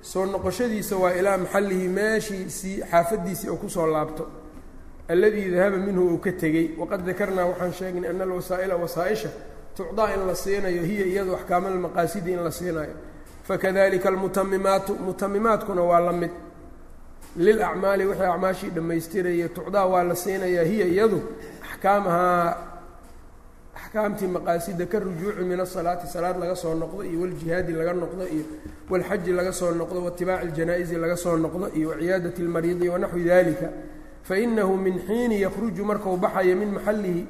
soo 0.00 0.26
noqoshadiisa 0.26 0.96
waa 0.96 1.12
ilaa 1.14 1.38
maxallihi 1.38 1.88
meeshiisii 1.88 2.82
xaafadiisii 2.90 3.48
oo 3.48 3.56
ku 3.56 3.68
soo 3.70 3.86
laabto. 3.86 4.26
Alladii 5.08 5.50
dahaba 5.50 5.76
minhu 5.76 6.08
uu 6.14 6.18
ka 6.18 6.32
tegey 6.32 6.70
waqad 6.78 7.06
dakarnaa 7.06 7.46
waxaan 7.46 7.72
sheegnay 7.72 8.10
ana 8.10 8.24
alwasaa'ila 8.24 8.76
wasaaisha 8.76 9.28
tucdaa 9.76 10.14
in 10.14 10.26
la 10.26 10.34
siinayo 10.34 10.82
hiya 10.82 11.06
iyadu 11.06 11.34
axkaama 11.36 11.68
almaqaasidi 11.68 12.32
in 12.32 12.42
la 12.44 12.50
siinayo 12.50 12.94
fakadalika 13.42 14.08
almutamimaatu 14.08 14.94
mutamimaadkuna 14.94 15.82
waa 15.82 16.00
la 16.00 16.12
mid. 16.12 16.30
lilacmaali 17.36 18.04
wixii 18.04 18.24
acmaashii 18.24 18.70
dhammaystiraya 18.70 19.48
tucdaa 19.48 19.86
waa 19.86 20.02
la 20.04 20.16
siinayaa 20.16 20.64
hiya 20.64 20.86
iyadu 20.86 21.22
axkaamahaa 21.72 22.56
axkaamtii 23.76 24.26
maqaasida 24.26 24.86
ka 24.86 24.98
rujuuci 24.98 25.40
min 25.44 25.60
asalaati 25.60 26.06
salaad 26.06 26.36
laga 26.38 26.56
soo 26.56 26.74
noqdo 26.74 27.04
iyo 27.04 27.20
waljihaadi 27.20 27.72
laga 27.72 27.92
noqdo 27.92 28.24
iyo 28.34 28.44
walxaji 28.90 29.32
laga 29.32 29.52
soo 29.52 29.70
noqdo 29.80 30.04
waitibaaci 30.04 30.46
ljanaa-isi 30.46 30.96
laga 30.96 31.16
soo 31.16 31.36
noqdo 31.36 31.66
iyo 31.78 31.88
waciyaadati 31.88 32.42
lmariidi 32.42 32.88
wanaxwi 32.88 33.24
dalika 33.24 33.68
fainahu 34.22 34.76
min 34.76 34.98
xiini 35.06 35.40
yakruju 35.42 35.84
marku 35.84 36.16
baxayo 36.16 36.56
min 36.56 36.70
maxallihi 36.76 37.26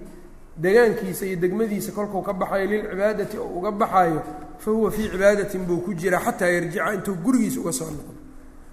degaankiisa 0.57 1.27
iyo 1.27 1.37
degmadiisa 1.37 1.93
kolkuu 1.93 2.23
ka 2.23 2.33
baxayo 2.33 2.67
lilcibaadati 2.67 3.37
oo 3.39 3.51
uga 3.59 3.71
baxayo 3.71 4.23
fa 4.62 4.72
huwa 4.72 4.92
fii 4.92 5.10
cibaadatin 5.10 5.66
buu 5.66 5.78
ku 5.86 5.94
jiraa 5.94 6.20
xataa 6.20 6.48
yarjica 6.56 6.94
intuu 6.94 7.16
gurigiisa 7.16 7.60
uga 7.60 7.72
soo 7.72 7.90
noqdo 7.92 8.14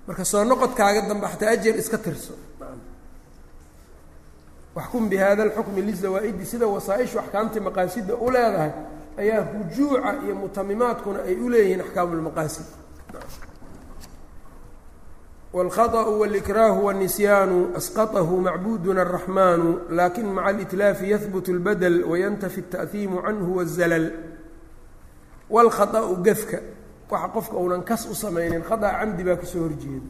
marka 0.06 0.24
soo 0.24 0.44
noqodkaaga 0.44 1.00
dambe 1.08 1.26
xataa 1.26 1.50
ajeer 1.50 1.76
iska 1.78 1.98
tirso 1.98 2.34
waxkum 4.74 5.08
bihada 5.08 5.42
alxukmi 5.42 5.82
lizawaa'idi 5.82 6.44
sida 6.46 6.66
wasaaishu 6.66 7.18
axkaamtii 7.18 7.60
maqaasida 7.60 8.14
u 8.16 8.30
leedahay 8.30 8.70
ayaa 9.18 9.46
rujuuca 9.54 10.10
iyo 10.24 10.34
mutamimaadkuna 10.34 11.18
ay 11.28 11.34
u 11.34 11.48
leeyihiin 11.48 11.80
axkaamu 11.80 12.14
lmaqaasid 12.20 12.66
wاlkhaطأu 15.54 16.18
wاlإkraahu 16.20 16.84
wالnisyaanu 16.86 17.58
asqaطahu 17.78 18.40
macbuduna 18.40 19.02
الraxmanu 19.06 19.78
lakin 19.90 20.26
maca 20.26 20.50
اlitlaafi 20.50 21.10
yahbut 21.10 21.46
اlbadl 21.48 22.02
wayantafi 22.10 22.60
الtaأhiimu 22.64 23.22
canhu 23.22 23.56
wالzalal 23.58 24.06
wاlkhaطأu 25.50 26.16
gefka 26.26 26.58
waxa 27.10 27.28
qofka 27.34 27.56
uunan 27.56 27.82
kas 27.88 28.02
u 28.10 28.14
samaynin 28.14 28.62
khaطأ 28.68 28.90
camdi 29.00 29.22
baa 29.24 29.36
kasoo 29.42 29.62
horjeeda 29.66 30.08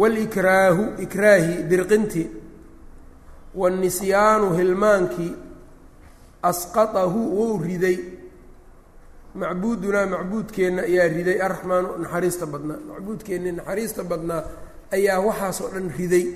wاlkraahu 0.00 0.84
ikraahi 1.04 1.54
dirqinti 1.70 2.22
wاnisyaanu 3.54 4.48
hilmaankii 4.58 5.32
asqaطahu 6.42 7.20
wou 7.38 7.58
riday 7.62 7.96
macbuudunaa 9.34 10.06
macbuudkeenna 10.14 10.82
ayaa 10.82 11.08
riday 11.16 11.38
arraxmaanu 11.46 11.88
naxariista 12.02 12.46
badnaa 12.52 12.78
macbuudkeennii 12.88 13.52
naxariista 13.58 14.02
badnaa 14.10 14.42
ayaa 14.96 15.20
waxaasoo 15.26 15.68
dhan 15.74 15.88
riday 15.98 16.26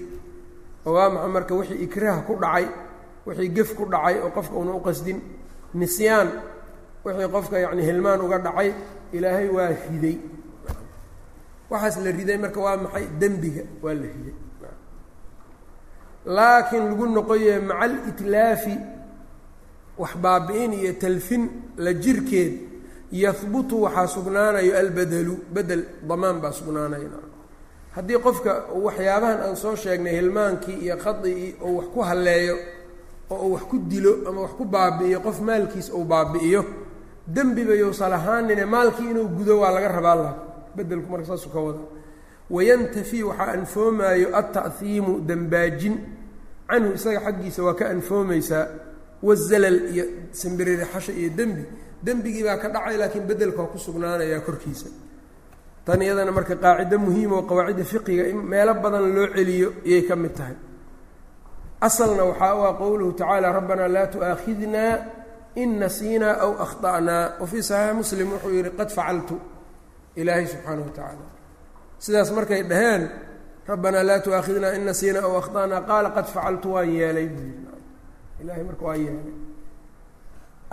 oo 0.86 0.93
waa 0.97 1.11
maxa 1.14 1.28
marka 1.34 1.55
wixii 1.59 1.82
ikraah 1.86 2.18
ku 2.26 2.34
dhacay 2.43 2.66
wixii 3.26 3.49
gef 3.57 3.70
ku 3.78 3.84
dhacay 3.93 4.16
oo 4.24 4.30
qofka 4.36 4.55
una 4.62 4.72
u 4.72 4.80
qasdin 4.86 5.18
nisyaan 5.74 6.28
wixii 7.06 7.28
qofka 7.36 7.58
yacni 7.64 7.84
hilmaan 7.88 8.22
uga 8.26 8.38
dhacay 8.45 8.70
ilaahay 9.16 9.47
waa 9.56 9.68
riday. 9.91 10.18
Waxaas 11.72 11.97
la 12.04 12.12
riday 12.18 12.38
marka 12.43 12.60
waa 12.66 12.78
maxay? 12.84 13.06
Dembiga 13.20 13.64
waa 13.84 13.93
la 13.93 14.08
riday. 14.16 14.36
Laakiin 16.26 16.84
lagu 16.89 17.06
noqoye 17.16 17.60
maca 17.60 17.80
alitlaafi 17.86 18.76
wax 19.97 20.14
baabi'in 20.24 20.74
iyo 20.74 20.93
talfin 20.93 21.43
la 21.78 21.91
jirkeed 21.93 22.54
yahbutu 23.12 23.76
waxaa 23.84 24.08
sugnaanayo 24.08 24.74
albedelu 24.82 25.36
bedel 25.54 25.82
damaan 26.08 26.38
baa 26.41 26.51
sugnaanaya. 26.51 27.10
Haddii 27.95 28.20
qofka 28.26 28.51
waxyaabahan 28.86 29.39
aan 29.45 29.56
soo 29.56 29.76
sheegnay 29.76 30.16
hilmaankii 30.20 30.78
iyo 30.86 30.95
khadii 31.04 31.56
oo 31.66 31.72
wax 31.78 31.88
ku 31.93 31.99
halleeyo 32.01 32.56
oo 33.30 33.38
uu 33.47 33.54
wax 33.54 33.64
ku 33.70 33.78
dilo 33.91 34.14
ama 34.30 34.41
wax 34.41 34.51
ku 34.58 34.64
baabi'iyo 34.66 35.20
qof 35.26 35.38
maalkiis 35.47 35.89
uu 35.97 36.04
baabi'iyo 36.12 36.62
dembiba 37.28 37.74
yousan 37.76 38.13
ahaanine 38.13 38.65
maalkii 38.65 39.09
inuu 39.11 39.28
gudo 39.38 39.59
waa 39.59 39.71
laga 39.71 39.88
rabaa 39.88 40.15
la 40.15 40.32
bedelku 40.76 41.11
marka 41.11 41.28
saasu 41.28 41.49
ka 41.49 41.59
wada. 41.59 41.80
Wayantafi 42.49 43.24
waxaa 43.24 43.53
anfoomaayo 43.57 44.36
alta'hiimu 44.36 45.21
dembaajin 45.28 45.95
canhu 46.69 46.93
isaga 46.93 47.19
xaggiisa 47.26 47.63
waa 47.63 47.74
ka 47.74 47.89
anfoomaysaa 47.89 48.67
wazalal 49.24 49.80
iyo 49.93 50.05
simbiririxasha 50.32 51.13
iyo 51.13 51.30
dembi. 51.30 51.63
Dembigii 52.03 52.43
baa 52.43 52.57
ka 52.57 52.67
dhacay 52.69 52.97
laakiin 52.97 53.26
bedelka 53.28 53.61
waa 53.61 53.71
ku 53.71 53.78
sugnaanayaa 53.80 54.41
korkiisa. 54.43 54.89
Tan 55.86 56.01
iyadana 56.01 56.32
marka 56.32 56.55
qaacido 56.55 56.99
muhiima 56.99 57.36
oo 57.39 57.47
qawaacidda 57.47 57.84
fiqiga 57.84 58.28
in 58.28 58.38
meelo 58.43 58.74
badan 58.74 59.07
loo 59.15 59.28
celiyo 59.36 59.69
iyay 59.86 60.03
ka 60.03 60.15
mid 60.15 60.36
tahay. 60.36 60.55
Asalna 61.82 62.24
waxaa 62.24 62.55
u 62.55 62.61
ah 62.67 62.74
qowluhu 62.80 63.11
tacaala 63.15 63.51
rabbanaa 63.51 63.88
laa 63.88 64.07
tu'aakhidnaa 64.07 65.22
in 65.62 65.72
nasiinaa 65.84 66.36
aw 66.45 66.51
akhta'naa 66.66 67.24
wa 67.41 67.45
fii 67.51 67.64
saxiixi 67.70 67.95
muslim 68.01 68.28
wuxuu 68.34 68.54
yidhi 68.58 68.72
qad 68.80 68.89
facaltu 68.97 69.36
ilaahay 70.20 70.45
subxaanahu 70.54 70.86
wa 70.88 70.93
tacaala. 70.97 71.26
Sidaas 72.04 72.30
markay 72.38 72.62
dhaheen 72.72 73.04
rabbanaa 73.72 74.04
laa 74.10 74.20
tu'aakhidnaa 74.26 74.74
in 74.78 74.84
nasiinaa 74.89 75.24
aw 75.28 75.34
akhta'naa 75.41 75.82
qaala 75.89 76.10
qad 76.18 76.28
facaltu 76.36 76.68
waan 76.76 76.89
yeelay. 76.97 77.28
Buu 77.34 77.45
yidhi 77.49 77.68
ilahay 78.41 78.64
marka 78.70 78.84
waa 78.88 78.95
yeelay. 79.04 79.36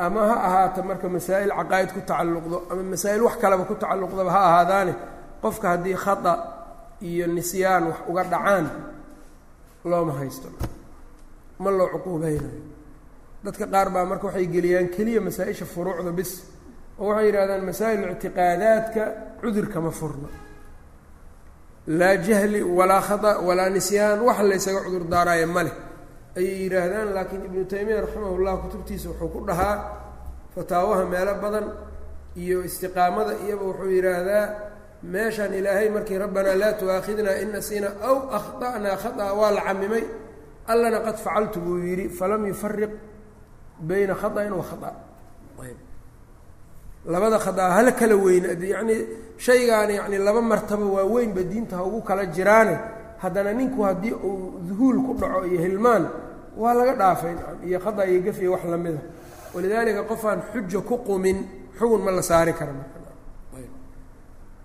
Ama 0.04 0.20
ha 0.30 0.36
ahaato 0.48 0.80
marka 0.90 1.06
masaa'il 1.16 1.52
caqaa'id 1.58 1.90
ku 1.94 2.00
tacalluqdo 2.08 2.56
ama 2.70 2.82
masaa'il 2.92 3.22
wax 3.26 3.34
kaleba 3.42 3.64
ku 3.70 3.74
tacalluqdaba 3.82 4.30
ha 4.36 4.40
ahaadaane 4.48 4.94
qofka 5.42 5.66
haddii 5.72 5.96
khata 6.04 6.32
iyo 7.08 7.24
nisyaan 7.36 7.82
wax 7.90 7.98
uga 8.10 8.22
dhacaan 8.32 8.66
looma 9.90 10.12
haysto. 10.20 10.48
Ma 11.62 11.70
loo 11.78 11.88
cuquubeynayo 11.94 12.69
dadka 13.44 13.64
qaar 13.72 13.88
baa 13.94 14.04
marka 14.10 14.24
waxay 14.28 14.46
geliyaan 14.54 14.88
keliya 14.94 15.20
masaa-isha 15.26 15.64
furuucda 15.74 16.12
bis 16.18 16.32
oo 17.00 17.06
waxay 17.10 17.26
yidhahdaan 17.28 17.62
masaa'il 17.70 18.02
ictiqaadaadka 18.14 19.02
cudurkama 19.40 19.90
furno. 19.98 20.28
Laa 21.98 22.16
jahli 22.26 22.60
walaa 22.78 23.00
khata 23.08 23.30
walaa 23.46 23.70
nisyaan 23.76 24.18
wax 24.26 24.38
laysaga 24.50 24.80
cudur 24.84 25.04
daaraayo 25.12 25.46
ma 25.54 25.62
leh. 25.66 25.74
Ayay 26.38 26.56
yidhaahdaan 26.64 27.08
laakiin 27.16 27.42
ibnu 27.48 27.62
taymiya 27.72 28.00
raximahullah 28.04 28.54
kutubtiisa 28.62 29.06
wuxuu 29.10 29.28
ku 29.34 29.38
dhahaa 29.48 29.76
fataawaha 30.54 31.04
meelo 31.12 31.34
badan 31.42 31.66
iyo 32.42 32.58
istiqaamada 32.68 33.32
iyaba 33.44 33.64
wuxuu 33.70 33.90
yidhaahdaa 33.96 34.44
meeshaan 35.12 35.52
ilaahay 35.58 35.88
markii 35.96 36.18
rabbanaa 36.24 36.56
laa 36.62 36.72
tu'aakhidnaa 36.80 37.36
in 37.42 37.48
nasiina 37.56 37.88
aw 38.08 38.16
akhta'naa 38.38 38.96
khata'a 39.02 39.32
waa 39.40 39.50
la 39.56 39.62
camimay 39.68 40.04
allana 40.72 40.98
qad 41.06 41.16
facaltu 41.24 41.58
buu 41.64 41.78
yidhi 41.88 42.06
falam 42.18 42.42
yufariq 42.50 42.90
bayna 43.88 44.14
khata'in 44.14 44.52
wa 44.52 44.62
khata 44.70 44.90
labada 47.12 47.38
khata 47.38 47.62
hala 47.76 47.92
kala 47.92 48.16
weyne 48.24 48.48
yacnii 48.72 49.00
shaygaani 49.38 49.94
yacni 49.98 50.18
laba 50.18 50.40
martaba 50.42 50.84
waa 50.94 51.04
weynba 51.14 51.42
diinta 51.50 51.76
ugu 51.86 52.00
kala 52.08 52.26
jiraane 52.26 52.76
haddana 53.22 53.52
ninku 53.58 53.80
haddii 53.82 54.12
uu 54.12 54.60
duhuul 54.68 54.98
ku 55.06 55.12
dhaco 55.20 55.44
iyo 55.46 55.60
hilmaan 55.64 56.04
waa 56.56 56.74
laga 56.74 56.94
dhaafay. 57.00 57.34
Iyo 57.68 57.78
khada 57.84 58.02
iyo 58.06 58.20
gafiya 58.26 58.50
wax 58.50 58.64
lamida 58.72 59.00
walidaalika 59.54 60.02
qofaan 60.10 60.40
xuja 60.52 60.80
ku 60.88 60.96
qumin 61.06 61.38
xugun 61.78 62.02
ma 62.04 62.10
la 62.10 62.22
saari 62.22 62.52
kara 62.52 62.72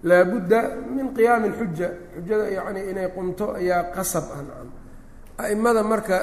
laabudda 0.03 0.59
min 0.95 1.07
qiyaami 1.15 1.47
اlxuja 1.49 1.87
xujada 2.15 2.45
yacni 2.57 2.81
inay 2.91 3.07
qumto 3.15 3.45
ayaa 3.59 3.83
qasab 3.95 4.23
ah 4.35 5.43
a'imada 5.43 5.81
marka 5.91 6.15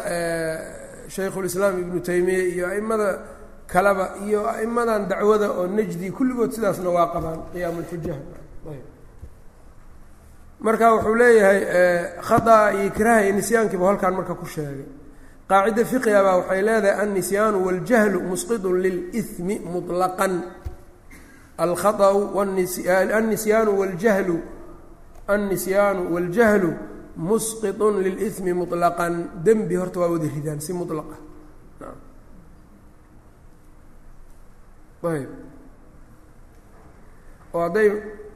shaykhulislaam 1.15 1.75
ibnu 1.83 2.01
taymiye 2.09 2.43
iyo 2.55 2.67
aimada 2.75 3.09
kaleba 3.73 4.05
iyo 4.27 4.41
aimadan 4.49 5.09
dacwada 5.09 5.51
oo 5.59 5.67
najdi 5.67 6.11
kulligood 6.17 6.51
sidaasna 6.57 6.91
waa 6.97 7.09
qabaan 7.15 7.41
qiyaamulxujaha 7.53 8.21
marka 10.61 10.87
wuxuu 10.95 11.15
leeyahay 11.15 11.61
eh, 11.79 12.03
khadaa 12.29 12.73
iyo 12.79 12.91
kiraaha 12.97 13.25
iyo 13.25 13.35
nisyaankiiba 13.35 13.87
halkaan 13.87 14.15
marka 14.15 14.35
ku 14.35 14.47
sheegay. 14.47 14.87
Qaacida 15.49 15.85
fiqiga 15.85 16.23
baa 16.23 16.37
waxay 16.41 16.63
leedahay 16.63 17.01
alnisyaanu 17.03 17.59
waljahlu 17.67 18.19
musqidun 18.31 18.77
lilimi 18.85 19.57
mulaqan 19.59 20.35
alkhaau 21.59 22.41
annisyaanu 22.41 23.71
waljahlu 23.81 24.37
annisyaanu 25.35 26.15
waljahlu 26.15 26.71
musqidun 27.18 27.96
lilإثmi 28.06 28.52
muطlaqan 28.54 29.14
dembi 29.46 29.76
horta 29.76 30.00
waa 30.00 30.10
wada 30.14 30.28
ridaan 30.36 30.60
si 30.66 30.74
muطlaqa 30.74 31.16
ayb 35.14 35.30
oo 37.54 37.62
hadday 37.64 37.88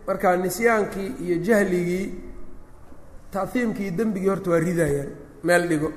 markaa 0.08 0.36
nisyaankii 0.38 1.10
iyo 1.24 1.36
jahligii 1.48 2.06
taiimkii 3.32 3.92
dembigii 3.98 4.30
horta 4.30 4.50
waa 4.52 4.60
ridayaan 4.60 5.10
meel 5.44 5.64
dhigo 5.70 5.90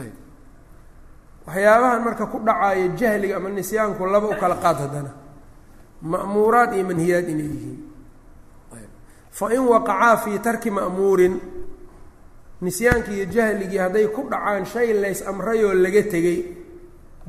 ayb 0.00 0.14
waxyaabahan 1.46 2.00
marka 2.06 2.26
ku 2.32 2.38
dhacaya 2.46 2.88
jahliga 3.00 3.36
ama 3.36 3.48
nisyaanku 3.50 4.02
laba 4.06 4.26
u 4.34 4.36
kala 4.40 4.56
qaad 4.64 4.78
haddana 4.84 5.12
ma'muuraad 6.02 6.70
iyo 6.76 6.84
manhiyaad 6.90 7.26
inay 7.32 7.48
yihiin 7.54 7.78
fa 9.37 9.45
in 9.55 9.63
waqacaa 9.73 10.15
fii 10.23 10.39
tarki 10.45 10.69
ma'muurin 10.77 11.35
nisyaankii 12.61 13.15
iyo 13.17 13.25
jahligii 13.35 13.77
hadday 13.83 14.07
ku 14.15 14.21
dhacaan 14.31 14.65
shay 14.65 14.93
lays 15.01 15.19
amrayoo 15.31 15.73
laga 15.83 16.03
tegey 16.13 16.37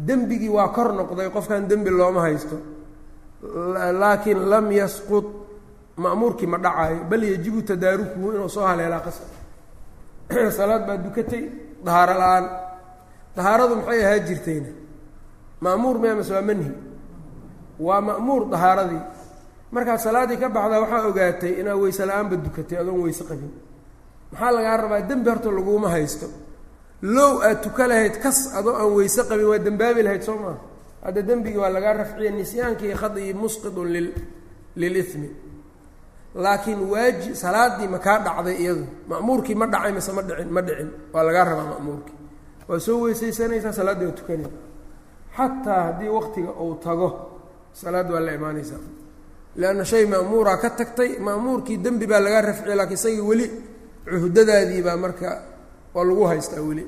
dembigii 0.06 0.48
waa 0.56 0.68
kor 0.76 0.88
noqday 0.98 1.28
qofkan 1.36 1.62
dembi 1.70 1.90
looma 1.98 2.20
haysto 2.26 2.56
laakiin 4.00 4.40
lam 4.52 4.66
yasqud 4.80 5.26
ma'muurkii 6.02 6.46
ma 6.52 6.58
dhacaayo 6.64 7.00
bal 7.10 7.22
yajibu 7.32 7.60
tadaarukuhu 7.68 8.28
inuu 8.34 8.48
soo 8.54 8.64
haleelaa 8.70 9.00
qasab 9.06 9.28
salaad 10.58 10.82
baa 10.88 10.96
dukatay 11.04 11.42
dahaaro 11.84 12.14
la'aan 12.22 12.44
dahaaradu 13.36 13.74
maxay 13.80 14.00
ahaa 14.06 14.18
jirtayna 14.28 14.70
ma'muur 15.64 15.96
meemas 16.02 16.30
waa 16.34 16.42
manhi 16.48 16.70
waa 17.86 18.00
ma'muur 18.08 18.42
dahaaradii 18.52 19.02
markaad 19.74 20.00
salaaddii 20.06 20.36
ka 20.42 20.48
baxdaa 20.56 20.80
waxaa 20.84 21.06
ogaatay 21.10 21.52
inaad 21.60 21.78
weyse 21.82 22.02
la'aanba 22.08 22.36
dukatay 22.44 22.78
adoon 22.82 23.00
weyse 23.04 23.24
qabin. 23.30 23.52
Maxaa 24.32 24.52
lagaa 24.56 24.76
rabaa 24.82 25.00
dembi 25.08 25.28
horta 25.30 25.50
laguma 25.50 25.88
haysto. 25.94 26.26
Low 27.02 27.40
aad 27.42 27.60
tuka 27.62 27.84
lahayd 27.90 28.16
kas 28.22 28.38
adoo 28.58 28.74
aan 28.80 28.92
weyse 28.96 29.22
qabin 29.28 29.46
waa 29.50 29.58
dembaabi 29.66 30.02
lahayd 30.02 30.22
soo 30.22 30.36
maa 30.44 30.56
hadda 31.04 31.22
dembigii 31.28 31.58
waa 31.62 31.70
lagaa 31.76 31.92
rafciya 32.00 32.30
nisyaankii 32.30 32.94
khadii 33.00 33.32
musqidun 33.34 33.88
lil 33.94 34.08
lilimi 34.76 35.30
laakiin 36.34 36.80
waaji 36.92 37.34
salaaddii 37.42 37.88
ma 37.88 37.98
kaa 37.98 38.18
dhacday 38.24 38.56
iyadu. 38.62 38.84
Ma'muurkii 39.08 39.54
ma 39.54 39.66
dhacay 39.66 39.92
mise 39.92 40.12
ma 40.12 40.22
dhicin 40.22 40.48
ma 40.56 40.60
dhicin. 40.66 40.90
Waa 41.12 41.22
lagaa 41.26 41.44
rabaa 41.44 41.66
ma'muurkii. 41.72 42.16
Waa 42.68 42.78
soo 42.86 42.98
weysaysanaysaa 43.04 43.72
salaaddii 43.72 44.06
waa 44.06 44.16
tukanaysa 44.18 44.50
xataa 45.36 45.82
haddii 45.86 46.08
waktiga 46.18 46.50
uu 46.62 46.74
tago 46.84 47.08
salaad 47.72 48.10
waa 48.10 48.20
la 48.20 48.32
imaanaysaa 48.34 48.82
leanna 49.60 49.84
shay 49.90 50.04
ma'muuraa 50.12 50.56
ka 50.62 50.70
tagtay 50.78 51.10
ma'muurkii 51.26 51.78
dembi 51.84 52.06
baa 52.10 52.20
lagaa 52.24 52.42
rafciya 52.48 52.74
laakiin 52.78 52.98
isagii 53.00 53.20
weli 53.30 53.46
cuhdadaadii 54.10 54.82
baa 54.86 54.96
marka 55.04 55.28
waa 55.94 56.04
lagu 56.08 56.24
haystaa 56.30 56.62
weli 56.68 56.84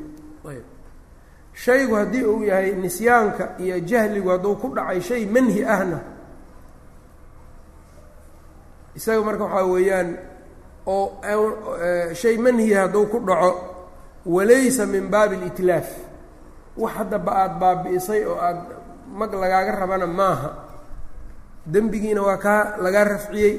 ayb 0.51 0.65
shaygu 1.65 1.95
haddii 2.01 2.25
uu 2.33 2.43
yahay 2.51 2.71
nisyaanka 2.85 3.45
iyo 3.65 3.77
jahligu 3.91 4.29
hadduu 4.33 4.55
ku 4.61 4.67
dhacay 4.77 5.01
shay 5.09 5.23
manhi 5.35 5.61
ahna 5.75 5.99
isaga 8.99 9.23
marka 9.27 9.45
waxaa 9.45 9.67
weeyaan 9.73 10.09
oo 10.87 11.05
shay 12.21 12.37
manhiya 12.45 12.79
hadduu 12.87 13.07
ku 13.13 13.19
dhaco 13.29 13.51
walaysa 14.35 14.87
min 14.93 15.05
baabi 15.13 15.37
litlaaf 15.43 15.89
wax 16.83 16.93
haddaba 16.99 17.31
aada 17.43 17.55
baabi'isay 17.63 18.23
oo 18.31 18.39
aada 18.47 18.63
mag 19.19 19.33
lagaaga 19.43 19.73
rabana 19.81 20.07
maaha 20.07 20.51
dembigiina 21.67 22.23
waa 22.23 22.37
kaa 22.37 22.77
lagaa 22.85 23.05
rafciyey. 23.05 23.55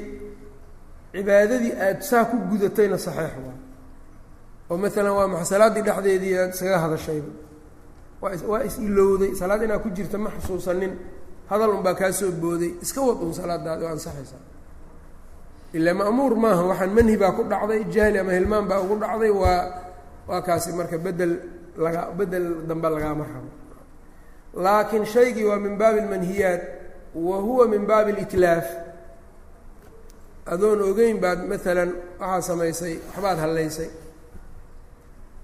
Cibaadadii 1.12 1.72
aada 1.76 2.02
saa 2.02 2.24
ku 2.24 2.36
gudatayna 2.50 2.98
saxiix 2.98 3.34
waa. 3.46 3.56
Oo 4.70 4.76
maalan 4.76 5.12
waa 5.18 5.28
maxa 5.28 5.44
salaaddii 5.52 5.82
dhexdeedii 5.86 6.34
aad 6.38 6.50
isaga 6.54 6.78
hadashayba 6.84 7.32
waa 8.22 8.32
waa 8.50 8.62
is 8.64 8.76
ilowday 8.78 9.34
salaad 9.40 9.62
inaad 9.62 9.82
ku 9.82 9.90
jirta 9.90 10.18
ma 10.18 10.30
xusuusanin. 10.30 10.92
Hadal 11.50 11.70
unbaa 11.76 11.94
kaa 11.94 12.12
soo 12.12 12.30
booday. 12.32 12.72
Iska 12.82 13.00
wad 13.00 13.18
un 13.22 13.34
salaadaadi 13.34 13.84
waa 13.84 13.92
ansaxaysaa 13.92 14.42
ilaa 15.72 15.94
ma'muur 15.94 16.34
maaha 16.36 16.62
waxaan 16.70 16.92
manhi 16.96 17.16
baa 17.16 17.32
ku 17.36 17.42
dhacday 17.44 17.84
jahli 17.94 18.18
ama 18.18 18.32
hilmaan 18.32 18.64
baa 18.68 18.80
ugu 18.84 18.96
dhacday 19.02 19.30
waa 19.30 19.60
waa 20.28 20.40
kaasi 20.46 20.72
marka 20.72 20.98
bedel 20.98 21.32
laga 21.76 22.02
bedel 22.18 22.46
dambe 22.68 22.88
lagaama 22.94 23.24
rabo. 23.24 23.50
Laakiin 24.64 25.04
shaygii 25.04 25.44
waa 25.44 25.56
min 25.64 25.76
baabi 25.80 26.00
almanhiyaat 26.00 26.62
wa 27.14 27.36
huwa 27.36 27.68
min 27.68 27.86
baabi 27.86 28.12
alitlaaf. 28.12 28.66
Adoon 30.46 30.80
ogeyn 30.90 31.18
baad 31.20 31.40
maalan 31.50 31.90
waxaad 32.20 32.42
samaysay 32.48 32.94
waxbaad 33.08 33.38
hallaysay. 33.44 33.90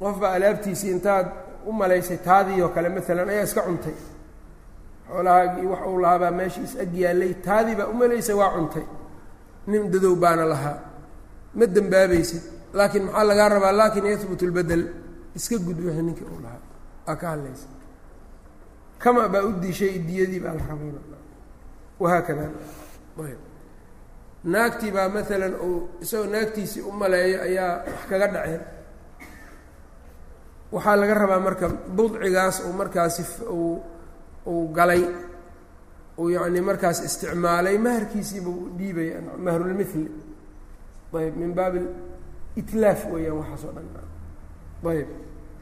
Qof 0.00 0.16
baa 0.20 0.32
alaabtiisii 0.38 0.90
intaad 0.96 1.26
u 1.66 1.72
malaysay 1.72 2.18
taadii 2.28 2.62
oo 2.62 2.68
kale 2.74 2.88
maalan 2.88 3.28
ayaa 3.28 3.44
iska 3.48 3.62
cuntay. 3.62 3.96
Xoolahaagii 5.08 5.66
wax 5.72 5.82
uu 5.86 5.98
lahaabaa 6.04 6.30
meeshii 6.30 6.64
is 6.68 6.74
ag 6.82 6.94
yaallay 7.02 7.32
taadii 7.46 7.74
baa 7.78 7.86
u 7.92 7.94
malaysay 7.94 8.34
waa 8.34 8.50
cuntay. 8.56 8.86
Nin 9.66 9.90
dadow 9.92 10.14
baana 10.16 10.44
lahaa. 10.52 10.78
Ma 11.54 11.66
dembaabaysid 11.66 12.42
laakiin 12.74 13.04
maxaa 13.04 13.24
lagaa 13.24 13.48
rabaa? 13.48 13.72
Laakin 13.72 14.04
yahbut 14.06 14.42
lbedel 14.42 14.82
iska 15.36 15.56
gud 15.66 15.78
wixii 15.84 16.02
ninkii 16.02 16.26
uu 16.32 16.40
lahaa. 16.44 16.62
Aa 17.08 17.16
ka 17.16 17.26
hadlaysa 17.30 17.68
kama 18.98 19.28
baa 19.28 19.42
u 19.48 19.52
diishay 19.62 19.98
diyadii 20.08 20.40
baa 20.40 20.54
la 20.58 20.64
rabana 20.70 21.00
wahaakada 22.03 22.44
ayb 23.26 23.40
naagtii 24.53 24.90
baa 24.96 25.09
maalan 25.14 25.55
uu 25.66 25.76
isagoo 26.03 26.26
naagtiisii 26.34 26.82
u 26.88 26.92
maleeyo 27.01 27.38
ayaa 27.49 27.72
wax 27.86 28.01
kaga 28.11 28.26
dhaceen 28.34 28.62
waxaa 30.72 30.96
laga 31.01 31.14
rabaa 31.20 31.40
marka 31.46 31.66
budcigaas 31.96 32.57
uu 32.66 32.72
markaasi 32.80 33.22
uu 33.51 33.82
uu 34.46 34.68
galay. 34.76 35.03
Uu 36.18 36.28
yacni 36.34 36.61
markaas 36.68 36.99
isticmaalay 37.07 37.76
maharkiisiiba 37.86 38.51
u 38.51 38.62
dhiibaya 38.78 39.18
mahrulmithli 39.44 40.05
ayb 41.18 41.34
min 41.40 41.53
baabi 41.59 41.80
itlaaf 42.61 43.01
weeyaan 43.12 43.36
waxaas 43.40 43.62
oo 43.68 43.72
dhan. 43.76 43.86
Ayb 44.92 45.09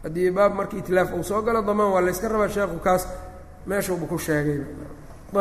haddii 0.03 0.31
baab 0.37 0.53
marka 0.59 0.75
itlaaf 0.83 1.09
uu 1.17 1.23
soo 1.31 1.43
galo 1.47 1.61
damaan 1.69 1.91
waa 1.95 2.01
layska 2.07 2.29
rabaa 2.33 2.49
sheekhu 2.55 2.79
kaas 2.87 3.03
meeshuuba 3.69 4.07
ku 4.11 4.19
sheegay. 4.27 4.61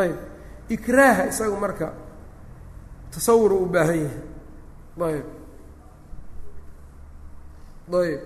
Ayb 0.02 0.16
ikraaha 0.70 1.24
isagu 1.32 1.58
marka 1.66 1.88
tasawur 3.14 3.52
u 3.54 3.66
baahan 3.74 3.98
yahay. 4.06 4.22
Ayb 5.06 5.28
ayb 8.02 8.22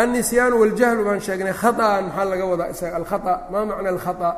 annisyaan 0.00 0.52
waljahlu 0.60 1.02
baan 1.04 1.20
sheegnay 1.26 1.52
khaaan 1.62 2.04
maxaa 2.08 2.24
laga 2.32 2.44
wadaa 2.52 2.68
isaga? 2.74 2.96
Alkhaa 3.00 3.36
maa 3.52 3.64
macna 3.70 3.88
alkhaa 3.94 4.32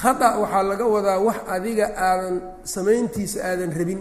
khaa 0.00 0.30
waxaa 0.42 0.62
laga 0.70 0.84
wadaa 0.94 1.18
wax 1.26 1.38
adiga 1.54 1.86
aadan 2.08 2.36
samayntiisa 2.74 3.38
aadan 3.50 3.72
rabin 3.78 4.00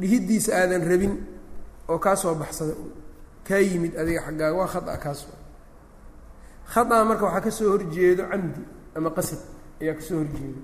dhihidiisa 0.00 0.50
aadan 0.60 0.82
rabin 0.90 1.12
oo 1.90 1.98
kaasoo 2.04 2.34
baxsaday 2.42 2.76
kaa 3.48 3.60
yimid 3.68 3.92
adiga 4.02 4.20
xaggaaga. 4.26 4.54
Waa 4.60 4.68
khaa 4.72 4.96
kaas 5.04 5.20
khaطأ 6.72 7.04
marka 7.08 7.24
waxaa 7.26 7.40
ka 7.46 7.50
soo 7.50 7.70
horjeedo 7.72 8.22
camdi 8.30 8.62
ama 8.96 9.10
qasad 9.16 9.40
ayaa 9.80 9.94
ka 9.98 10.00
soo 10.08 10.18
horjeedo. 10.22 10.60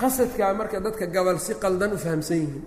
Qasadkaa 0.00 0.52
marka 0.54 0.80
dadka 0.80 1.06
gabal 1.06 1.38
si 1.38 1.52
qaldan 1.62 1.92
u 1.94 1.98
fahamsan 2.04 2.36
yihiin. 2.42 2.64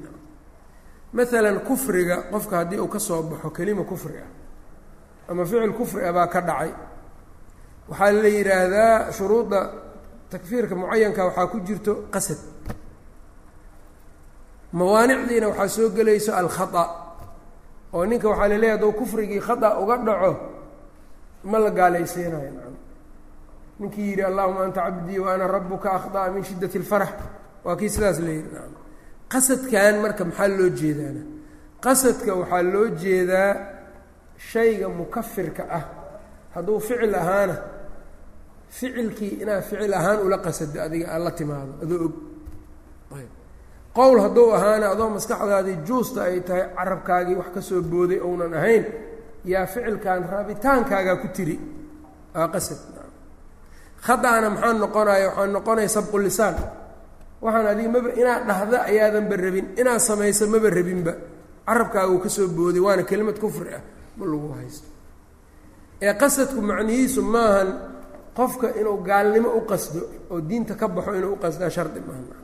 Maala 1.14 1.60
kufriga 1.70 2.16
qofka 2.32 2.56
haddii 2.60 2.80
uu 2.84 2.88
ka 2.88 3.00
soo 3.00 3.22
baxo 3.30 3.50
kelima 3.58 3.84
kufri 3.84 4.18
ah 4.26 4.30
ama 5.30 5.44
ficil 5.46 5.74
kufri 5.80 6.02
ah 6.08 6.14
baa 6.18 6.28
ka 6.34 6.42
dhacay. 6.48 6.72
Waxaa 7.90 8.12
la 8.24 8.30
yidhaahdaa 8.38 9.12
shuruudda 9.18 9.60
takfiirka 10.32 10.76
mucayanka 10.76 11.22
waxaa 11.28 11.48
ku 11.52 11.58
jirto 11.68 11.94
qasad. 12.14 12.40
Mawaanicdiina 14.74 15.48
waxaa 15.52 15.68
soo 15.76 15.90
gelayso 15.96 16.32
alkhata 16.42 16.84
oo 17.94 18.06
ninka 18.06 18.28
waxaa 18.32 18.48
la 18.48 18.58
leeyahy 18.58 18.78
adou 18.80 18.92
kufrigii 19.00 19.40
khata 19.48 19.68
uga 19.82 19.98
dhaco 20.08 20.32
ma 21.44 21.60
la 21.60 21.70
gaalaysiinayo 21.70 22.52
ninkii 23.80 24.08
yidhi 24.10 24.24
allahuma 24.24 24.64
anta 24.66 24.82
cabdii 24.82 25.20
wa 25.20 25.34
ana 25.34 25.48
rabuka 25.48 25.92
akhdaa 25.92 26.30
min 26.32 26.44
shidati 26.44 26.78
اlfarax 26.78 27.10
waa 27.66 27.76
kii 27.76 27.90
sidaas 27.90 28.20
la 28.20 28.30
yidhi 28.30 28.50
qasadkan 29.28 29.96
marka 30.02 30.26
maxaa 30.26 30.48
loo 30.48 30.70
jeedaana 30.70 31.22
qasadka 31.86 32.32
waxaa 32.36 32.62
loo 32.62 32.88
jeedaa 33.04 33.52
shayga 34.38 34.90
mukafirka 34.90 35.64
ah. 35.70 35.86
Hadduu 36.54 36.80
ficil 36.80 37.16
ahaana 37.16 37.56
ficilkii 38.70 39.42
inaad 39.42 39.64
ficil 39.64 39.94
ahaan 39.94 40.20
ula 40.26 40.38
qasado 40.38 40.82
adiga 40.82 41.08
aad 41.14 41.22
la 41.22 41.32
timaado 41.32 41.74
adoo 41.84 42.06
og. 42.06 42.16
Qowl 43.94 44.20
hadduu 44.20 44.52
ahaana 44.58 44.92
adoo 44.92 45.10
maskaxdaadii 45.10 45.78
juusta 45.88 46.24
ay 46.24 46.40
tahay 46.48 46.66
carabkaagii 46.76 47.36
wax 47.36 47.50
ka 47.54 47.62
soo 47.62 47.82
booday 47.82 48.20
ounan 48.20 48.54
ahayn 48.54 48.86
yaa 49.46 49.66
ficilkan 49.68 50.24
raabitaankaagaa 50.32 51.16
ku 51.22 51.28
tiri. 51.36 51.56
Aa 52.36 52.48
qasad. 52.54 52.78
Khada'ana 54.06 54.50
maxaa 54.50 54.74
noqonaya 54.84 55.28
waxaa 55.30 55.48
noqonaya 55.56 55.90
sabqu 55.96 56.18
lisaan. 56.26 56.56
Waxaan 57.44 57.68
adiga 57.72 57.90
maba 57.96 58.10
inaad 58.22 58.44
dhahda 58.50 58.78
ayaadanba 58.90 59.36
rabin 59.44 59.66
inaad 59.80 60.00
samayso 60.10 60.46
maba 60.54 60.70
rabinba. 60.70 61.14
Carabkaaga 61.68 62.12
uu 62.14 62.20
ka 62.24 62.30
soo 62.30 62.48
booday 62.48 62.82
waana 62.86 63.04
kelimad 63.10 63.38
kufri 63.40 63.72
ah 63.78 63.82
ma 64.18 64.26
lagu 64.32 64.50
haysto. 64.60 64.88
Ee 66.02 66.14
qasadku 66.22 66.60
macnihiisu 66.70 67.22
maahan 67.34 67.70
qofka 68.38 68.68
inuu 68.80 68.98
gaalnimo 69.08 69.50
u 69.56 69.62
qasdo 69.72 70.02
oo 70.32 70.40
diinta 70.50 70.74
ka 70.76 70.88
baxo 70.96 71.12
inuu 71.20 71.34
u 71.34 71.40
qasdaa 71.44 71.70
shardi 71.76 72.00
maaha. 72.08 72.38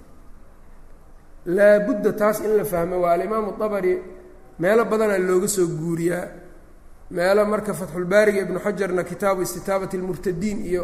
Laabudda 1.46 2.12
taas 2.14 2.40
in 2.46 2.58
la 2.58 2.64
fahmo 2.66 2.96
waa 3.04 3.14
alimaamu 3.18 3.52
dabari 3.60 3.94
meelo 4.60 4.84
badanaa 4.86 5.18
looga 5.28 5.48
soo 5.48 5.68
guuriyaa 5.80 6.24
meelo 7.12 7.46
marka 7.46 7.74
fatxulbaariga 7.74 8.40
ibnu 8.46 8.60
xajarna 8.66 9.04
kitaabu 9.04 9.42
istitaabati 9.42 9.98
lmurtadiin 9.98 10.60
iyo 10.66 10.84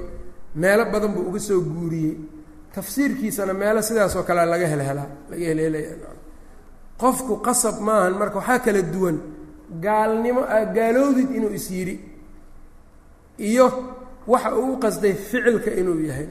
meelo 0.55 0.83
badan 0.93 1.11
buu 1.15 1.25
uga 1.29 1.39
soo 1.39 1.59
guuriyey. 1.61 2.15
Tafsiirkiisana 2.75 3.53
meelo 3.53 3.81
sidaas 3.81 4.15
oo 4.15 4.23
kalea 4.23 4.45
laga 4.45 4.67
helhelaa 4.73 5.09
laga 5.29 5.45
helhelaya 5.49 5.89
qofku 7.01 7.33
qasab 7.45 7.75
maahan 7.87 8.13
marka 8.21 8.37
waxaa 8.39 8.59
kala 8.65 8.81
duwan 8.93 9.17
gaalnimo 9.85 10.41
aa 10.55 10.65
gaaloodid 10.77 11.29
inuu 11.37 11.53
is 11.59 11.67
yidhi 11.71 11.95
iyo 13.49 13.65
waxa 14.27 14.49
uu 14.59 14.73
u 14.73 14.77
qasday 14.83 15.13
ficilka 15.13 15.71
inuu 15.79 15.99
yahay 16.09 16.27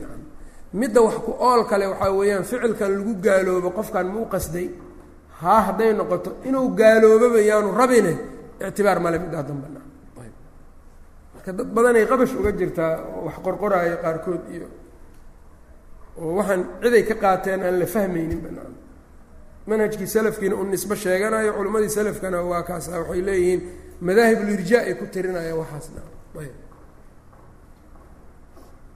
midda 0.80 1.01
wax 1.07 1.14
ku 1.26 1.32
ool 1.49 1.62
kale 1.70 1.84
waxaa 1.93 2.11
weeyaan 2.18 2.45
ficilkan 2.51 2.90
lagu 2.99 3.12
gaaloobo 3.26 3.68
qofkan 3.78 4.07
ma 4.12 4.18
u 4.20 4.26
qasday? 4.34 4.66
Haa 5.43 5.61
hadday 5.66 5.93
noqoto. 5.99 6.30
Inuu 6.49 6.68
gaaloobaba 6.80 7.40
yaanu 7.51 7.68
rabine 7.80 8.12
ictibaar 8.68 8.98
male 9.04 9.18
middaa 9.24 9.42
dambana 9.48 9.80
marka 11.34 11.50
dad 11.58 11.68
badanay 11.76 12.04
qabash 12.10 12.34
uga 12.40 12.52
jirtaa 12.60 12.92
wax 13.26 13.36
qorqoraayo 13.46 13.96
qaarkood 14.04 14.42
iyo 14.56 14.68
oo 16.22 16.30
waxaan 16.38 16.60
ciday 16.82 17.02
ka 17.10 17.14
qaateen 17.24 17.60
aan 17.66 17.76
la 17.82 17.86
fahmaynin 17.94 18.40
banaan 18.46 18.72
manhajkii 19.68 20.06
salafkiina 20.16 20.54
u 20.56 20.64
nisbo 20.72 20.94
sheeganayo 21.02 21.50
culimmadii 21.58 21.88
salafkana 21.98 22.38
waa 22.50 22.62
kaasa 22.68 22.90
waxay 23.00 23.22
leeyihiin 23.28 23.60
madaahibulirjaa 24.06 24.82
ay 24.88 24.94
ku 25.00 25.04
tirinayaan 25.14 25.58
waxaasna 25.62 26.00
ayb 26.42 26.54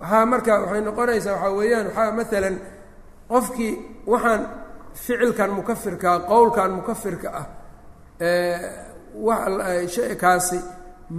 waxaa 0.01 0.27
marka 0.33 0.53
waxay 0.63 0.81
noqonaysaa 0.89 1.35
waxaa 1.35 1.53
weeyaan 1.59 1.87
waxaa 1.89 2.13
maalan 2.19 2.57
qofkii 3.33 3.73
waxaan 4.13 4.43
ficilkan 5.05 5.51
mukafirkaa 5.59 6.17
qowlkan 6.31 6.71
mukafirka 6.79 7.29
ah 7.41 7.47
kaasi 10.23 10.59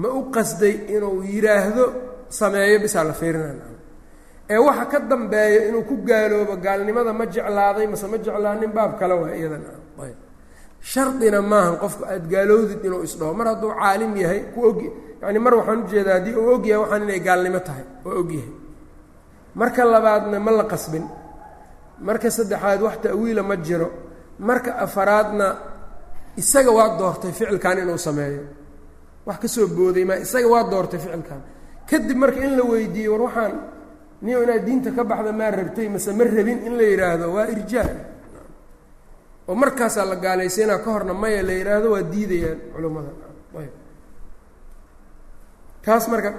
ma 0.02 0.10
u 0.10 0.22
qasday 0.36 0.76
inuu 0.96 1.24
yidhaahdo 1.24 1.86
sameeyo 2.40 2.80
bisaa 2.84 3.04
la 3.10 3.14
fiirinaya 3.14 3.66
ee 4.50 4.58
waxa 4.68 4.86
ka 4.92 5.00
dambeeya 5.12 5.60
inuu 5.70 5.84
ku 5.90 5.96
gaaloobo 6.10 6.56
gaalnimada 6.66 7.12
ma 7.20 7.26
jeclaaday 7.26 7.88
mase 7.92 8.06
ma 8.12 8.18
jeclaanin 8.18 8.72
baab 8.78 8.92
kale 9.00 9.14
waa 9.22 9.36
iyadana. 9.40 9.72
Shardina 10.92 11.42
maahan 11.42 11.76
qofku 11.84 12.04
aada 12.06 12.28
gaalowdid 12.34 12.80
inuu 12.88 13.04
isdhaho 13.08 13.34
mar 13.40 13.48
hadduu 13.52 13.72
caalim 13.80 14.14
yahay 14.24 14.42
ku 14.54 14.60
og 14.70 14.80
yani 15.22 15.40
mar 15.46 15.54
waxaan 15.60 15.80
u 15.84 15.88
jeedaa 15.92 16.14
haddii 16.18 16.36
uu 16.42 16.50
og 16.56 16.66
yahay 16.70 16.80
waxaan 16.84 17.04
inay 17.06 17.20
gaalnimo 17.28 17.60
tahay 17.68 17.86
oo 18.06 18.20
og 18.22 18.30
yahay. 18.38 18.54
Marka 19.60 19.82
labaadna 19.94 20.40
ma 20.40 20.52
la 20.60 20.64
qasbin. 20.74 21.06
Marka 22.08 22.30
saddexaad 22.38 22.80
wax 22.86 22.96
ta'wiila 23.04 23.44
ma 23.50 23.56
jiro. 23.66 23.90
Marka 24.48 24.72
afaraadna 24.86 25.48
isaga 26.42 26.72
waa 26.78 26.98
doortay 27.00 27.32
ficilkan 27.32 27.78
inuu 27.84 27.98
sameeyo. 27.98 28.44
Wax 29.28 29.38
ka 29.42 29.48
soo 29.48 29.68
booday 29.68 30.06
ma 30.06 30.16
isaga 30.16 30.48
waa 30.54 30.64
doortay 30.72 31.00
ficilkan. 31.00 31.42
Kadib 31.90 32.18
marka 32.18 32.40
in 32.46 32.54
la 32.58 32.64
weydiiyey 32.72 33.10
war 33.12 33.22
waxaan 33.28 33.54
niyo 34.22 34.44
inaad 34.44 34.64
diinta 34.66 34.92
ka 34.98 35.04
baxda 35.04 35.32
maa 35.40 35.52
rabtay 35.52 35.88
mase 35.90 36.12
ma 36.18 36.24
rabin 36.24 36.60
in 36.68 36.74
la 36.78 36.84
yidhaahdo 36.92 37.26
waa 37.36 37.48
irjaa 37.54 37.90
oo 39.48 39.56
markaasaa 39.56 40.06
la 40.12 40.16
gaalaysiinaa 40.16 40.80
ka 40.84 40.90
horna 40.92 41.14
maya 41.14 41.42
la 41.48 41.54
yidhaahdo 41.60 41.88
waa 41.94 42.02
diidayaan 42.14 42.60
culummada 42.74 43.12
ayb. 43.62 43.74
Kaas 45.86 46.06
marka 46.12 46.32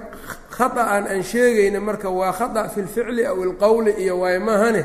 khata 0.57 0.81
aan 0.93 1.05
aan 1.11 1.23
sheegayna 1.23 1.79
marka 1.81 2.09
waa 2.19 2.31
khata 2.39 2.69
fi 2.73 2.81
lficli 2.81 3.23
aw 3.25 3.37
ilqowli 3.45 3.91
iyo 4.03 4.15
waay 4.21 4.39
maahane 4.39 4.83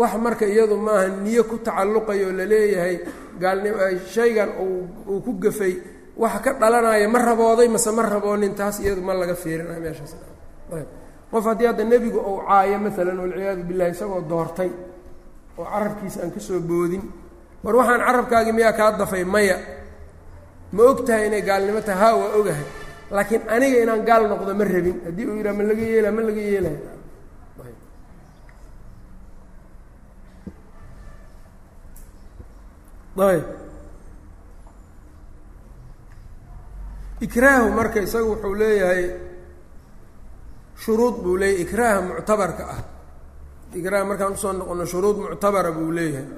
wax 0.00 0.12
marka 0.24 0.44
iyadu 0.46 0.76
maaha 0.86 1.08
niyo 1.24 1.42
ku 1.50 1.56
tacalluqayo 1.66 2.28
la 2.38 2.44
leeyahay 2.52 2.96
gaalnim 3.42 3.74
shaygan 4.14 4.50
uu 4.60 5.20
ku 5.24 5.32
gafay 5.44 5.74
waxa 6.22 6.38
ka 6.44 6.50
dhalanaya 6.60 7.08
ma 7.08 7.18
rabooday 7.28 7.68
mase 7.74 7.90
ma 7.96 8.02
raboonin 8.02 8.52
taas 8.58 8.76
iyadu 8.84 9.00
ma 9.06 9.12
laga 9.20 9.34
fiirinayo 9.42 9.80
meeshaas. 9.84 10.12
Qof 11.32 11.44
haddii 11.48 11.66
hadda 11.70 11.84
nebigu 11.84 12.18
uu 12.30 12.38
caayo 12.48 12.76
maalan 12.84 13.18
walciyaadu 13.22 13.62
billahi 13.68 13.90
isagoo 13.96 14.20
doortay 14.30 14.70
oo 15.58 15.64
carabkiisa 15.72 16.18
aan 16.22 16.30
ka 16.36 16.40
soo 16.40 16.60
boodin 16.60 17.02
war 17.64 17.74
waxaan 17.80 18.00
carabkaagii 18.06 18.52
miyaa 18.58 18.72
kaa 18.78 18.92
dafay 19.00 19.24
maya. 19.24 19.56
Ma 20.72 20.82
og 20.90 20.98
tahay 21.06 21.26
inay 21.28 21.42
gaalnimo 21.48 21.80
tahay? 21.80 21.98
Haa 22.02 22.14
waa 22.20 22.30
ogahay. 22.38 22.66
Laakiin 23.10 23.42
aniga 23.54 23.78
inaan 23.84 24.02
gaal 24.08 24.22
noqdo 24.30 24.52
ma 24.60 24.64
rabin. 24.64 24.96
Haddii 25.06 25.26
uu 25.30 25.36
yidhaha 25.38 25.54
ma 25.58 25.62
laga 25.68 25.82
yeelaya 25.92 26.12
ma 26.16 26.22
laga 26.28 26.40
yeelaya 26.50 26.78
ayb. 33.18 33.44
Ikraahu 37.20 37.68
marka 37.72 38.00
isagu 38.00 38.28
wuxuu 38.36 38.54
leeyahay 38.54 39.04
shuruud 40.76 41.16
buu 41.24 41.36
leeyahy 41.40 41.62
ikraaha 41.64 42.00
muctabarka 42.02 42.64
ah. 42.68 42.82
Ikraah 43.74 44.04
markaan 44.04 44.32
u 44.32 44.36
soo 44.36 44.52
noqono 44.52 44.84
shuruud 44.84 45.16
muctabara 45.16 45.72
buu 45.72 45.90
leeyahay. 45.92 46.28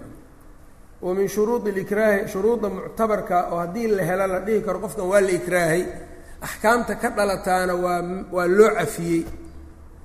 Wa 1.02 1.14
min 1.14 1.28
shuruudi 1.28 1.72
likraahi 1.72 2.28
shuruudda 2.28 2.68
muctabarka 2.68 3.50
oo 3.52 3.58
haddii 3.58 3.86
la 3.96 4.02
helo 4.02 4.26
la 4.26 4.38
dhihi 4.40 4.62
karo 4.62 4.78
qofkan 4.78 5.06
waa 5.10 5.20
la 5.20 5.30
ikraahay 5.30 5.82
axkaamta 6.42 6.94
ka 6.94 7.08
dhalataana 7.10 7.74
waa 7.74 8.02
waa 8.32 8.46
loo 8.46 8.70
cafiyey. 8.78 9.22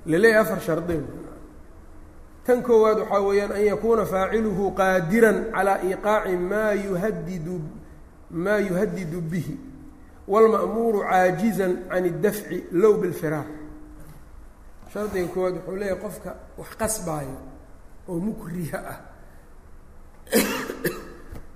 Laleeyahay 0.06 0.42
afar 0.42 0.60
shardin 0.60 1.02
tan 2.46 2.62
koowaad 2.62 2.98
waxaa 2.98 3.20
weeyaan 3.26 3.52
an 3.52 3.64
yakuuna 3.70 4.04
faaciluhu 4.12 4.64
qaadiran 4.80 5.38
calaa 5.54 5.78
iiqaaci 5.88 6.36
maa 6.50 6.72
yuhadidu 6.86 7.56
maa 8.30 8.58
yuhadidu 8.68 9.20
bihi 9.30 9.54
wاlma'muuru 10.32 11.00
caajizan 11.10 11.72
can 11.90 12.04
اdafci 12.10 12.56
low 12.82 12.94
bilfiraar 13.02 13.46
shardiga 14.92 15.28
koowaad 15.34 15.54
wuxuu 15.56 15.76
leeyahay 15.80 16.00
qofka 16.04 16.30
wax 16.58 16.70
qasbaayo 16.80 17.38
oo 18.08 18.18
mukriha 18.26 18.78
ah 18.92 18.98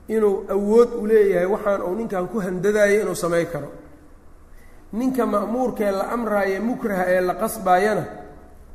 inuu 0.08 0.36
awood 0.54 0.90
u 1.00 1.06
leeyahay 1.06 1.46
waxaan 1.54 1.82
uu 1.82 1.94
ninkan 1.94 2.28
ku 2.32 2.40
handadayo 2.40 3.00
inuu 3.02 3.14
samay 3.14 3.44
karo. 3.52 3.70
Ninka 4.92 5.26
ma'muurkee 5.26 5.90
la 5.90 6.04
amraaye 6.16 6.60
mukraha 6.60 7.04
ee 7.12 7.20
la 7.20 7.34
qasbaayana 7.34 8.04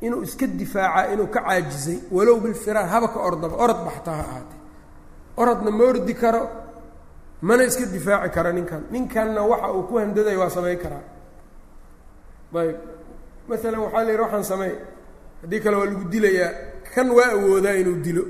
inuu 0.06 0.22
iska 0.28 0.46
difaaca 0.60 1.12
inuu 1.12 1.28
ka 1.34 1.40
caajizay 1.46 1.98
walow 2.16 2.36
bilfiraar 2.44 2.86
haba 2.92 3.08
ka 3.14 3.18
ordaba 3.28 3.54
orod 3.64 3.80
baxtaa 3.86 4.14
ha 4.18 4.22
ahaatee. 4.28 4.58
Orodna 5.40 5.70
ma 5.78 5.84
ordi 5.90 6.14
karo 6.22 6.42
mana 7.46 7.62
iska 7.68 7.84
difaaci 7.94 8.28
karo 8.36 8.50
ninkan. 8.56 8.82
Ninkanna 8.92 9.40
waxa 9.50 9.68
uu 9.76 9.82
ku 9.88 9.94
handadayo 10.00 10.38
waa 10.42 10.50
samay 10.56 10.76
karaa. 10.82 11.04
Ayb 12.60 12.76
maalan 13.48 13.80
waxaa 13.84 14.02
la 14.06 14.10
yidhi 14.12 14.22
waxaan 14.24 14.44
samey 14.50 14.72
haddii 15.42 15.60
kale 15.64 15.76
waa 15.80 15.86
lagu 15.90 16.04
dilayaa. 16.12 16.50
Kan 16.94 17.08
waa 17.16 17.30
awoodaa 17.36 17.74
inuu 17.82 17.98
dilo. 18.06 18.24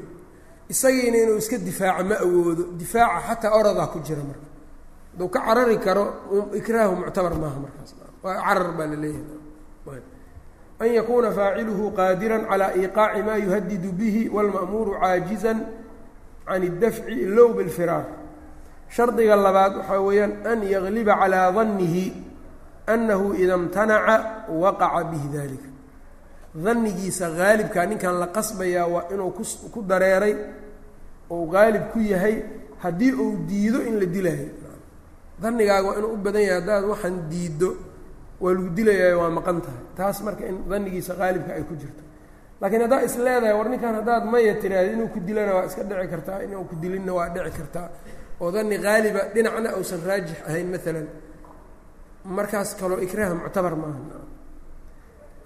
Isagiina 0.72 1.16
inuu 1.24 1.36
iska 1.42 1.56
difaaco 1.68 2.02
ma 2.10 2.16
awoodo. 2.24 2.62
Difaaca 2.80 3.20
xataa 3.28 3.52
orodaa 3.58 3.86
ku 3.92 3.98
jira 4.06 4.22
marka. 4.28 4.48
Hadduu 5.12 5.28
ka 5.34 5.40
carari 5.46 5.76
karo 5.86 6.04
ikraahu 6.58 6.92
muctabar 7.00 7.34
maaha 7.42 7.58
markaas. 7.64 7.90
Waa 8.24 8.36
carar 8.46 8.72
baa 8.78 8.86
la 8.92 8.96
leeyahay 9.02 10.02
an 10.83 10.87
yakuuna 10.97 11.31
faaciluhu 11.31 11.91
qaadiran 11.99 12.47
calى 12.49 12.67
iiqaaci 12.79 13.21
ma 13.27 13.35
yuhadidu 13.37 13.91
bihi 13.91 14.29
wاlma'muuru 14.29 14.99
caajizan 15.01 15.59
can 16.47 16.61
اdafci 16.63 17.25
low 17.35 17.53
bilfiraar 17.53 18.05
shardiga 18.89 19.35
labaad 19.35 19.73
waxaa 19.77 20.01
weeyaan 20.07 20.33
an 20.51 20.59
yagliba 20.63 21.13
calىa 21.21 21.51
dannihi 21.57 22.05
annahu 22.87 23.35
ida 23.35 23.53
اmtanaca 23.59 24.15
waqaca 24.49 25.03
bihi 25.11 25.27
dalika 25.35 25.69
dannigiisa 26.55 27.25
haalibkaa 27.37 27.85
ninkan 27.85 28.15
la 28.19 28.27
qasbayaa 28.27 28.87
waa 28.87 29.03
inuu 29.13 29.31
ku 29.73 29.79
dareeray 29.83 30.35
ou 31.29 31.45
haalib 31.53 31.91
ku 31.93 31.99
yahay 31.99 32.35
haddii 32.81 33.13
uu 33.13 33.37
diido 33.45 33.79
in 33.85 33.99
la 33.99 34.05
dilaayo 34.05 34.49
dannigaaga 35.41 35.87
waa 35.87 35.97
inuu 35.99 36.13
u 36.13 36.17
badan 36.17 36.41
yahay 36.41 36.55
haddaad 36.61 36.83
waxaan 36.91 37.15
diiddo 37.29 37.69
waa 38.40 38.52
lagu 38.54 38.68
dilayaa 38.76 39.16
waa 39.20 39.30
maqan 39.30 39.58
tahay. 39.64 39.82
Taas 39.96 40.20
marka 40.26 40.44
in 40.46 40.56
danigiisa 40.70 41.14
qaalibka 41.14 41.52
ay 41.54 41.62
ku 41.68 41.74
jirto. 41.74 42.02
Laakiin 42.60 42.82
haddaa 42.86 43.02
is 43.06 43.16
leedahay 43.16 43.54
war 43.58 43.68
ninkan 43.68 43.94
haddaad 43.98 44.24
maya 44.32 44.54
tiraahdo 44.62 44.90
inuu 44.92 45.08
ku 45.14 45.20
dilana 45.20 45.52
waa 45.54 45.66
iska 45.68 45.82
dhici 45.82 46.08
kartaa 46.12 46.42
inuu 46.46 46.64
ku 46.70 46.74
dilinna 46.82 47.12
waa 47.12 47.28
dhici 47.34 47.56
kartaa. 47.58 47.88
Oo 48.40 48.50
dani 48.50 48.78
qaaliba 48.78 49.20
dhinacna 49.34 49.68
uusan 49.78 50.00
raajix 50.06 50.38
ahayn 50.48 50.68
maalan 50.72 51.06
markaas 52.24 52.70
kaloo 52.80 52.98
ikraaha 53.06 53.34
muctabar 53.34 53.74
maaha 53.76 54.00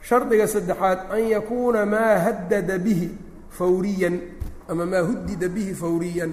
shardiga 0.08 0.46
saddexaad 0.46 1.10
an 1.10 1.22
yakuuna 1.34 1.84
maa 1.86 2.14
haddada 2.24 2.78
bihi 2.78 3.08
fawriyan 3.50 4.16
ama 4.70 4.86
maa 4.86 5.02
hudida 5.02 5.48
bihi 5.48 5.74
fawriyan. 5.74 6.32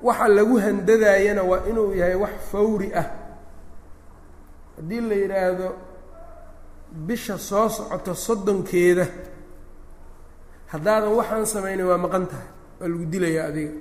Waxa 0.00 0.28
lagu 0.28 0.56
handadaayana 0.56 1.42
waa 1.44 1.66
inuu 1.68 1.92
yahay 1.92 2.14
wax 2.16 2.34
fawri 2.52 2.88
ah 2.94 3.06
haddii 4.80 5.00
la 5.08 5.14
yidhaahdo 5.22 5.68
bisha 7.06 7.36
soo 7.38 7.68
socoto 7.68 8.14
soddonkeeda 8.26 9.06
haddaadan 10.72 11.12
waxaan 11.18 11.46
samaynin 11.46 11.86
waa 11.90 11.98
maqan 12.04 12.24
tahay 12.30 12.48
waa 12.80 12.88
lagu 12.88 13.04
dilayaa 13.12 13.46
adiga. 13.50 13.72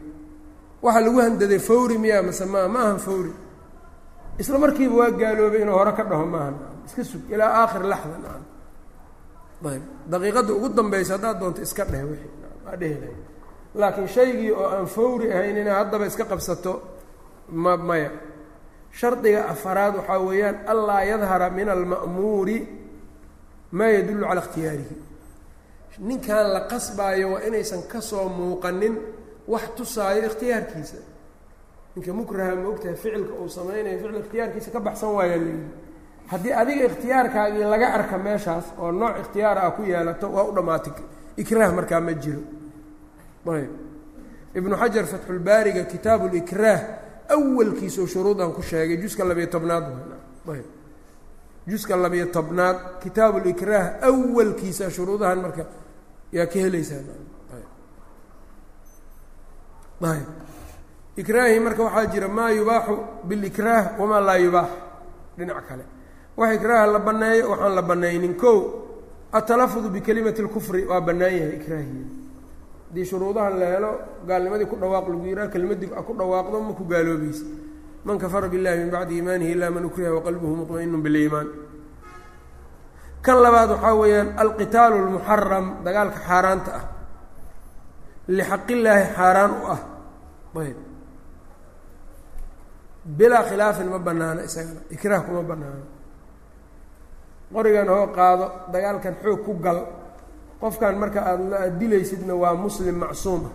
Waxaa 0.84 1.02
lagu 1.06 1.20
handaday 1.26 1.60
fawri 1.60 1.98
miyaa 2.04 2.22
mase 2.28 2.46
maa 2.54 2.68
ma 2.74 2.80
ahan 2.86 3.00
fawri. 3.00 3.32
Isla 4.42 4.58
markiiba 4.64 4.96
waa 5.02 5.12
gaaloobay 5.22 5.62
inuu 5.64 5.78
hore 5.80 5.92
ka 5.98 6.04
dhaho 6.10 6.26
maaha 6.26 6.52
iska 6.88 7.04
sug 7.04 7.24
ilaa 7.34 7.52
aakhir 7.64 7.84
laxda 7.92 8.18
naam 8.26 8.44
ayb 9.74 9.84
daqiiqadda 10.12 10.52
ugu 10.58 10.68
dambaysa 10.78 11.14
haddaad 11.16 11.38
doonto 11.42 11.62
iska 11.62 11.84
dheh 11.92 12.04
wixii 12.10 12.32
waa 12.66 12.76
dhehelay 12.82 13.16
laakiin 13.80 14.08
shaygii 14.16 14.52
oo 14.52 14.68
aan 14.76 14.88
fawri 14.96 15.28
ahayn 15.34 15.58
inaa 15.62 15.78
haddaba 15.84 16.06
iska 16.12 16.24
qabsato 16.32 16.74
ma 17.64 17.74
maya 17.78 18.10
shardiga 18.92 19.46
afaraad 19.50 19.96
waxaa 19.96 20.20
weeyaan 20.20 20.58
anlaa 20.68 21.04
yadhara 21.04 21.50
min 21.50 21.70
alma'muuri 21.70 22.58
maa 23.72 23.88
yadullu 23.88 24.26
calaa 24.28 24.44
ikhtiyaarihi. 24.44 24.96
Ninkan 26.00 26.54
la 26.54 26.62
qasbaayo 26.72 27.32
waa 27.34 27.42
inaysan 27.48 27.84
ka 27.92 28.02
soo 28.02 28.30
muuqanin 28.30 28.96
wax 29.48 29.64
tusaayo 29.76 30.26
ikhtiyaarkiisa. 30.26 30.98
Ninka 31.96 32.14
mukraha 32.14 32.56
ma 32.56 32.70
ogtahay 32.70 32.96
ficilka 32.96 33.34
uu 33.42 33.50
samaynayo 33.50 33.98
ficil 34.00 34.16
ikhtiyaarkiisa 34.24 34.70
ka 34.72 34.80
baxsan 34.80 35.10
waayaa 35.18 35.38
layidhi 35.38 35.68
haddii 36.32 36.54
adiga 36.62 36.86
ikhtiyaarkaagii 36.86 37.64
laga 37.74 37.88
arka 37.98 38.18
meeshaas 38.18 38.66
oo 38.82 38.92
nooc 38.92 39.16
ikhtiyaara 39.20 39.62
ah 39.68 39.72
ku 39.72 39.82
yeelato 39.84 40.28
waa 40.36 40.44
u 40.44 40.52
dhammaatay 40.56 40.94
ikraah 41.42 41.72
markaa 41.78 42.00
ma 42.02 42.14
jiro. 42.14 42.42
Ayb 43.50 43.72
ibnu 44.56 44.76
xajar 44.82 45.06
fatxulbaariga 45.06 45.84
kitaabu 45.84 46.28
likraah 46.28 46.80
awalkiisuu 47.36 48.08
shuruudan 48.08 48.54
ku 48.54 48.62
sheegay 48.62 48.98
juska 48.98 49.24
labiyo 49.24 49.48
tobnaad 49.48 49.86
juska 51.68 51.96
labiyo 51.96 52.26
tobnaad 52.26 53.00
kitaabu 53.04 53.40
likraah 53.40 54.02
awalkiisa 54.02 54.92
shuruudahan 54.92 55.42
marka 55.42 55.66
yaa 56.32 56.46
ka 56.46 56.60
helaysaa 56.60 57.04
ikraahi 61.20 61.60
marka 61.60 61.84
waxaa 61.84 62.06
jira 62.06 62.28
maa 62.28 62.50
yubaaxu 62.50 62.96
bilikraah 63.28 64.00
wamaa 64.00 64.22
laa 64.22 64.38
yubaax 64.38 64.70
dhinac 65.38 65.68
kale. 65.68 65.84
Wax 66.38 66.56
ikraaha 66.56 66.86
la 66.88 67.00
banneeyo 67.00 67.50
waxaan 67.52 67.76
la 67.76 67.82
bannaynin. 67.82 68.36
Ko 68.36 68.52
atalafudu 69.32 69.90
bikelimati 69.90 70.42
اlkufri 70.42 70.86
waa 70.86 71.02
bannaan 71.02 71.34
yahay 71.34 71.56
ikraahiya 71.60 72.19
haddii 72.90 73.06
shuruudahan 73.06 73.54
la 73.60 73.66
helo 73.74 73.92
gaalnimadii 74.28 74.66
ku 74.66 74.76
dhawaaq 74.82 75.06
lagu 75.10 75.26
yihaa 75.26 75.48
kelmadii 75.54 75.92
ah 75.98 76.04
ku 76.04 76.14
dhawaaqdo 76.20 76.58
ma 76.68 76.74
ku 76.74 76.84
gaaloobeysa 76.92 77.46
man 78.06 78.18
kafara 78.18 78.48
billahi 78.50 78.78
min 78.84 78.90
bacdi 78.90 79.14
iimaanihi 79.16 79.52
ilaa 79.56 79.70
man 79.70 79.86
ukriha 79.86 80.12
waqalbuhu 80.18 80.54
muطma'inu 80.66 80.98
biliimaan 81.06 81.48
kan 83.26 83.38
labaad 83.44 83.70
waxaa 83.76 83.96
weeyaan 84.02 84.30
alqitaalu 84.44 84.96
اlmuxaram 85.04 85.66
dagaalka 85.86 86.20
xaaraanta 86.28 86.72
ah. 86.80 86.86
Lixaqillaahi 88.38 89.04
xaaraan 89.18 89.52
u 89.52 89.62
ah. 89.74 89.82
Ayb. 90.62 90.78
Bilaa 93.18 93.44
khilaafin 93.50 93.88
ma 93.94 94.00
banaano 94.08 94.42
isagana 94.48 94.82
ikraah 94.96 95.22
kuma 95.26 95.42
banaano 95.52 95.86
qorigan 97.54 97.88
hoo 97.94 98.08
qaado 98.18 98.46
dagaalkan 98.74 99.14
xoog 99.22 99.40
ku 99.46 99.54
gal 99.66 99.80
qofkan 100.62 100.96
marka 101.02 101.20
aada 101.22 101.58
aad 101.64 101.80
dilaysidna 101.80 102.34
waa 102.36 102.54
muslim 102.56 102.96
macsuuma 103.04 103.50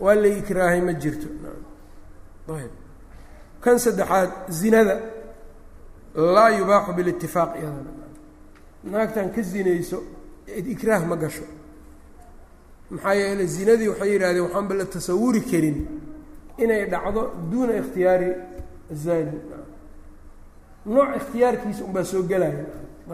waa 0.00 0.14
la 0.14 0.28
ikraahay 0.28 0.80
ma 0.80 0.92
jirto. 0.92 1.28
Ayb 2.48 2.70
kan 3.60 3.78
saddexaad 3.78 4.30
zinada. 4.48 4.96
Laa 6.14 6.50
yubaaxu 6.58 6.92
bilitifaaq 6.92 7.50
iyadana. 7.56 7.90
Naagtan 8.84 9.30
ka 9.34 9.42
zinayso 9.42 9.98
ikraah 10.46 11.04
ma 11.06 11.16
gasho. 11.16 11.44
Maxaa 12.90 13.14
yeeley 13.14 13.46
zinadii 13.46 13.88
waxay 13.88 14.10
yidhahdeen 14.12 14.42
waxaanba 14.46 14.74
la 14.74 14.84
tasawuri 14.84 15.40
karin 15.50 15.78
inay 16.58 16.86
dhacdo 16.92 17.22
duuna 17.50 17.72
ikhtiyaari 17.82 18.30
azani 18.92 19.38
nooc 20.86 21.10
ikhtiyaarkiisa 21.16 21.84
unbaa 21.84 22.04
soo 22.04 22.22
gelaya 22.22 22.64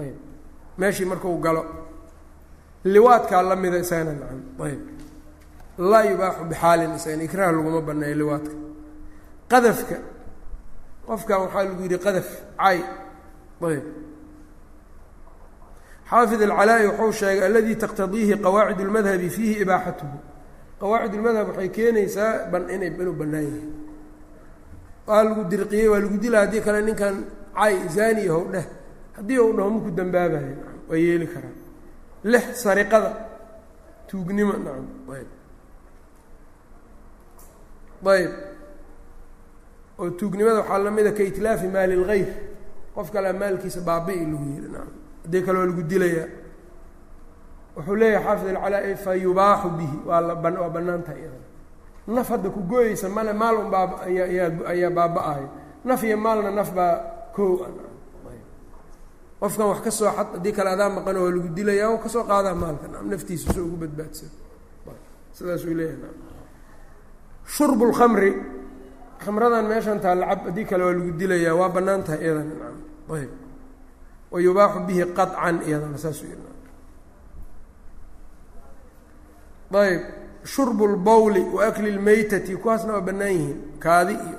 ayb 0.00 0.16
meeshii 0.78 1.04
markau 1.04 1.38
galo 1.44 1.62
liwaadkaa 2.94 3.42
la 3.50 3.56
mida 3.62 3.78
isagana 3.84 4.12
nacam 4.20 4.40
ayb. 4.66 4.80
Laa 5.90 6.04
yubaaxu 6.10 6.42
bixaalin 6.50 6.92
isagana 6.98 7.22
ikraah 7.28 7.50
laguma 7.56 7.80
baneeyo 7.88 8.16
liwaadka. 8.20 8.54
Qadafka 9.50 9.96
qofkan 11.06 11.38
waxaa 11.44 11.64
lagu 11.68 11.82
yidhi 11.84 11.98
qadaf 12.06 12.28
cay 12.60 12.78
ayb. 13.70 13.84
Xaafid 16.10 16.40
alcalaa-i 16.46 16.86
wuxuu 16.88 17.12
sheegay 17.20 17.46
aladii 17.48 17.76
taqtadiihi 17.82 18.34
qawaacid 18.44 18.80
اlmadhabi 18.86 19.28
fiihi 19.36 19.54
ibaaxatuhu. 19.64 20.18
Qawaacid 20.80 21.12
اlmadhab 21.18 21.46
waxay 21.50 21.68
keenaysaa 21.76 22.32
inay 22.74 22.90
inuu 23.00 23.16
bannaan 23.20 23.46
yahay 23.50 23.68
waa 25.08 25.22
lagu 25.26 25.42
dirqiyey 25.50 25.88
waa 25.92 26.00
lagu 26.04 26.16
dila 26.24 26.38
haddii 26.42 26.62
kale 26.66 26.80
ninkan 26.88 27.14
cay 27.58 27.74
zani 27.96 28.22
yahow 28.28 28.44
dheh. 28.54 28.66
Haddii 29.16 29.38
uu 29.44 29.52
dhaho 29.56 29.70
maku 29.74 29.90
dambaabayo 29.98 30.54
waa 30.88 30.98
yeeli 31.04 31.26
karaa 31.34 31.54
lix 32.32 32.44
sariqada 32.64 33.10
tuugnimo 34.08 34.52
nacam 34.64 34.86
ayb 35.16 35.28
ayb 38.14 38.32
oo 40.00 40.10
tuugnimada 40.18 40.60
waxaa 40.60 40.78
lamida 40.84 41.10
ka 41.16 41.22
itlaafi 41.30 41.66
maali 41.74 41.94
اlgayr 42.00 42.28
qof 42.94 43.08
kalea 43.14 43.32
maalkiisa 43.40 43.80
baabi'i 43.88 44.24
lagu 44.32 44.44
yihi 44.50 44.60
nacam. 44.74 44.92
Haddii 45.24 45.42
kale 45.46 45.56
waa 45.58 45.66
lagu 45.70 45.82
dilayaa 45.90 46.28
wuxuu 47.76 47.96
leeyahay 48.00 48.24
xaafid 48.26 48.48
alcalaa 48.56 48.96
fa 49.04 49.12
yubaaxu 49.24 49.68
bihi. 49.78 49.96
Waa 50.08 50.20
la 50.28 50.34
ba 50.42 50.48
waa 50.62 50.70
bannaan 50.74 51.02
tahay 51.06 51.20
iyadana 51.22 51.44
naf 52.16 52.28
hadda 52.32 52.48
ku 52.54 52.60
gooyeysa 52.70 53.08
male 53.16 53.32
maal 53.40 53.56
un 53.62 53.68
baaba 53.74 53.94
ayaa 54.08 54.50
ayaa 54.72 54.90
baaba-ayo 54.98 55.48
naf 55.88 56.00
iyo 56.06 56.16
maalna 56.24 56.50
naf 56.58 56.70
baa 56.78 56.94
koow 57.36 57.54
a 57.64 57.68
qofkan 59.40 59.66
wax 59.70 59.80
ka 59.84 59.90
soo 59.90 60.10
xad 60.16 60.28
haddii 60.34 60.52
kale 60.56 60.70
adaa 60.74 60.88
maqan 60.96 61.16
waa 61.22 61.30
lagu 61.34 61.48
dilayaa 61.56 61.88
oo 61.92 61.98
ka 62.04 62.08
soo 62.14 62.24
qaadaa 62.30 62.54
maalka 62.62 62.86
nam 62.92 63.04
naftiisa 63.10 63.52
soo 63.54 63.64
ugu 63.68 63.76
badbaadsan. 63.82 64.30
Sidaasuu 65.36 65.74
leeyahay. 65.78 65.98
Nam 66.02 66.14
shurbu 67.54 67.84
lkamri 67.92 68.30
khamradan 69.22 69.64
meeshan 69.70 69.98
taa 70.04 70.14
lacab 70.20 70.40
haddii 70.48 70.64
kale 70.70 70.82
waa 70.84 70.94
lagu 70.98 71.10
dilayaa 71.20 71.54
waa 71.60 71.68
bannaan 71.74 72.02
tahay 72.06 72.20
iyadana. 72.24 72.54
Nam 72.62 72.76
ayb 73.16 73.30
wa 74.32 74.38
yubaaxu 74.46 74.78
bihi 74.88 75.02
qaطcan 75.18 75.56
iyadana 75.68 75.98
saasuu 76.04 76.26
yidhi. 76.32 76.54
Ayb 79.76 80.02
shurbu 80.44 80.84
lbawli 80.94 81.42
wa 81.54 81.66
akli 81.68 81.90
lmaytati 81.98 82.56
kuwaasna 82.56 82.92
waa 82.96 83.00
bannaan 83.08 83.30
yihiin 83.36 83.58
kaadi 83.84 84.14
iyo 84.14 84.38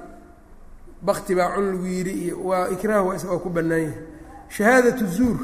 bakti 1.06 1.36
baa 1.38 1.50
cun 1.56 1.66
lagu 1.72 1.86
yidhi 1.86 2.14
iyo 2.26 2.36
waa 2.50 2.68
ikraah 2.74 3.04
waa 3.08 3.40
ku 3.44 3.50
bannaan 3.50 3.82
yihiin 3.82 4.04
shahaadatu 4.56 5.06
zuur. 5.18 5.40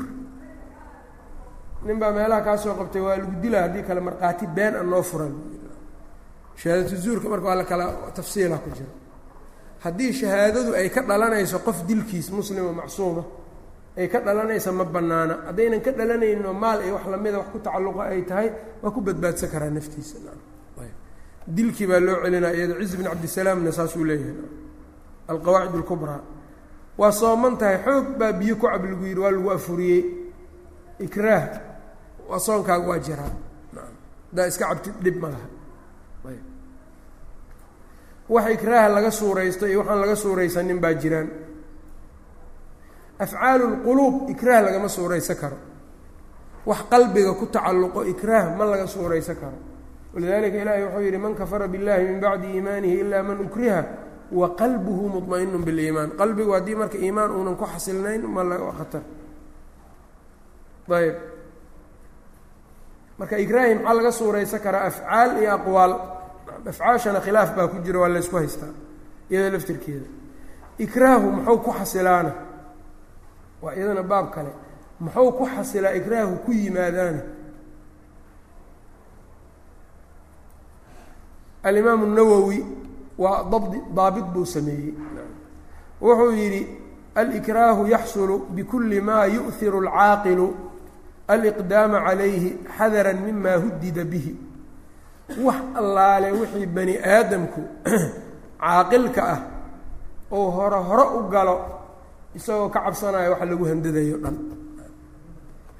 Nin 1.85 1.99
baa 1.99 2.11
meelaha 2.11 2.41
kaa 2.41 2.57
soo 2.57 2.73
qabtay 2.79 3.01
waa 3.01 3.17
lagu 3.17 3.35
dila 3.41 3.61
haddii 3.61 3.83
kale 3.87 3.99
markhaati 4.01 4.47
been 4.55 4.75
a 4.75 4.83
noo 4.83 5.03
furan. 5.03 5.33
Shahaadatu 6.55 6.95
zuurka 7.03 7.27
marka 7.29 7.45
waa 7.47 7.55
la 7.55 7.63
kala 7.65 7.85
tafsiila 8.15 8.57
ku 8.63 8.69
jira. 8.75 8.91
Haddii 9.83 10.13
shahaadadu 10.13 10.71
ay 10.79 10.89
ka 10.89 11.01
dhalanayso 11.01 11.59
qof 11.59 11.83
dilkiis 11.87 12.31
muslima 12.31 12.71
macsuuma 12.71 13.23
ay 13.97 14.07
ka 14.07 14.19
dhalanaysa 14.21 14.71
ma 14.71 14.85
bannaana. 14.85 15.35
Haddaynan 15.47 15.81
ka 15.85 15.91
dhalanayno 15.91 16.53
maal 16.53 16.79
iyo 16.85 16.93
wax 16.95 17.05
lamida 17.11 17.37
wax 17.39 17.47
ku 17.51 17.59
tacalluqa 17.59 18.03
ay 18.11 18.21
tahay 18.29 18.49
waa 18.81 18.91
ku 18.95 19.01
badbaadsan 19.01 19.49
karaa 19.51 19.69
naftiisa. 19.69 20.17
Dilkii 21.47 21.87
baa 21.87 21.99
loo 21.99 22.23
celinaa 22.23 22.53
iyada 22.55 22.75
ciz 22.79 22.95
bin 22.95 23.05
cabdisalaamna 23.11 23.71
saasuu 23.71 24.05
leeyahay. 24.07 24.35
Alqawaacid 25.27 25.75
alkubraa 25.75 26.21
waa 26.97 27.11
sooman 27.11 27.57
tahay 27.57 27.77
xoog 27.85 28.17
baa 28.19 28.31
biyo 28.33 28.55
ku 28.55 28.67
cab 28.67 28.83
lagu 28.85 29.05
yidhi 29.05 29.19
waa 29.21 29.31
lagu 29.31 29.49
afuriyey. 29.51 30.03
Ikraah 30.99 31.43
waa 32.29 32.39
soonkaaga 32.39 32.87
waa 32.87 32.99
jiraa. 32.99 33.31
Haddaa 34.29 34.47
iska 34.47 34.65
cabtid 34.69 34.95
dhib 35.03 35.17
ma 35.21 35.29
laha. 35.33 35.47
Wax 38.29 38.45
ikraaha 38.55 38.87
laga 38.89 39.11
suuraysto 39.11 39.67
iyo 39.67 39.79
waxaan 39.83 39.99
laga 39.99 40.15
suuraysanin 40.15 40.79
baa 40.79 40.93
jiraan. 40.93 41.27
Afcaalu 43.19 43.65
lquluub 43.73 44.29
ikraah 44.33 44.61
lagama 44.63 44.89
suuraysan 44.89 45.37
karo. 45.37 45.57
Wax 46.65 46.81
qalbiga 46.89 47.33
ku 47.35 47.45
tacalluqo 47.51 48.01
ikraah 48.07 48.55
ma 48.57 48.65
laga 48.65 48.87
suuraysan 48.87 49.35
karo. 49.35 49.57
Walidalika 50.13 50.57
ilaahay 50.61 50.83
wuxuu 50.87 51.03
yidhi 51.03 51.17
man 51.17 51.33
kafara 51.35 51.67
biاllahi 51.67 52.03
min 52.09 52.17
bacdi 52.21 52.47
iimaanihi 52.55 52.95
ila 53.01 53.23
man 53.23 53.37
ukriha 53.45 53.81
wa 54.32 54.48
qalbuhu 54.60 55.08
muطma'inu 55.08 55.58
biliimaan 55.66 56.10
qalbigu 56.20 56.52
haddii 56.52 56.74
marka 56.74 56.98
iimaan 56.98 57.30
uunan 57.30 57.56
ku 57.56 57.64
xasilnayn 57.64 58.22
ma 58.26 58.42
la 58.44 58.56
khatar 58.78 59.02
ayb 60.98 61.16
marka 63.18 63.36
ikraahi 63.38 63.74
maxaa 63.74 63.94
laga 63.94 64.12
suuraysan 64.12 64.60
karaa 64.60 64.84
afcaal 64.90 65.30
iyo 65.42 65.50
aqwaal 65.58 65.92
afcaashana 66.70 67.20
khilaaf 67.20 67.50
baa 67.56 67.68
ku 67.68 67.76
jira 67.84 67.98
waa 68.00 68.08
laysku 68.14 68.36
haystaa 68.36 68.72
iyada 69.30 69.50
laftirkeeda 69.54 70.06
ikraahu 70.78 71.26
muxuu 71.36 71.58
ku 71.64 71.70
xasilaana 71.78 72.32
waa 73.62 73.74
iyadana 73.74 74.02
baab 74.02 74.30
kale 74.34 74.52
muxuu 75.00 75.32
ku 75.38 75.44
xasilaa 75.54 75.92
ikraahu 76.00 76.36
ku 76.44 76.52
yimaadaana 76.52 77.22
alimaamu 81.62 82.04
الnawowi 82.06 82.58
waa 83.17 83.43
dabdi 83.43 83.81
daabit 83.95 84.25
buu 84.33 84.45
sameeyey. 84.45 84.93
Wuxuu 86.01 86.31
yidhi 86.31 86.67
alikraahu 87.15 87.87
yaxsulu 87.87 88.47
bikuli 88.49 89.01
ma 89.01 89.25
yu'hiru 89.25 89.85
اlcaaqilu 89.85 90.55
aliqdaama 91.27 92.01
calayhi 92.01 92.57
xadara 92.77 93.13
mima 93.13 93.57
hudida 93.57 94.03
bihi. 94.03 94.35
Wax 95.43 95.55
allaale 95.75 96.31
wixii 96.31 96.65
bani 96.65 96.97
aadamku 96.97 97.61
caaqilka 98.63 99.21
ah 99.23 99.39
oo 100.31 100.49
hore 100.51 100.79
hore 100.89 101.05
u 101.17 101.29
galo 101.29 101.55
isagoo 102.35 102.69
ka 102.69 102.79
cabsanaya 102.85 103.29
waxa 103.29 103.45
lagu 103.45 103.65
handadayo 103.65 104.17
dhan 104.17 104.35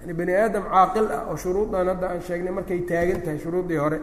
yani 0.04 0.14
bani 0.20 0.34
aadam 0.36 0.64
caaqil 0.74 1.08
ah 1.18 1.22
oo 1.32 1.36
shuruuddan 1.44 1.88
hadda 1.92 2.08
aan 2.12 2.22
sheegnay 2.28 2.54
markay 2.58 2.80
taagan 2.90 3.22
tahay 3.26 3.40
shuruuddii 3.44 3.78
hore. 3.84 3.98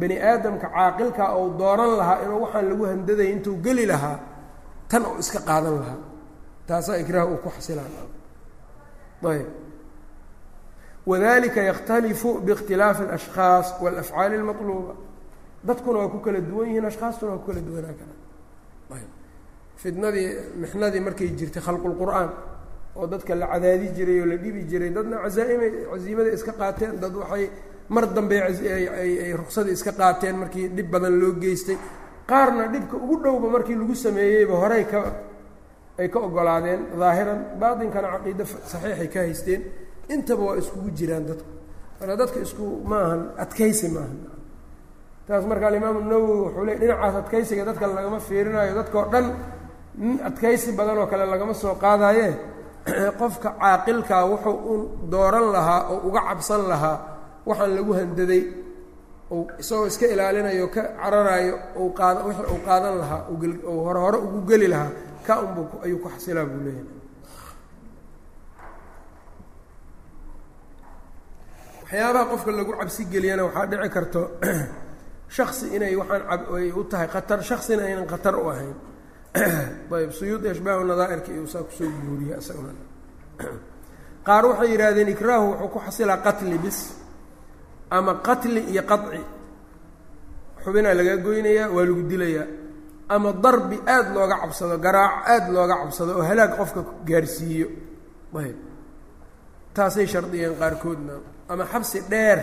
Bani 0.00 0.16
aadamka 0.30 0.66
caaqilka 0.76 1.24
ou 1.36 1.44
dooran 1.58 1.92
lahaa 2.00 2.22
inuu 2.24 2.40
waxaan 2.44 2.68
lagu 2.70 2.84
handadaya 2.86 3.30
intuu 3.34 3.56
geli 3.64 3.84
lahaa 3.92 4.18
tan 4.90 5.02
oo 5.08 5.18
iska 5.22 5.40
qaadan 5.48 5.74
lahaa. 5.82 5.98
Taasaa 6.68 6.96
ikraah 7.02 7.26
uu 7.32 7.38
ku 7.44 7.50
xasilaan. 7.56 7.92
Ayb. 9.30 9.48
Wadalika 11.06 11.60
yakhtalifu 11.70 12.40
biikhtilaafi 12.46 13.02
alashkhaas 13.02 13.66
walafcaali 13.82 14.34
almatluuba. 14.40 14.94
Dadkuna 15.66 15.98
waa 15.98 16.08
ku 16.14 16.18
kala 16.24 16.40
duwan 16.40 16.68
yihiin 16.68 16.84
ashkhaastuna 16.90 17.32
waa 17.32 17.38
ku 17.42 17.46
kala 17.50 17.60
duwanaa 17.68 17.94
kara. 18.00 18.14
Ayb. 18.96 19.10
Fitnadii 19.82 20.28
mixnadii 20.62 21.00
markay 21.06 21.28
jirtay 21.38 21.62
khalqulqur'aan 21.66 22.28
oo 22.96 23.06
dadka 23.06 23.34
la 23.34 23.46
cadaadi 23.52 23.88
jiray 23.96 24.20
oo 24.22 24.26
la 24.26 24.36
dhibi 24.36 24.60
jiray 24.70 24.90
dadna 24.96 25.16
casaaimay 25.24 25.70
casiimada 25.90 26.30
iska 26.36 26.52
qaateen 26.60 26.92
dad 27.02 27.14
waxay 27.22 27.44
mar 27.94 28.04
dambe 28.16 28.36
ay 28.42 29.32
ruqsadii 29.40 29.72
iska 29.78 29.92
qaateen 30.00 30.36
markii 30.42 30.68
dhib 30.76 30.88
badan 30.92 31.14
loo 31.20 31.32
geystay. 31.42 31.76
Qaarna 32.30 32.64
dhibka 32.72 32.96
ugu 32.96 33.16
dhowba 33.24 33.48
markii 33.54 33.74
lagu 33.80 33.94
sameeyeyba 33.94 34.54
horey 34.62 34.84
ka 34.92 35.00
ay 35.98 36.08
ka 36.08 36.18
ogolaadeen. 36.26 36.80
Daahiran 37.00 37.40
baatinkana 37.60 38.08
caqiide 38.14 38.44
saxiixay 38.46 39.08
ka 39.14 39.20
haysteen. 39.26 39.60
Intaba 40.14 40.42
waa 40.48 40.56
iskugu 40.62 40.90
jiraan 40.98 41.24
dadku 41.28 41.50
marka 42.00 42.14
dadka 42.20 42.38
isku 42.46 42.64
maahan 42.90 43.20
adkaysi 43.42 43.88
maahan. 43.94 44.18
Taas 45.26 45.44
marka 45.50 45.66
alimaamu 45.70 46.00
nawowi 46.10 46.32
wuxuu 46.44 46.64
le 46.68 46.74
dhinacaas 46.80 47.14
adkaysiga 47.22 47.64
dadka 47.68 47.86
lagama 47.86 48.18
fiirinayo. 48.20 48.72
Dadkao 48.78 49.04
dhan 49.12 49.26
nin 49.98 50.18
adkaysi 50.28 50.72
badan 50.78 50.98
oo 51.02 51.06
kale 51.10 51.24
lagama 51.26 51.54
soo 51.54 51.74
qaadaye 51.74 52.28
qofka 53.20 53.54
caaqilkaa 53.60 54.24
wuxuu 54.32 54.56
u 54.72 54.74
dooran 55.10 55.52
lahaa 55.52 55.80
oo 55.92 56.00
uga 56.08 56.20
cabsan 56.28 56.62
lahaa 56.68 56.96
waxaan 57.46 57.74
lagu 57.76 57.92
handaday 57.98 58.42
ou 59.30 59.46
isagoo 59.58 59.86
iska 59.86 60.06
ilaalinayo 60.06 60.68
ka 60.68 60.82
cararayo 61.00 61.54
ou 61.76 61.90
qaada 61.98 62.20
wixii 62.26 62.48
uu 62.52 62.60
qaadan 62.66 62.98
lahaa 62.98 63.22
ou 63.64 63.78
hore 63.86 64.00
hore 64.00 64.18
ugu 64.18 64.40
geli 64.48 64.68
lahaa 64.68 64.90
ka 65.26 65.40
unbu 65.44 65.62
ayuu 65.84 65.98
ku 66.02 66.08
xasilaa 66.08 66.44
buu 66.44 66.62
leeyahay. 66.66 66.88
Waxyaabaha 71.82 72.24
qofka 72.30 72.50
lagu 72.52 72.72
cabsi 72.80 73.04
geliyana 73.12 73.42
waxaa 73.44 73.66
dhici 73.66 73.88
karto 73.90 74.22
shaksi 75.36 75.66
inay 75.76 75.94
waxaan 75.96 76.22
ay 76.56 76.72
u 76.72 76.84
tahay 76.90 77.08
khatar 77.08 77.42
shaksina 77.42 77.82
aynan 77.82 78.06
khatar 78.06 78.34
u 78.34 78.48
ahayn 78.50 78.89
ayb 79.96 80.10
suyuudi 80.10 80.48
ashbaahu 80.50 80.84
nadaa'irka 80.84 81.30
iyo 81.32 81.46
saa 81.46 81.62
ku 81.62 81.72
soo 81.72 81.88
guuriya 81.88 82.38
isaguna 82.38 82.72
qaar 84.26 84.44
waxay 84.46 84.70
yidhaahdeen 84.72 85.08
ikraahu 85.08 85.46
wuxuu 85.50 85.68
ku 85.68 85.78
xasilaa 85.86 86.22
qatli 86.22 86.58
bis 86.58 86.78
ama 87.90 88.14
qatli 88.22 88.60
iyo 88.70 88.82
qaci 88.82 89.22
xubinaa 90.64 90.94
laga 90.94 91.16
goynayaa 91.16 91.70
waa 91.70 91.84
lagu 91.84 92.02
dilayaa. 92.02 92.46
Ama 93.10 93.32
darbi 93.32 93.76
aada 93.86 94.14
looga 94.14 94.36
cabsado 94.38 94.78
garaac 94.78 95.26
aada 95.26 95.48
looga 95.50 95.74
cabsado 95.82 96.10
oo 96.18 96.22
halaag 96.22 96.52
qofka 96.56 96.80
gaarsiiyo. 97.04 97.68
Ayb 98.38 98.58
taasay 99.74 100.06
shardiyeen 100.06 100.54
qaarkoodna. 100.54 101.12
Ama 101.48 101.64
xabsi 101.66 101.98
dheer. 102.10 102.38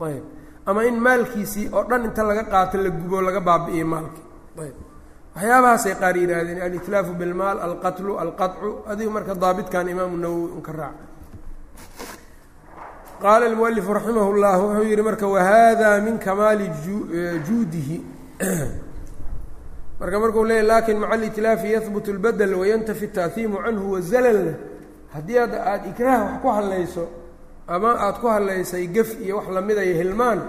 Ayb 0.00 0.24
ama 0.68 0.84
in 0.84 1.00
maalkiisii 1.00 1.70
oo 1.72 1.84
dhan 1.88 2.04
inta 2.04 2.22
laga 2.22 2.44
qaato 2.44 2.76
la 2.78 2.90
gubo 2.90 3.22
laga 3.22 3.40
baabi'iyo 3.40 3.86
maalkii 3.86 4.24
ayb 4.64 4.76
waxyaabahaasay 5.37 5.93
qaar 6.01 6.15
yidhaahdeen 6.21 6.61
alitlaafu 6.67 7.11
bilmaal 7.21 7.57
alqatlu 7.67 8.13
alqaطcu 8.23 8.69
adigu 8.91 9.11
marka 9.15 9.33
daabitkan 9.43 9.85
imaamu 9.93 10.17
nawowi 10.23 10.47
un 10.57 10.61
ka 10.67 10.71
raaca 10.71 11.05
qaala 13.21 13.45
almualifu 13.51 13.93
raximah 13.97 14.27
llah 14.41 14.55
wuxuu 14.63 14.83
yihi 14.89 15.01
marka 15.09 15.27
wahada 15.35 15.89
min 16.05 16.15
kamaali 16.25 16.65
juudihi 17.47 17.97
marka 19.99 20.17
markuu 20.23 20.43
leeyay 20.49 20.65
lakin 20.71 20.97
maca 21.01 21.13
alitlaafi 21.17 21.67
yahbut 21.75 22.05
اlbadel 22.13 22.53
wayantafi 22.61 23.05
الtaahiimu 23.09 23.57
canhu 23.65 23.85
wazalal 23.95 24.43
haddii 25.13 25.37
ad 25.45 25.53
aada 25.53 25.87
ikraah 25.91 26.19
wax 26.25 26.41
ku 26.41 26.47
hadlayso 26.57 27.03
ama 27.67 27.89
aada 28.05 28.19
ku 28.21 28.27
hadlaysay 28.27 28.87
gef 28.95 29.09
iyo 29.23 29.37
wax 29.39 29.47
lamida 29.55 29.81
iyo 29.87 29.95
hilmaan 30.01 30.39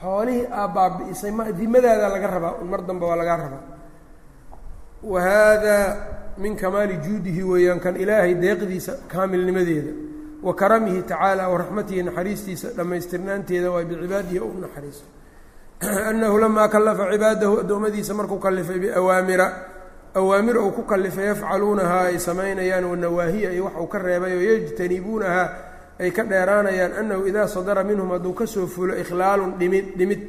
xoolihii 0.00 0.46
aa 0.52 0.68
baabi'isay 0.76 1.30
ma 1.38 1.44
dimadaada 1.52 2.06
laga 2.14 2.26
rabaa 2.34 2.54
un 2.62 2.68
mar 2.72 2.80
dambe 2.88 3.04
waa 3.10 3.16
lagaa 3.16 3.36
rabaa 3.44 3.62
wa 5.11 5.21
haadaa 5.21 5.87
min 6.37 6.55
kamaali 6.61 6.97
juudihi 7.05 7.43
weeyaan 7.43 7.79
kan 7.79 7.95
ilaahay 8.03 8.33
deeqdiisa 8.43 8.93
kaamilnimadeeda 9.11 9.91
wa 10.43 10.53
karamihi 10.55 11.01
tacaala 11.09 11.49
wa 11.49 11.57
raxmatihi 11.61 12.03
naxariistiisa 12.07 12.67
dhammaystirnaanteeda 12.77 13.71
waa 13.71 13.83
bicibaadihi 13.89 14.39
u 14.39 14.49
naxariiso 14.63 15.05
annahu 16.09 16.37
lamaa 16.43 16.67
kallafa 16.67 17.11
cibaadahu 17.11 17.59
addoommadiisa 17.59 18.13
markuu 18.13 18.39
kallifay 18.39 18.79
biawaamira 18.79 19.47
awaamir 20.15 20.57
uu 20.57 20.71
ku 20.71 20.83
kallifay 20.83 21.25
yafcaluunahaa 21.31 22.05
ay 22.09 22.17
samaynayaan 22.19 22.85
wanawaahiya 22.91 23.49
iyo 23.53 23.63
wax 23.65 23.75
uu 23.81 23.87
ka 23.87 23.99
reebay 23.99 24.33
oo 24.37 24.43
yajtanibuunahaa 24.51 25.47
ay 25.99 26.11
ka 26.11 26.23
dheeraanayaan 26.23 26.93
annahu 26.99 27.27
idaa 27.27 27.47
sadara 27.47 27.83
minhum 27.83 28.09
hadduu 28.11 28.33
ka 28.33 28.45
soo 28.47 28.67
fulo 28.67 28.93
ikhlaalun 29.03 29.51
dhimid 29.59 29.85
dhimid 29.99 30.21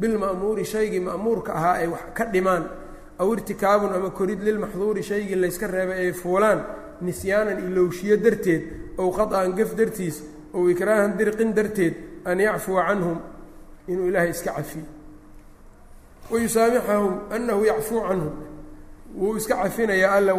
bilma'muuri 0.00 0.64
shaygii 0.64 1.00
ma'muurka 1.00 1.50
ahaa 1.54 1.72
ay 1.82 1.86
wax 1.94 2.00
ka 2.16 2.24
dhimaan 2.32 2.64
aw 3.18 3.32
irtikaabun 3.32 3.92
ama 3.94 4.10
korid 4.10 4.42
lilmaxduuri 4.42 5.02
shaygii 5.02 5.34
layska 5.34 5.66
reebay 5.66 5.98
ay 6.06 6.12
fuulaan 6.12 6.60
nisyaanan 7.00 7.58
ilowshiyo 7.68 8.16
darteed 8.16 8.62
ow 8.98 9.10
qad'an 9.10 9.54
gaf 9.58 9.74
dartiis 9.74 10.22
ow 10.54 10.70
ikraahan 10.70 11.16
dirqin 11.18 11.54
darteed 11.54 11.94
an 12.24 12.38
yacfuwa 12.40 12.86
canhum 12.88 13.18
inuu 13.88 14.08
ilaahay 14.08 14.30
iska 14.30 14.52
cafiyo 14.52 14.84
wayusaamixahum 16.30 17.18
annahu 17.30 17.64
yacfuu 17.64 18.00
canhum 18.08 18.32
wuu 19.16 19.36
iska 19.36 19.56
cafinayaa 19.62 20.12
alla 20.14 20.34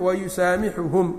wayusaamixuhum 0.00 1.14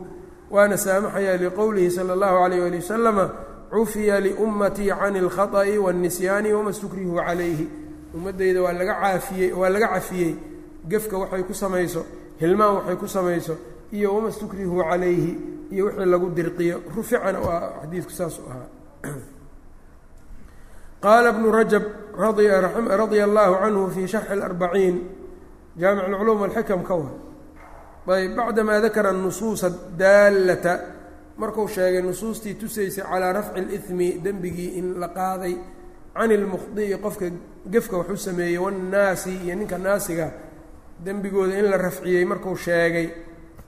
waana 0.52 0.78
saamaxayaa 0.78 1.38
liqowlihi 1.38 1.92
sala 1.92 2.14
allahu 2.14 2.38
calayh 2.44 2.66
ali 2.66 2.78
wasalama 2.78 3.32
cufiya 3.72 4.20
liummatii 4.20 4.90
can 4.90 5.16
alkhaa'i 5.16 5.78
waاnisyaani 5.78 6.54
wama 6.54 6.74
stukrihu 6.74 7.16
calayhi 7.16 7.70
ummaddayda 8.15 8.63
waa 8.63 8.73
laga 8.73 8.95
caafiyey 8.95 9.53
waa 9.53 9.69
laga 9.69 9.89
cafiyey 9.89 10.37
gefka 10.89 11.19
waxay 11.19 11.43
ku 11.43 11.55
samayso 11.55 12.07
hilmaan 12.41 12.75
waxay 12.77 12.97
ku 12.97 13.09
samayso 13.09 13.55
iyo 13.93 14.15
wama 14.15 14.33
stukrihuu 14.33 14.83
calayhi 14.83 15.33
iyo 15.71 15.85
wixii 15.87 16.05
lagu 16.07 16.27
dirqiyo 16.31 16.77
ruficana 16.97 17.39
waa 17.41 17.63
xadiidku 17.83 18.13
saas 18.13 18.39
u 18.39 18.43
ahaa 18.51 18.69
qaala 21.01 21.33
bnu 21.33 21.53
rajab 21.53 21.85
radia 22.19 23.25
allahu 23.25 23.55
canhu 23.63 23.91
fi 23.91 24.09
sharxi 24.09 24.33
اlarbaciin 24.33 24.97
jaamic 25.77 26.05
اlculuum 26.09 26.41
walxikam 26.41 26.83
ka 26.83 26.95
wa 26.97 28.15
ayb 28.17 28.35
bacdamaa 28.35 28.81
dakara 28.81 29.13
nusuusa 29.13 29.71
daallata 29.99 30.75
marku 31.39 31.69
sheegay 31.69 32.03
nusuustii 32.03 32.55
tusaysay 32.55 33.05
calaa 33.05 33.33
rafci 33.33 33.61
اlإثmi 33.61 34.19
dembigii 34.25 34.79
in 34.79 34.99
la 34.99 35.09
qaaday 35.09 35.55
can 36.16 36.32
ilmukhdi'i 36.32 36.98
qofka 36.98 37.26
gefka 37.74 37.98
wax 37.98 38.10
u 38.10 38.18
sameeyey 38.18 38.58
wannaasi 38.58 39.32
iyo 39.46 39.56
ninka 39.56 39.78
naasiga 39.78 40.32
dembigooda 41.04 41.58
in 41.60 41.66
la 41.72 41.78
rafciyey 41.78 42.26
marku 42.26 42.56
sheegay. 42.56 43.10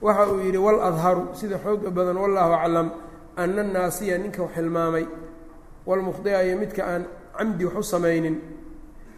Waxa 0.00 0.26
uu 0.32 0.40
yidhi 0.40 0.58
wal 0.58 0.80
adharu 0.80 1.34
sida 1.34 1.58
xooga 1.58 1.90
badan 1.90 2.16
wallahu 2.16 2.52
aclam 2.54 2.90
ana 3.36 3.60
annaasiya 3.62 4.18
ninka 4.18 4.42
wax 4.42 4.52
hilmaamay 4.56 5.06
walmukhdi'a 5.86 6.44
iyo 6.44 6.56
midka 6.58 6.82
aan 6.84 7.04
camdi 7.36 7.64
wax 7.64 7.76
u 7.76 7.82
samaynin. 7.82 8.36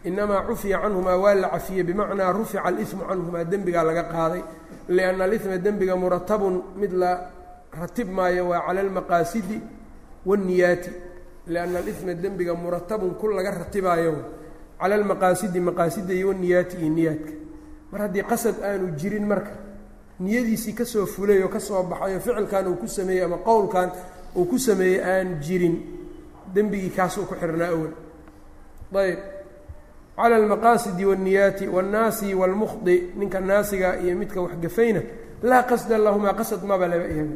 Inamaa 0.03 0.47
cufiya 0.47 0.79
canhumaa 0.81 1.17
waa 1.17 1.35
la 1.35 1.49
cafiyey 1.49 1.83
bimacnaa 1.83 2.31
rufica 2.31 2.63
alimu 2.63 3.03
canhumaa 3.09 3.43
dembigaa 3.43 3.83
laga 3.83 4.03
qaaday. 4.03 4.41
Lianna 4.89 5.23
alima 5.23 5.57
dembiga 5.57 5.95
muratabun 5.95 6.63
mid 6.75 6.93
la 6.93 7.11
ratib 7.79 8.09
maayo 8.09 8.47
waa 8.49 8.61
cala 8.65 8.79
almaqaasidi 8.81 9.61
waanniyaati 10.25 10.91
lianna 11.49 11.79
alima 11.79 12.13
dembiga 12.13 12.53
muratabun 12.53 13.13
ku 13.19 13.27
laga 13.27 13.51
ratibaayo 13.51 14.13
cala 14.79 14.95
almaqaasidi 14.95 15.59
maqaasida 15.59 16.13
iyo 16.13 16.27
waniyaati 16.31 16.75
iyo 16.81 16.89
niyaadka 16.97 17.31
mar 17.91 18.01
haddii 18.01 18.23
qasad 18.31 18.55
aanu 18.63 18.87
jirin 18.99 19.25
marka 19.31 19.51
niyadiisii 20.19 20.73
ka 20.73 20.85
soo 20.85 21.05
fulay 21.05 21.43
oo 21.43 21.49
ka 21.49 21.59
soo 21.59 21.83
baxay 21.83 22.15
oo 22.15 22.19
ficilkan 22.19 22.67
uu 22.67 22.75
ku 22.81 22.87
sameeyey 22.87 23.23
ama 23.23 23.37
qowlkan 23.37 23.89
uu 24.35 24.45
ku 24.45 24.57
sameeyey 24.59 25.01
aan 25.03 25.39
jirin 25.41 25.75
dembigii 26.53 26.89
kaasuu 26.97 27.25
ku 27.25 27.35
xirnaa 27.35 27.69
awel 27.75 27.93
ayb 29.03 29.19
cala 30.15 30.35
almaqaasidi 30.35 31.05
waanniyaati 31.05 31.65
waannaasi 31.67 32.33
waalmukhdi 32.35 32.95
ninka 33.19 33.39
naasiga 33.39 33.97
iyo 34.03 34.15
midka 34.17 34.41
waxgafayna 34.41 35.01
laa 35.43 35.63
qasda 35.63 35.97
lahumaa 35.97 36.33
qasad 36.39 36.61
maba 36.63 36.87
laba 36.87 37.07
iyaga 37.07 37.35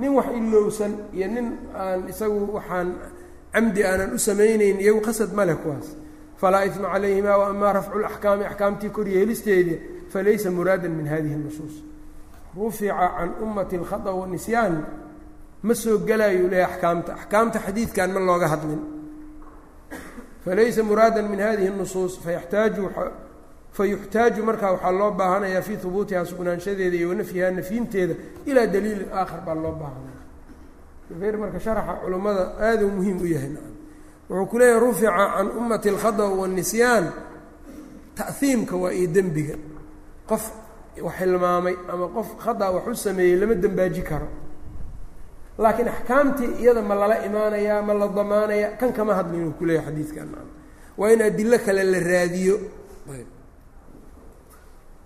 nin 0.00 0.10
wax 0.16 0.26
ilowsan 0.38 0.92
iyo 1.16 1.26
nin 1.34 1.46
aan 1.76 2.08
isagu 2.08 2.38
waxaan 2.56 2.88
camdi 3.52 3.82
aanan 3.84 4.14
u 4.14 4.18
samaynayn 4.18 4.80
iyagu 4.80 5.00
qasad 5.00 5.32
ma 5.34 5.44
leh 5.44 5.56
kuwaas. 5.62 5.88
Falaa 6.40 6.64
isma 6.64 6.88
calayhima 6.92 7.36
wa 7.38 7.46
amaa 7.52 7.72
rafcu 7.72 7.98
laxkaami 7.98 8.44
axkaamtii 8.44 8.90
koryeelisteedii 8.90 9.78
falaysa 10.12 10.50
muraadan 10.50 10.92
min 10.98 11.06
hadihi 11.06 11.36
nusuus. 11.36 11.74
Rufica 12.56 12.94
can 13.16 13.30
ummati 13.42 13.76
alkhata 13.76 14.10
wanisyaan 14.12 14.74
ma 15.62 15.74
soo 15.74 15.98
gelayo 15.98 16.48
leh 16.48 16.64
axkaamta. 16.64 17.12
Axkaamta 17.14 17.58
xadiidkan 17.66 18.10
ma 18.14 18.20
looga 18.20 18.48
hadlin. 18.48 18.80
Falaysa 20.44 20.82
muraada 20.82 21.22
min 21.22 21.40
hadihi 21.40 21.70
nusuus 21.70 22.18
fayaxtaaju 22.24 22.84
fayuxtaaju 23.76 24.42
markaa 24.48 24.72
waxaa 24.72 24.92
loo 24.92 25.10
baahanayaa 25.10 25.62
fii 25.62 25.76
hubuutihaa 25.84 26.24
sugnaanshadeeda 26.24 26.96
iyo 26.96 27.08
wanafyihaa 27.08 27.50
nafyinteeda 27.50 28.14
ilaa 28.46 28.66
daliilin 28.66 29.08
aakhar 29.12 29.40
baa 29.46 29.54
loo 29.54 29.72
baahanaya 29.80 30.19
r 31.10 31.36
marka 31.38 31.58
sharaxa 31.60 31.94
culummada 32.04 32.54
aada 32.60 32.84
u 32.86 32.90
muhiim 32.90 33.18
u 33.20 33.26
yahay 33.26 33.50
wuxuu 34.30 34.46
ku 34.50 34.58
leeyahay 34.58 34.80
rufica 34.80 35.10
can 35.36 35.48
ummati 35.58 35.88
alkhada 35.88 36.24
waannisyaan 36.38 37.04
ta'hiimka 38.14 38.76
waa 38.76 38.92
iyo 38.92 39.08
dembiga. 39.10 39.56
Qof 40.28 40.44
wax 41.02 41.14
hilmaamay 41.18 41.74
ama 41.92 42.06
qof 42.16 42.28
khada 42.38 42.70
wax 42.70 42.86
u 42.86 42.94
sameeyey 42.94 43.36
lama 43.40 43.54
dembaaji 43.54 44.02
karo. 44.02 44.28
Laakiin 45.58 45.88
axkaamtii 45.88 46.50
iyada 46.62 46.82
ma 46.82 46.94
lala 46.94 47.16
imaanayaa 47.26 47.82
ma 47.82 47.94
la 47.94 48.08
damaanaya 48.08 48.68
kan 48.80 48.92
kama 48.92 49.14
hadlin 49.18 49.46
uu 49.48 49.52
kuleeyahay 49.58 49.90
xadiidkan 49.92 50.28
waa 50.98 51.10
in 51.12 51.22
adilo 51.22 51.58
kale 51.58 51.82
la 51.84 51.98
raadiyo. 51.98 52.56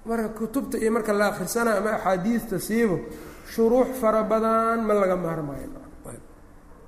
Marka 0.07 0.29
kutubta 0.37 0.77
iyo 0.79 0.91
marka 0.93 1.13
la 1.13 1.27
akrisana 1.33 1.77
ama 1.79 1.91
axaadiista 1.97 2.59
siibo 2.61 3.01
shuruux 3.53 3.89
fara 4.01 4.23
badan 4.23 4.85
ma 4.85 4.95
laga 4.95 5.17
maarmayo 5.17 5.69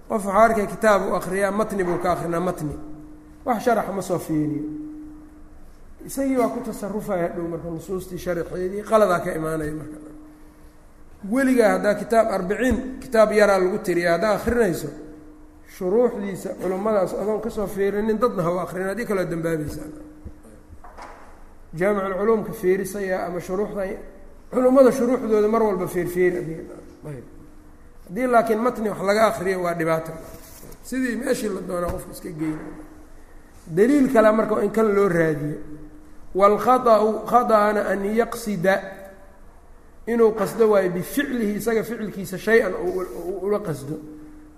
qof 0.08 0.24
waxaa 0.26 0.44
arkay 0.44 0.66
kitaab 0.66 1.00
uu 1.08 1.14
akriyaa 1.18 1.50
matni 1.58 1.84
buu 1.84 1.98
ka 2.04 2.08
akrinaa 2.12 2.40
matni. 2.48 2.74
Wax 3.46 3.58
sharaxa 3.64 3.92
ma 3.92 4.02
soo 4.02 4.18
fiiriyo. 4.18 4.64
Isagii 6.06 6.36
waa 6.40 6.48
ku 6.54 6.60
tasarufaya 6.66 7.28
dhow 7.34 7.46
marka 7.52 7.68
nusuustii 7.74 8.18
sharxeedii 8.24 8.82
qaladaa 8.90 9.20
ka 9.24 9.30
imaanaya 9.38 9.72
marka. 9.80 9.98
Weligaa 11.32 11.70
haddaa 11.74 11.94
kitaab 12.00 12.26
arbiciin 12.36 12.76
kitaab 13.02 13.30
yaraa 13.32 13.58
lagu 13.62 13.78
tiriya 13.86 14.10
haddaa 14.14 14.34
akrinayso 14.38 14.88
shuruuxdiisa 15.76 16.50
culummadaas 16.62 17.12
adoon 17.20 17.40
ka 17.44 17.50
soo 17.50 17.66
fiirinin 17.66 18.18
dadna 18.22 18.42
ha 18.46 18.50
u 18.54 18.58
akrin 18.64 18.86
haddii 18.90 19.06
kaloo 19.10 19.24
dambaabaysaa 19.32 19.88
jaamic 21.78 22.04
ulculuumka 22.10 22.52
fiirisaya 22.60 23.16
ama 23.26 23.40
shuruuxda 23.46 23.82
culummada 24.52 24.90
shuruuxdooda 24.98 25.48
mar 25.54 25.62
walba 25.68 25.86
feerfeeri 25.94 26.38
haddii 28.07 28.27
laakiin 28.27 28.59
matni 28.59 28.89
wax 28.89 29.01
laga 29.07 29.23
akriyo 29.27 29.63
waa 29.63 29.73
dhibaato 29.73 30.11
sidii 30.83 31.15
meeshii 31.15 31.49
la 31.49 31.61
doonaa 31.67 31.91
qofka 31.91 32.11
iska 32.11 32.29
geyna 32.29 32.63
daliil 33.67 34.13
kale 34.13 34.31
marka 34.31 34.63
in 34.63 34.71
kan 34.71 34.87
loo 34.95 35.07
raadiyo 35.09 35.57
wاlkhaطأu 36.35 37.25
khaطأna 37.31 37.81
an 37.91 38.05
yaqsida 38.05 38.75
inuu 40.07 40.31
qasdo 40.31 40.69
waayo 40.71 40.89
bificlihi 40.89 41.53
isaga 41.59 41.83
ficilkiisa 41.83 42.37
shay-an 42.37 42.73
ula 43.41 43.59
qasdo 43.59 43.95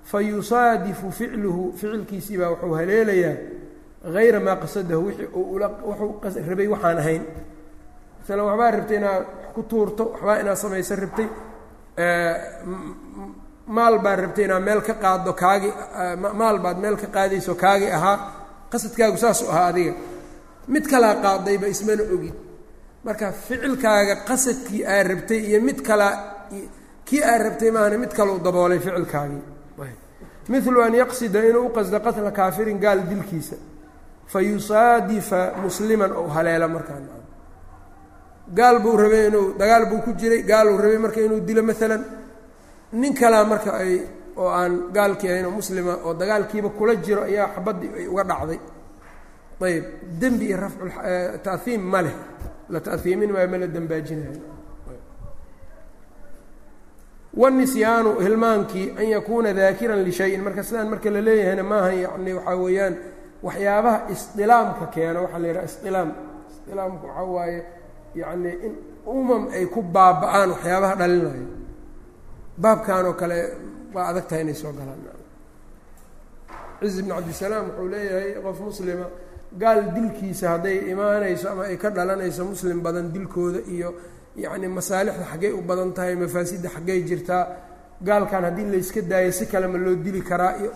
fayusaadifu 0.04 1.12
ficluhu 1.12 1.74
ficilkiisii 1.78 2.38
baa 2.38 2.50
wuxuu 2.50 2.74
haleelayaa 2.74 3.36
hayra 4.14 4.40
maa 4.40 4.56
qasadahu 4.56 5.06
wixii 5.06 5.28
wuxuu 5.34 6.22
rabay 6.50 6.68
waxaan 6.68 6.98
ahayn 6.98 7.24
masalan 8.20 8.46
waxbaa 8.46 8.72
rabtay 8.72 8.98
inaad 8.98 9.24
wax 9.26 9.54
ku 9.56 9.64
tuurto 9.64 10.04
waxbaa 10.14 10.40
inaad 10.42 10.58
samayso 10.58 10.96
rabtay 10.96 11.28
maal 13.67 13.99
baad 14.05 14.19
rabtay 14.25 14.45
inaad 14.45 14.63
meel 14.63 14.81
ka 14.89 14.95
qaaddo 15.05 15.33
kaagi 15.33 15.71
maal 16.41 16.59
baad 16.65 16.79
meel 16.79 16.97
ka 16.97 17.07
qaadayso 17.17 17.55
kaagi 17.55 17.89
ahaa 17.91 18.17
qasadkaagu 18.73 19.17
saasuu 19.17 19.49
ahaa 19.53 19.67
adiga. 19.73 19.95
Mid 20.69 20.85
kalaa 20.93 21.15
qaadayba 21.25 21.67
ismana 21.75 22.03
ogid 22.15 22.37
marka 23.05 23.33
ficilkaaga 23.33 24.15
qasadkii 24.29 24.83
aad 24.95 25.07
rabtay 25.13 25.41
iyo 25.49 25.61
mid 25.69 25.79
kalaa 25.89 26.15
kii 27.09 27.23
aad 27.23 27.43
rabtay 27.47 27.71
maahane 27.71 27.97
mid 28.05 28.13
kaleu 28.19 28.39
daboolay 28.47 28.79
ficilkaagii. 28.79 29.43
Milu 30.49 30.81
an 30.83 30.95
yaqsida 30.95 31.41
inuu 31.51 31.67
u 31.69 31.71
qasdo 31.77 32.01
qatla 32.01 32.31
kaafirin 32.31 32.79
gaal 32.81 33.01
dilkiisa. 33.11 33.57
Fa 34.27 34.41
yusaadifa 34.41 35.41
musliman 35.65 36.13
ou 36.13 36.29
haleelo 36.29 36.69
markaa 36.69 37.01
gaal 38.55 38.79
buu 38.81 38.97
rabay 38.97 39.27
inuu 39.29 39.55
dagaal 39.59 39.85
buu 39.91 40.01
ku 40.05 40.13
jiray 40.21 40.43
gaaluu 40.43 40.79
rabay 40.79 40.99
marka 40.99 41.21
inuu 41.21 41.41
dilo 41.41 41.63
maalan 41.63 42.03
nin 42.93 43.13
kalaa 43.15 43.45
marka 43.45 43.71
ay 43.83 43.93
oo 44.37 44.49
aan 44.61 44.73
gaalkii 44.97 45.29
ahayn 45.31 45.47
oo 45.47 45.51
muslima 45.61 45.95
oo 46.05 46.15
dagaalkiiba 46.15 46.69
kula 46.79 46.95
jiro 47.05 47.23
ayaa 47.23 47.49
xabaddii 47.55 47.91
ay 47.99 48.07
uga 48.13 48.25
dhacday. 48.31 48.61
Ayb 49.67 49.85
dembi 50.21 50.45
iyo 50.47 50.57
rafcu 50.63 50.85
tahiim 51.45 51.83
ma 51.93 52.01
leh. 52.03 52.15
La 52.73 52.81
tahiimin 52.81 53.31
maayo 53.33 53.49
ma 53.53 53.59
la 53.59 53.67
dembaajinayo 53.67 54.41
wanisyaanu 57.37 58.11
hilmaankii 58.21 58.87
an 58.99 59.05
yakuuna 59.15 59.53
daakiran 59.55 60.03
lishayin 60.05 60.43
marka 60.43 60.63
sidaan 60.63 60.89
marka 60.89 61.11
la 61.11 61.21
leeyahayna 61.21 61.63
maaha 61.63 61.93
yani 61.93 62.33
waxaa 62.35 62.57
weeyaan 62.65 62.95
waxyaabaha 63.43 63.99
isdilaamka 64.15 64.87
keena 64.95 65.21
waxaa 65.25 65.39
la 65.43 65.47
yidhaha 65.49 65.65
isdilaam 65.71 66.11
isdilaamka 66.51 67.07
waxaa 67.07 67.25
waaye 67.37 67.59
yacni 68.15 68.51
in 68.67 68.75
umam 69.07 69.49
ay 69.57 69.67
ku 69.67 69.81
baaba-aan 69.83 70.51
waxyaabaha 70.55 70.95
dhalinayo. 71.01 71.47
Baabkan 72.63 73.07
oo 73.07 73.15
kale 73.21 73.39
waa 73.95 74.07
adag 74.11 74.27
tahay 74.29 74.43
inay 74.45 74.55
soo 74.55 74.73
galaan. 74.79 75.01
Ciz 76.81 76.97
bn 77.03 77.09
cabdisalaam 77.11 77.67
wuxuu 77.71 77.89
leeyahay 77.93 78.31
qof 78.45 78.59
muslima 78.69 79.07
gaal 79.63 79.81
dilkiisa 79.95 80.47
hadday 80.55 80.77
imaanayso 80.93 81.47
ama 81.53 81.63
ay 81.71 81.77
ka 81.83 81.89
dhalanayso 81.97 82.43
muslim 82.53 82.79
badan 82.87 83.07
dilkooda 83.15 83.61
iyo 83.75 83.89
yacni 84.37 84.69
masaalixda 84.69 85.25
xaggay 85.33 85.53
u 85.59 85.61
badan 85.69 85.91
tahay 85.97 86.15
mafaasidda 86.23 86.69
xaggay 86.77 87.01
jirtaa 87.09 87.45
gaalkan 88.07 88.45
haddii 88.47 88.67
layska 88.73 89.01
daayo 89.11 89.33
si 89.39 89.45
kale 89.53 89.67
ma 89.73 89.79
loo 89.85 89.95
dili 90.05 90.21
karaa 90.31 90.55
iyo 90.61 90.71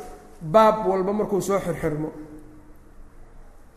baab 0.55 0.77
walba 0.91 1.13
markuu 1.19 1.41
soo 1.49 1.59
xirxirmo 1.67 2.09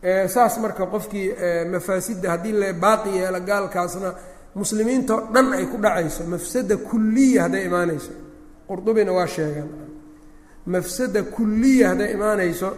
saas 0.02 0.58
marka 0.58 0.86
qofkii 0.86 1.26
mafaasidda 1.72 2.30
haddii 2.30 2.52
la 2.52 2.72
baaqi 2.72 3.10
yeelo 3.18 3.40
gaalkaasna 3.40 4.10
muslimiintao 4.54 5.28
dhan 5.34 5.52
ay 5.52 5.66
ku 5.66 5.76
dhacayso. 5.78 6.24
Mafsada 6.24 6.76
kulliya 6.76 7.42
hadday 7.42 7.64
imaanayso. 7.66 8.12
Qurdubina 8.68 9.12
waa 9.12 9.26
sheegaan. 9.26 9.68
Mafsada 10.66 11.22
kulliya 11.22 11.88
hadday 11.88 12.12
imaanayso 12.12 12.68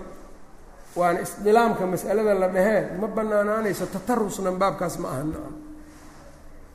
waana 0.97 1.21
isdilaamka 1.21 1.87
mas'alada 1.87 2.35
la 2.35 2.49
dhehee 2.49 2.83
ma 3.01 3.07
banaanaanayso 3.07 3.87
tatarusna 3.87 4.51
baabkaas 4.53 4.99
ma 4.99 5.09
aha 5.09 5.23
nacam 5.25 5.55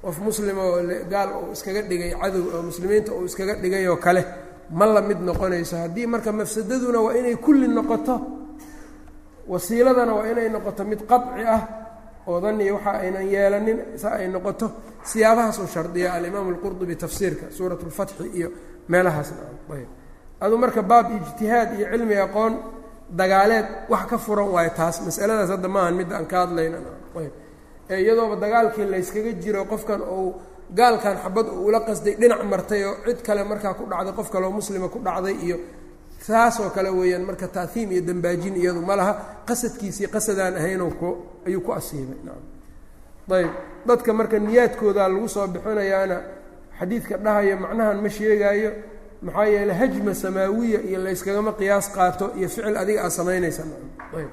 qof 0.04 0.18
muslim 0.20 0.58
oo 0.58 0.78
gaal 1.12 1.30
uu 1.42 1.52
iskaga 1.56 1.82
dhigay 1.82 2.12
cadow 2.22 2.44
oo 2.56 2.62
muslimiinta 2.62 3.12
uu 3.14 3.26
iskaga 3.26 3.56
dhigay 3.56 3.88
oo 3.88 3.98
kale 3.98 4.22
ma 4.72 4.86
la 4.86 5.02
mid 5.02 5.20
noqonayso. 5.20 5.76
Haddii 5.78 6.08
marka 6.08 6.32
mafsadaduna 6.32 7.00
waa 7.02 7.14
inay 7.20 7.36
kulli 7.36 7.68
noqoto 7.68 8.16
wasiiladana 9.52 10.14
waa 10.18 10.28
inay 10.32 10.50
noqoto 10.56 10.84
mid 10.92 11.02
qadci 11.12 11.44
ah 11.56 11.62
oo 12.28 12.40
dani 12.44 12.72
waxa 12.76 12.92
aynan 13.04 13.26
yeelanin 13.34 13.80
sa 14.02 14.08
ay 14.20 14.28
noqoto 14.36 14.66
siyaabahaas 15.12 15.58
uu 15.64 15.68
shardiya 15.76 16.10
alimaam 16.18 16.48
alqurdubi 16.54 16.96
tafsiirka 17.04 17.46
suurat 17.58 17.82
lfatxi 17.90 18.24
iyo 18.38 18.50
meelahaasna 18.92 19.42
ayb 19.78 19.90
adu 20.44 20.56
marka 20.64 20.82
baab 20.92 21.06
ijtihaad 21.18 21.70
iyo 21.80 21.86
cilmi 21.92 22.16
aqoon 22.26 22.54
dagaaleed 23.20 23.68
wax 23.92 24.04
ka 24.12 24.18
furan 24.26 24.48
waayo 24.56 24.72
taas. 24.80 24.96
Masaladaas 25.06 25.50
hadda 25.54 25.68
maahan 25.76 25.96
midda 26.00 26.16
aan 26.20 26.26
ka 26.32 26.38
hadlayna. 26.46 26.78
Ayb 27.20 27.34
ee 27.92 27.98
iyadooba 28.04 28.36
dagaalkii 28.44 28.86
layskaga 28.94 29.32
jiro 29.44 29.62
qofkan 29.72 30.02
uu 30.18 30.34
gaalkan 30.80 31.16
xabad 31.24 31.48
uu 31.56 31.66
ula 31.68 31.80
qasday 31.88 32.14
dhinac 32.22 32.42
martay 32.52 32.82
oo 32.90 32.96
cid 33.06 33.20
kale 33.28 33.42
markaa 33.52 33.74
ku 33.80 33.84
dhacday 33.92 34.14
qof 34.18 34.28
kaleoo 34.34 34.52
muslima 34.60 34.88
ku 34.94 35.00
dhacday 35.08 35.36
iyo 35.46 35.58
taasoo 36.28 36.70
kale 36.76 36.90
weeyaan 36.90 37.26
marka 37.26 37.48
taahiim 37.48 37.92
iyo 37.92 38.02
dambaajin 38.02 38.56
iyadu 38.62 38.82
ma 38.82 38.96
laha 38.96 39.14
qasadkiisii 39.48 40.08
qasadaan 40.08 40.56
ahaynoo 40.58 40.90
ku 41.00 41.10
ayuu 41.48 41.62
ku 41.62 41.72
asiibay. 41.74 42.18
Nacam 42.26 42.44
ayb 43.38 43.50
dadka 43.88 44.14
marka 44.14 44.40
niyaadkoodaa 44.40 45.08
lagu 45.08 45.28
soo 45.30 45.48
bixinayaana 45.48 46.18
xadiidka 46.80 47.18
dhahaya 47.18 47.56
macnahan 47.64 47.98
ma 48.04 48.10
sheegaayo 48.10 48.72
maxaa 49.22 49.46
yeeley 49.54 49.76
hajma 49.82 50.14
samaawiya 50.24 50.80
iyo 50.90 51.00
layskagama 51.06 51.52
qiyaas 51.60 51.88
qaato 51.96 52.26
iyo 52.38 52.48
ficil 52.50 52.78
adiga 52.78 53.04
aad 53.06 53.12
samaynaysa. 53.20 53.64
Nacam 53.70 54.20
ayb 54.20 54.30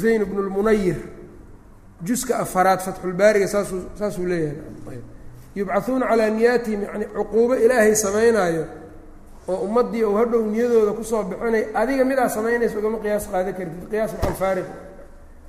zayn 0.00 0.24
bnu 0.24 0.42
lmunayir 0.42 0.96
juska 2.06 2.38
afaraad 2.44 2.80
fatxulbaariga 2.86 3.48
saasuu 3.48 3.80
saasuu 3.98 4.26
leeyahay. 4.30 4.56
Nacam 4.56 4.92
ayb 4.92 5.04
yubcahuuna 5.56 6.06
calaa 6.10 6.30
niyaatihim 6.30 6.80
yani 6.82 7.06
cuquubo 7.16 7.54
ilaahay 7.64 7.94
samaynaayo 7.96 8.64
oo 9.48 9.56
ummaddii 9.66 10.04
ou 10.04 10.14
hadhow 10.16 10.42
niyadooda 10.52 10.92
ku 10.92 11.04
soo 11.04 11.22
bixinay 11.22 11.64
adiga 11.74 12.04
midaa 12.04 12.28
samaynaysa 12.28 12.78
ugama 12.78 12.98
qiyaas 13.04 13.24
qaadan 13.32 13.54
kartid. 13.58 13.82
Qiyaas 13.90 14.12
maca 14.12 14.26
alfaariq 14.28 14.66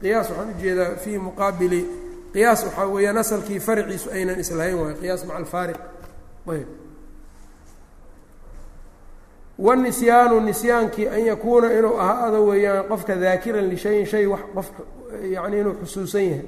qiyaas 0.02 0.28
waxaan 0.30 0.50
u 0.50 0.62
jeedaa 0.62 0.96
fii 1.04 1.18
muqaabili. 1.28 1.82
Qiyaas 2.34 2.60
waxaa 2.66 2.88
weeyaan 2.94 3.18
asalkii 3.18 3.60
farciisu 3.60 4.10
aynan 4.16 4.40
islahayn 4.44 4.78
waayo. 4.80 4.96
Qiyaas 5.02 5.22
maca 5.28 5.38
alfaariq. 5.42 5.80
Ayb 6.52 6.68
wanisyaanu 9.58 10.40
nisyaankii 10.40 11.08
an 11.08 11.26
yakuuna 11.26 11.68
inuu 11.74 11.98
ahaado 11.98 12.46
weeyaan 12.46 12.84
qofka 12.90 13.16
daakiran 13.16 13.70
lishayin 13.70 14.06
shay 14.06 14.26
wax 14.26 14.40
qof 14.56 14.68
yacni 15.36 15.60
inuu 15.60 15.74
xusuusan 15.82 16.24
yahay. 16.24 16.46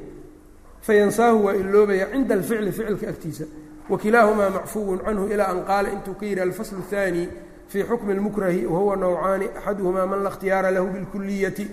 Fayansaahu 0.81 1.45
waa 1.45 1.53
iloobaya 1.53 2.05
cinda 2.11 2.33
alficli 2.35 2.71
ficilka 2.71 3.07
agtiisa 3.09 3.45
wakilaahumaa 3.90 4.50
macfuwun 4.56 4.98
canhu 5.06 5.24
ilaa 5.34 5.50
an 5.54 5.60
qaala 5.68 5.88
intuu 5.94 6.14
ka 6.20 6.24
yidhi 6.26 6.40
alfaslu 6.46 6.78
الثaanي 6.82 7.24
fii 7.68 7.84
xukmi 7.90 8.12
اlmukrahi 8.16 8.66
wahuwa 8.66 8.96
nawcaani 8.96 9.46
axaduhumaa 9.58 10.06
man 10.06 10.20
la 10.24 10.30
اkhtiyaara 10.32 10.70
lahu 10.76 10.86
biاlkuliyati 10.94 11.64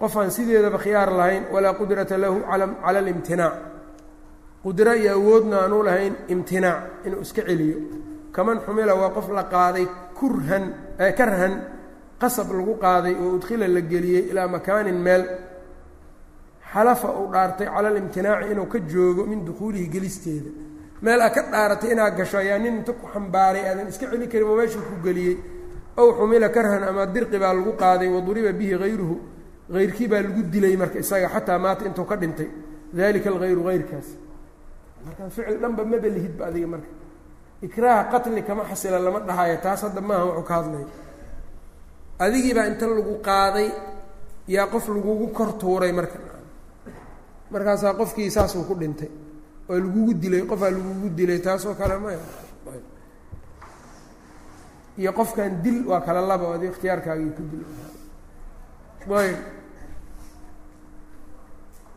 qofaan 0.00 0.30
sideedaba 0.36 0.78
khiyaar 0.84 1.10
lahayn 1.18 1.42
walaa 1.54 1.74
qudrata 1.80 2.16
lahu 2.24 2.36
cala 2.50 2.98
اlimtinaac 3.02 3.54
qudro 4.64 4.92
iyo 5.00 5.12
awoodna 5.18 5.56
aanu 5.62 5.82
lahayn 5.88 6.14
imtinaac 6.34 6.82
inuu 7.06 7.20
iska 7.26 7.42
celiyo 7.48 7.78
kaman 8.34 8.58
xumila 8.66 8.94
waa 9.00 9.10
qof 9.16 9.28
la 9.38 9.44
qaaday 9.54 9.86
kurhan 10.18 10.64
karhan 11.18 11.52
qasab 12.22 12.48
lagu 12.58 12.74
qaaday 12.84 13.14
oo 13.22 13.30
udkhila 13.36 13.66
la 13.76 13.80
geliyey 13.92 14.22
ilaa 14.30 14.48
makaanin 14.56 14.98
meel 15.06 15.22
xalafa 16.72 17.08
uu 17.20 17.28
dhaartay 17.32 17.66
cala 17.74 17.88
alimtinaaci 17.92 18.46
inuu 18.52 18.66
ka 18.72 18.78
joogo 18.92 19.22
min 19.30 19.40
dukhuulihi 19.48 19.86
gelisteeda 19.94 20.50
meel 21.01 21.21
aad 21.21 21.33
ka 21.35 21.41
dhaaratay 21.51 21.91
inaad 21.93 22.15
gasho 22.17 22.37
ayaa 22.37 22.57
nin 22.59 22.75
inta 22.79 22.93
ku 22.93 23.05
xambaaray 23.13 23.63
aadan 23.69 23.87
iska 23.91 24.05
celi 24.11 24.27
karin 24.27 24.47
oo 24.49 24.55
meeshuu 24.57 24.81
ku 24.89 24.95
geliyey. 25.05 25.37
Ow 25.97 26.09
xumila 26.17 26.49
karhan 26.49 26.83
ama 26.83 27.05
dirqi 27.05 27.37
baa 27.39 27.53
lagu 27.53 27.71
qaaday 27.81 28.09
waduriba 28.15 28.51
bihi 28.59 28.73
hayruhu 28.83 29.15
hayrkii 29.73 30.07
baa 30.07 30.21
lagu 30.21 30.41
dilay 30.53 30.75
marka 30.77 30.97
isaga 30.99 31.27
xataa 31.33 31.59
maata 31.59 31.85
intuu 31.85 32.05
ka 32.05 32.15
dhintay. 32.21 32.49
Dalika 32.93 33.29
alhayru 33.29 33.63
hayrkaas 33.69 34.07
markaa 35.05 35.29
ficil 35.29 35.57
dhanba 35.61 35.83
maba 35.85 36.07
lihidba 36.15 36.43
adiga 36.49 36.67
marka. 36.73 36.89
Ikraaha 37.61 38.03
qatli 38.11 38.41
kama 38.47 38.63
xasila 38.69 38.99
lama 38.99 39.19
dhahayo 39.27 39.57
taas 39.65 39.81
hadda 39.85 40.01
maaha 40.01 40.25
wuxuu 40.25 40.43
ka 40.49 40.53
hadlaya 40.59 40.87
adigiibaa 42.23 42.65
inta 42.71 42.85
lagu 42.87 43.13
qaaday 43.27 43.67
yaa 44.55 44.67
qof 44.73 44.85
lagugu 44.95 45.27
kor 45.37 45.49
tuuray 45.61 45.91
marka. 45.91 46.17
Markaasaa 47.53 47.93
qofkii 47.99 48.29
saasuu 48.29 48.63
ku 48.69 48.73
dhintay 48.75 49.09
oo 49.69 49.79
lagugu 49.79 50.13
dilay 50.13 50.41
qofaa 50.49 50.71
lagugu 50.71 51.09
dilay 51.09 51.39
taasoo 51.39 51.73
kale 51.75 51.97
maya 51.97 52.19
iyo 54.97 55.11
qofkan 55.13 55.61
dil 55.63 55.85
waa 55.87 56.01
kala 56.01 56.21
laba 56.21 56.55
adi 56.55 56.65
ikhtiyaarkaagii 56.67 57.31
ku 57.37 57.43
dil. 57.51 57.63
Ayb. 59.17 59.37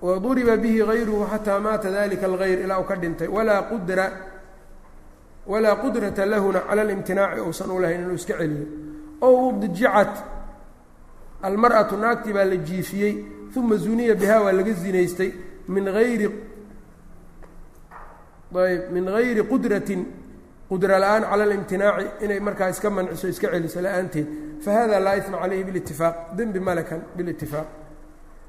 Waduriba 0.03 0.57
bihi 0.57 0.81
hayruhu 0.81 1.27
xataa 1.33 1.61
maata 1.61 1.91
dalika 1.91 2.27
algayr 2.27 2.61
ilaa 2.61 2.79
uu 2.81 2.85
ka 2.85 2.97
dhintay. 2.97 3.29
Walaa 3.29 3.63
qudra 3.63 4.07
walaa 5.47 5.77
qudrata 5.77 6.27
lahuna 6.27 6.61
cala 6.61 6.83
alimtinaaci 6.83 7.41
uusan 7.41 7.71
u 7.71 7.81
lahayn 7.81 8.01
inuu 8.05 8.15
iska 8.15 8.35
celiyo. 8.39 8.67
Ow 9.21 9.49
udjicat 9.49 10.15
almar'atu 11.43 11.97
naagtii 11.97 12.33
baa 12.33 12.45
la 12.45 12.57
jiifiyey 12.57 13.25
uma 13.57 13.77
zuniya 13.77 14.15
bihaa 14.15 14.41
waa 14.45 14.53
laga 14.53 14.73
zinaystay 14.73 15.33
min 15.69 15.89
ayri 15.89 16.29
ayb 18.55 18.91
min 18.91 19.05
gayri 19.05 19.43
qudratin 19.43 20.07
qudra 20.69 20.99
la'aan 20.99 21.23
cala 21.23 21.45
alimtinaaci 21.45 22.07
inay 22.25 22.41
markaa 22.41 22.71
iska 22.71 22.91
manciso 22.91 23.29
iska 23.29 23.49
celiso 23.51 23.81
la'aanteed. 23.81 24.27
Fahada 24.65 25.01
laa 25.01 25.17
isma 25.17 25.39
calayhi 25.39 25.65
bilitifaaq 25.65 26.35
dembi 26.37 26.61
malakan 26.61 27.01
bilitifaaq 27.17 27.67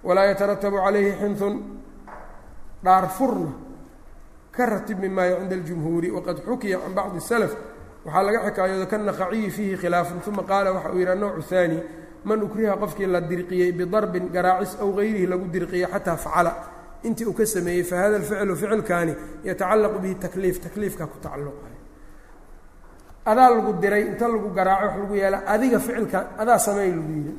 walaa 0.03 0.25
yataratabu 0.25 0.77
calayhi 0.85 1.11
xinhun 1.21 1.55
dhaarfurna 2.83 3.51
ka 4.51 4.65
ratibmi 4.65 5.09
maayo 5.09 5.37
cinda 5.39 5.55
aljumhuuri 5.55 6.11
waqad 6.11 6.37
xukiya 6.45 6.77
can 6.79 6.93
bacdi 6.93 7.19
salaf. 7.21 7.55
Waxaa 8.05 8.23
laga 8.23 8.39
xikaayooda 8.45 8.85
kanaqaciyi 8.85 9.49
fiihi 9.49 9.77
khilaafun 9.77 10.21
uma 10.27 10.43
qaala 10.43 10.73
waxa 10.73 10.89
uu 10.91 10.99
yidhi 10.99 11.11
anowcu 11.11 11.41
haani 11.51 11.79
man 12.25 12.43
ukriha 12.43 12.75
qofkii 12.77 13.05
la 13.07 13.21
dirqiyey 13.21 13.71
bidarbin 13.71 14.29
garaacis 14.33 14.77
aw 14.81 14.91
gayrihi 14.91 15.27
lagu 15.27 15.45
dirqiyey 15.53 15.87
xataa 15.93 16.17
facala 16.17 16.51
intii 17.07 17.25
uu 17.25 17.33
ka 17.33 17.45
sameeyey 17.45 17.83
fahada 17.83 18.15
alficlu 18.19 18.55
ficilkaani 18.61 19.13
yatacallaqu 19.49 19.97
bihi 20.03 20.15
takliif 20.23 20.55
takliifkaa 20.65 21.07
ku 21.07 21.17
tacalluqay. 21.23 21.75
Adaa 23.25 23.49
lagu 23.55 23.73
diray 23.81 24.03
inta 24.11 24.27
lagu 24.27 24.49
garaaco 24.57 24.85
wax 24.87 24.97
lagu 25.01 25.15
yeela 25.15 25.37
adiga 25.53 25.79
ficilkan 25.79 26.25
adaa 26.41 26.57
sameey 26.67 26.91
lagu 26.97 27.11
yidhi 27.17 27.33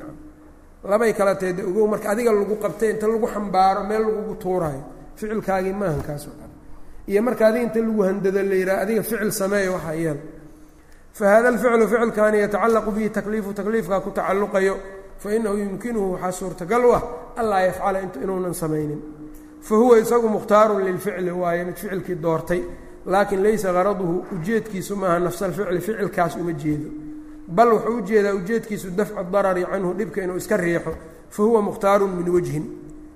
labay 0.91 1.13
kala 1.13 1.35
teede 1.35 1.61
ogow 1.69 1.87
marka 1.87 2.07
adiga 2.13 2.31
lagu 2.31 2.55
qabtay 2.63 2.89
inta 2.95 3.07
lagu 3.07 3.27
xambaaro 3.33 3.81
meel 3.89 4.03
lagugu 4.07 4.35
tuurayo 4.43 4.83
ficilkaagii 5.15 5.73
maahan 5.81 6.01
kaas 6.07 6.23
oo 6.27 6.35
dhan. 6.39 6.51
Iyo 7.07 7.21
marka 7.27 7.43
adiga 7.47 7.63
inta 7.67 7.79
lagu 7.87 8.01
handado 8.07 8.41
la 8.49 8.55
yidhaha 8.55 8.81
adiga 8.83 9.01
ficil 9.03 9.31
sameeya 9.31 9.71
waxaa 9.75 9.95
yeel. 10.03 10.19
Fa 11.17 11.25
hada 11.33 11.47
alficlu 11.51 11.85
ficilkaani 11.91 12.37
yatacallaqu 12.43 12.89
bihi 12.95 13.09
takliifu 13.17 13.49
takliifkaa 13.59 13.99
ku 14.05 14.09
tacalluqayo 14.17 14.75
fa 15.21 15.27
inahu 15.35 15.55
yumkinuhu 15.63 16.07
waxaa 16.13 16.31
suurtagal 16.31 16.83
u 16.85 16.91
ah 16.97 17.03
allaa 17.41 17.61
yafcala 17.67 17.97
inuunan 18.23 18.53
samaynin 18.53 18.99
fa 19.67 19.75
huwa 19.75 19.99
isagu 19.99 20.29
mukhtaarun 20.29 20.83
lilficli 20.87 21.31
waaye 21.31 21.63
mid 21.67 21.75
ficilkii 21.75 22.15
doortay 22.15 22.61
laakin 23.05 23.43
laysa 23.43 23.73
garaduhu 23.73 24.25
ujeedkiisu 24.35 24.95
maaha 24.95 25.19
nafsa 25.19 25.45
alficli 25.45 25.79
ficilkaas 25.79 26.35
uma 26.35 26.53
jeedo. 26.53 26.89
Bal 27.47 27.69
wuxuu 27.73 27.97
u 27.97 28.01
jeedaa 28.01 28.33
ujeedkiisu 28.33 28.91
dafcu 28.97 29.23
darari 29.31 29.65
canhu 29.65 29.93
dhibka 29.93 30.23
inuu 30.23 30.37
iska 30.37 30.57
riixo 30.57 30.93
fa 31.29 31.43
huwa 31.43 31.61
mukhtaarun 31.61 32.11
min 32.17 32.29
wajhin. 32.35 32.65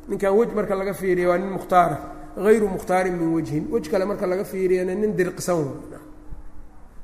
Ninkan 0.07 0.34
wej 0.38 0.49
marka 0.56 0.76
laga 0.76 0.94
fiiriya 0.94 1.30
waa 1.30 1.38
nin 1.38 1.52
mukhtaara 1.57 1.98
hayru 2.44 2.68
mukhtaarin 2.68 3.15
min 3.19 3.34
wajhin. 3.36 3.68
Wej 3.72 3.90
kale 3.91 4.06
marka 4.06 4.28
laga 4.28 4.44
fiiriyana 4.44 4.95
nin 4.95 5.15
dirqisan 5.18 5.65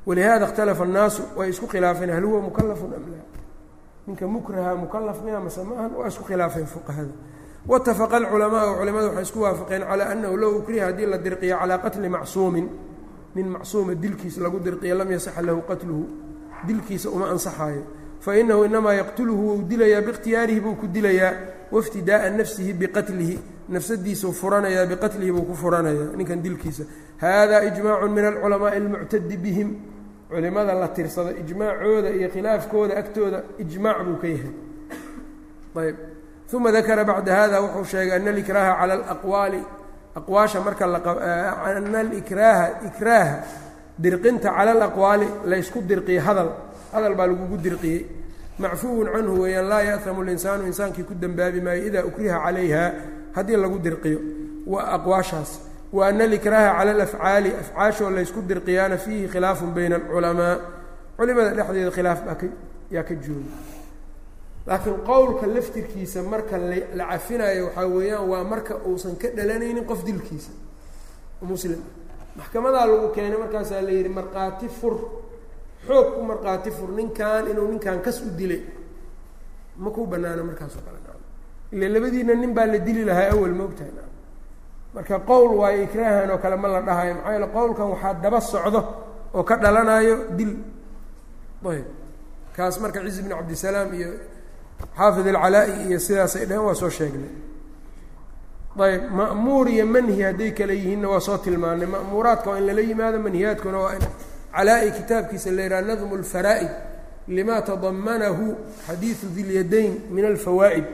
walihada 0.06 0.46
ikhtalafa 0.48 0.84
annaasu 0.84 1.22
way 1.38 1.50
isku 1.50 1.68
khilaafeen 1.68 2.10
hal 2.10 2.24
huwa 2.24 2.42
mukalafun 2.42 2.94
am 2.94 3.06
laa? 3.12 3.26
Ninka 4.08 4.28
mukraha 4.28 4.76
mukalaf 4.76 5.24
miya 5.24 5.40
mase 5.40 5.64
maahan 5.64 5.92
waa 5.96 6.08
isku 6.08 6.24
khilaafeen 6.24 6.66
fuqahada 6.66 7.14
watafaqa 7.68 8.18
alculamaau 8.18 8.76
culimadu 8.80 9.08
waxay 9.08 9.24
isku 9.24 9.40
waafaqeen 9.42 9.84
calaa 9.84 10.10
annahu 10.12 10.38
low 10.38 10.58
ukriha 10.60 10.86
haddii 10.86 11.06
la 11.06 11.18
dirqiyo 11.18 11.58
calaa 11.60 11.78
qatli 11.78 12.10
macsuumin 12.10 12.68
nin 13.36 13.48
macsuuma 13.48 13.96
dilkiisa 13.96 14.42
lagu 14.42 14.60
dirqiyo 14.60 14.96
lam 14.96 15.12
yasaxa 15.12 15.42
lahu 15.42 15.62
qatluhu 15.68 16.06
dilkiisa 16.68 17.10
uma 17.10 17.30
ansaxaayo 17.32 17.84
fa 18.20 18.36
inahu 18.38 18.66
inamaa 18.66 18.94
yaqtuluhu 18.94 19.42
wuu 19.48 19.64
dilayaa 19.64 20.02
biikhtiyaarihi 20.02 20.60
buu 20.60 20.76
ku 20.76 20.88
dilayaa 20.88 21.34
waiftidaaa 21.72 22.30
nafsihi 22.30 22.74
biqatlihi 22.74 23.40
nafsadiisuu 23.70 24.32
furanayaa 24.32 24.86
biqatlihi 24.86 25.32
buu 25.32 25.46
ku 25.48 25.56
furanayaa 25.56 26.16
ninkan 26.16 26.44
dilkiisa 26.44 26.84
hada 27.18 27.64
ijmaacun 27.64 28.12
min 28.12 28.26
alculamaai 28.26 28.78
almuctadi 28.78 29.38
bihim 29.38 29.70
culimada 30.30 30.74
la 30.74 30.88
tirsada 30.88 31.32
ijmaacooda 31.32 32.10
iyo 32.10 32.30
khilaafkooda 32.30 32.98
agtooda 32.98 33.44
ijmaac 33.60 33.98
buu 34.06 34.18
ka 34.22 34.28
yahay 34.28 34.52
ayb 35.76 36.13
uma 36.54 36.72
dakara 36.72 37.04
bacda 37.04 37.36
hada 37.36 37.62
wuxuu 37.62 37.86
sheegay 37.92 38.16
ana 38.18 38.30
alikraaha 38.32 38.74
cala 38.80 38.94
alaqwaali 38.94 39.62
aqwaasha 40.16 40.62
marka 40.66 40.86
ana 40.86 42.00
alikraaha 42.00 42.66
ikraaha 42.88 43.36
dirqinta 44.04 44.50
cala 44.58 44.72
alaqwaali 44.72 45.28
laysku 45.46 45.82
dirqiye 45.82 46.20
hadal 46.20 46.50
hadal 46.94 47.16
baa 47.16 47.28
lagugu 47.28 47.58
dirqiyey 47.66 48.02
macfuwun 48.60 49.08
canhu 49.14 49.42
weeyaan 49.42 49.68
laa 49.72 49.82
ya'hamu 49.82 50.22
linsaanu 50.24 50.64
insaankii 50.70 51.04
ku 51.10 51.14
dembaabi 51.14 51.62
maayo 51.62 51.84
idaa 51.90 52.04
ukriha 52.10 52.38
calayha 52.46 52.84
haddii 53.36 53.58
lagu 53.64 53.78
dirqiyo 53.80 54.20
waa 54.68 54.86
aqwaashaas 54.98 55.52
wa 55.94 56.08
ana 56.08 56.24
alikraaha 56.24 56.78
cala 56.78 56.92
alafcaali 56.92 57.50
afcaashoo 57.62 58.10
laysku 58.10 58.42
dirqiyaana 58.42 58.98
fiihi 58.98 59.28
khilaafun 59.34 59.70
bayna 59.76 59.96
alculamaa 59.96 60.56
culimada 61.18 61.50
dhexdeeda 61.58 61.92
khilaaf 61.98 62.20
baa 62.28 62.36
ka 62.42 62.46
yaa 62.96 63.04
ka 63.10 63.16
jooga 63.26 63.50
laakiin 64.68 64.98
qowlka 65.10 65.46
laftirkiisa 65.56 66.24
marka 66.24 66.58
la 66.98 67.06
cafinayo 67.12 67.66
waxaa 67.68 67.88
weeyaan 67.96 68.26
waa 68.32 68.44
marka 68.44 68.74
uusan 68.90 69.16
ka 69.22 69.28
dhalanaynin 69.38 69.86
qof 69.86 70.04
dilkiisa. 70.06 70.52
Muslim. 71.42 71.82
Maxkamadaa 72.38 72.86
lagu 72.88 73.08
keenay 73.16 73.38
markaasaa 73.38 73.82
la 73.82 73.92
yidhi 73.92 74.10
markhaati 74.10 74.68
fur. 74.70 74.96
Xoog 75.88 76.08
ku 76.16 76.22
markhaati 76.24 76.72
fur. 76.72 76.90
Ninkan 76.98 77.48
inuu 77.52 77.68
ninkan 77.68 78.00
kas 78.06 78.22
u 78.22 78.30
dilay. 78.40 78.62
Ma 79.78 79.90
ku 79.92 80.06
banaano 80.08 80.44
markaasoo 80.44 80.82
kale 80.86 81.00
ila 81.74 81.90
labadiina 81.90 82.34
nin 82.36 82.54
baa 82.54 82.66
la 82.66 82.78
dili 82.78 83.04
lahaa 83.04 83.32
awal 83.34 83.54
moogtahay 83.60 83.92
marka 84.94 85.20
qowl 85.20 85.52
waayo 85.58 85.84
ikraahan 85.84 86.30
oo 86.32 86.38
kale 86.38 86.56
ma 86.56 86.68
la 86.68 86.82
dhahayo. 86.82 87.14
Maxaa 87.16 87.32
yaele 87.32 87.48
qowlkan 87.56 87.88
waxaa 87.94 88.14
daba 88.24 88.40
socdo 88.42 88.82
oo 89.34 89.44
ka 89.44 89.56
dhalanayo 89.58 90.16
dil. 90.38 90.54
Ayb 91.66 91.86
kaas 92.56 92.80
marka 92.80 93.00
cizi 93.06 93.22
bn 93.26 93.30
cabdisalaam 93.34 93.94
iyo 93.94 94.10
xaafid 94.98 95.28
alcalaa-i 95.28 95.74
iyo 95.88 96.00
sidaasay 96.00 96.46
dhaheen 96.46 96.66
waa 96.68 96.76
soo 96.82 96.90
sheegnay 96.90 97.32
ayb 98.88 99.04
ma'muur 99.20 99.66
iyo 99.70 99.86
manhi 99.86 100.22
hadday 100.28 100.52
kale 100.58 100.74
yihiinna 100.76 101.08
waa 101.10 101.20
soo 101.28 101.38
tilmaanay 101.38 101.88
ma'muuraadka 101.96 102.50
waa 102.50 102.58
in 102.60 102.66
lala 102.68 102.82
yimaado 102.82 103.18
manhiyaadkuna 103.26 103.78
waa 103.84 103.94
in 103.98 104.04
calaa-i 104.56 104.92
kitaabkiisa 104.98 105.52
la 105.52 105.62
yidhaha 105.64 105.82
nadmu 105.90 106.16
lfaraa'id 106.24 106.72
lima 107.28 107.62
tadamanahu 107.62 108.46
xadiidu 108.88 109.28
dilyadayn 109.38 109.94
min 110.16 110.26
alfawaa'id 110.32 110.86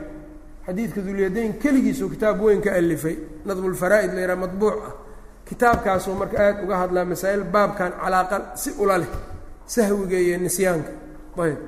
xadiidka 0.66 1.00
dulyadayn 1.08 1.50
keligiisuu 1.62 2.08
kitaab 2.14 2.40
weyn 2.44 2.60
ka 2.64 2.70
alifay 2.80 3.16
nadmu 3.46 3.68
lfaraa'id 3.74 4.10
la 4.14 4.20
yidhaha 4.20 4.40
madbuuc 4.44 4.74
ah 4.88 4.92
kitaabkaasuu 5.48 6.14
marka 6.20 6.36
aada 6.46 6.62
uga 6.64 6.76
hadlaa 6.82 7.04
masaa'il 7.12 7.44
baabkan 7.54 7.92
calaaqa 8.02 8.36
si 8.62 8.70
ula 8.82 8.96
leh 9.02 9.10
sahwiga 9.74 10.18
iyo 10.26 10.38
nisyaanka 10.44 10.90
ayb 11.44 11.58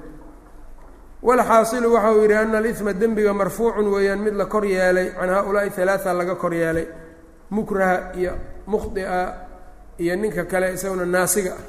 walxaasilu 1.22 1.88
waxa 1.94 2.10
uu 2.12 2.22
yidhi 2.22 2.34
ana 2.34 2.58
alima 2.58 2.92
dembiga 2.92 3.32
marfuucun 3.34 3.86
weeyaan 3.94 4.18
mid 4.24 4.34
la 4.34 4.46
kor 4.46 4.64
yeelay 4.64 5.08
can 5.18 5.28
haa-ulaa'i 5.34 5.70
halaaa 5.76 6.12
laga 6.20 6.34
kor 6.42 6.52
yeelay 6.54 6.86
mukraha 7.50 7.96
iyo 8.20 8.32
mukhdia 8.66 9.34
iyo 9.98 10.16
ninka 10.16 10.44
kale 10.44 10.66
isaguna 10.74 11.06
naasiga 11.06 11.52
ah 11.52 11.62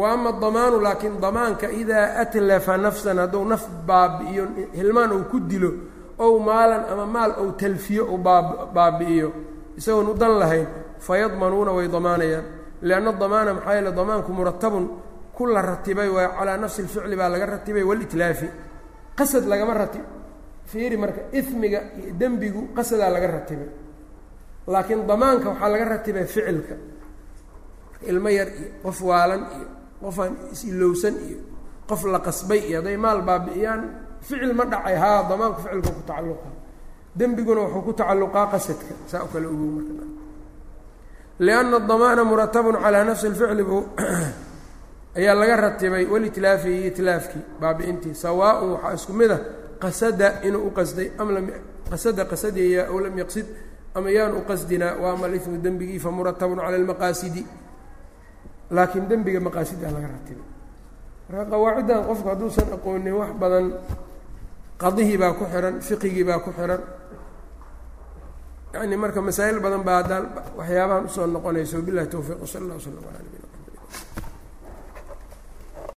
wa 0.00 0.12
ama 0.12 0.32
damaanu 0.32 0.80
laakiin 0.80 1.20
damaanka 1.20 1.66
idaa 1.70 2.06
atlafa 2.22 2.76
nafsan 2.76 3.18
hadduu 3.22 3.44
naf 3.44 3.64
baabi'iyo 3.88 4.44
hilmaan 4.78 5.12
uu 5.12 5.24
ku 5.30 5.40
dilo 5.40 5.70
ow 6.18 6.38
maalan 6.48 6.82
ama 6.92 7.06
maal 7.06 7.32
ou 7.42 7.48
talfiyo 7.60 8.04
u 8.14 8.16
baabi'iyo 8.74 9.28
isagoon 9.78 10.08
u 10.08 10.14
dan 10.14 10.32
lahayn 10.40 10.66
fayadmanuuna 11.06 11.72
way 11.76 11.88
damaanayaan 11.88 12.44
lianna 12.82 13.12
damaana 13.22 13.50
maxaa 13.56 13.74
yeele 13.76 13.92
damaanku 13.92 14.30
muratabun 14.32 14.84
ku 15.34 15.46
la 15.46 15.62
ratibay 15.62 16.08
waa 16.08 16.28
calaa 16.38 16.56
nafsi 16.56 16.82
lficli 16.82 17.16
baa 17.16 17.28
laga 17.28 17.46
ratibay 17.46 17.82
walitlaafi 17.82 18.48
qasad 19.16 19.44
lagama 19.46 19.74
ratib. 19.74 20.04
Fiiri 20.66 20.96
marka 20.96 21.28
ismiga 21.32 21.80
iyo 21.98 22.14
dembigu 22.14 22.72
qasadaa 22.74 23.10
laga 23.10 23.26
ratibay. 23.26 23.70
Laakiin 24.66 25.06
damaanka 25.06 25.48
waxaa 25.50 25.68
laga 25.68 25.84
ratibay 25.84 26.24
ficilka. 26.24 26.74
Ilmo 28.08 28.28
yar 28.28 28.48
iyo 28.48 28.68
qof 28.82 29.00
waalan 29.02 29.42
iyo 29.56 29.66
qofaan 30.00 30.32
is-ilowsan 30.52 31.14
iyo 31.28 31.38
qof 31.88 32.04
la 32.04 32.18
qasbay 32.20 32.60
iyo 32.68 32.80
hadday 32.80 32.96
maal 32.96 33.22
baabi'iyaan 33.22 33.82
ficil 34.20 34.54
ma 34.54 34.64
dhacay. 34.64 34.96
Haa 34.96 35.28
damaanku 35.28 35.60
ficilka 35.60 35.90
ku 35.90 36.02
tacalluqa. 36.06 36.48
Dembiguna 37.12 37.60
wuxuu 37.68 37.82
ku 37.82 37.92
tacalluqaa 37.92 38.46
qasadka. 38.46 38.94
Saa 39.06 39.24
u 39.24 39.28
kale 39.28 39.46
ogow 39.46 39.70
marka. 39.76 40.04
Lianna 41.38 41.78
damaana 41.80 42.24
muratabun 42.24 42.76
calaa 42.80 43.04
nafsi 43.04 43.28
lficli 43.28 43.62
buu 43.64 43.82
ayaa 45.18 45.34
laga 45.40 45.56
ratibay 45.64 46.04
walitlaafi 46.12 46.68
iyo 46.68 46.86
itlaafkii 46.92 47.44
baabi'intii. 47.60 48.14
Sawaaun 48.14 48.70
waxaa 48.76 48.94
isku 48.98 49.12
mid 49.12 49.30
a 49.30 49.38
qasada 49.82 50.28
inuu 50.46 50.66
u 50.68 50.70
qasday 50.78 51.08
am 51.20 51.28
qasada 51.90 52.22
qasadaya 52.24 52.82
ow 52.92 52.98
lam 53.04 53.14
yaqsid 53.18 53.46
ama 53.94 54.08
yaan 54.10 54.32
u 54.32 54.40
qasdinaa 54.50 54.96
wa 55.02 55.12
ama 55.12 55.26
alimu 55.28 55.58
dembigii 55.64 55.98
fa 55.98 56.10
muratabun 56.10 56.58
cala 56.58 56.76
almaqaasidi. 56.80 57.42
Laakiin 58.72 59.08
dembiga 59.10 59.40
maqaasida 59.46 59.88
laga 59.94 60.08
ratibay. 60.16 60.46
Marka 61.28 61.44
qawaaciddan 61.52 62.00
qofku 62.08 62.26
hadduusan 62.32 62.68
aqoonin 62.76 63.12
wax 63.20 63.30
badan 63.40 63.66
qadihii 64.82 65.18
baa 65.22 65.32
ku 65.38 65.44
xihan 65.44 65.74
fiqigii 65.88 66.24
baa 66.28 66.40
ku 66.44 66.50
xihan 66.56 66.80
yani 68.74 68.96
marka 68.96 69.20
masaa'il 69.20 69.60
badan 69.64 69.82
baa 69.86 69.96
haddaan 70.02 70.24
waxyaabahan 70.58 71.04
u 71.04 71.08
soo 71.14 71.26
noqonayso 71.34 71.76
bilahi 71.86 72.08
towfiiq 72.12 72.40
wsala 72.44 72.64
allah 72.64 72.76
wslam 72.80 73.04
ala 73.10 73.18
nabina 73.20 73.46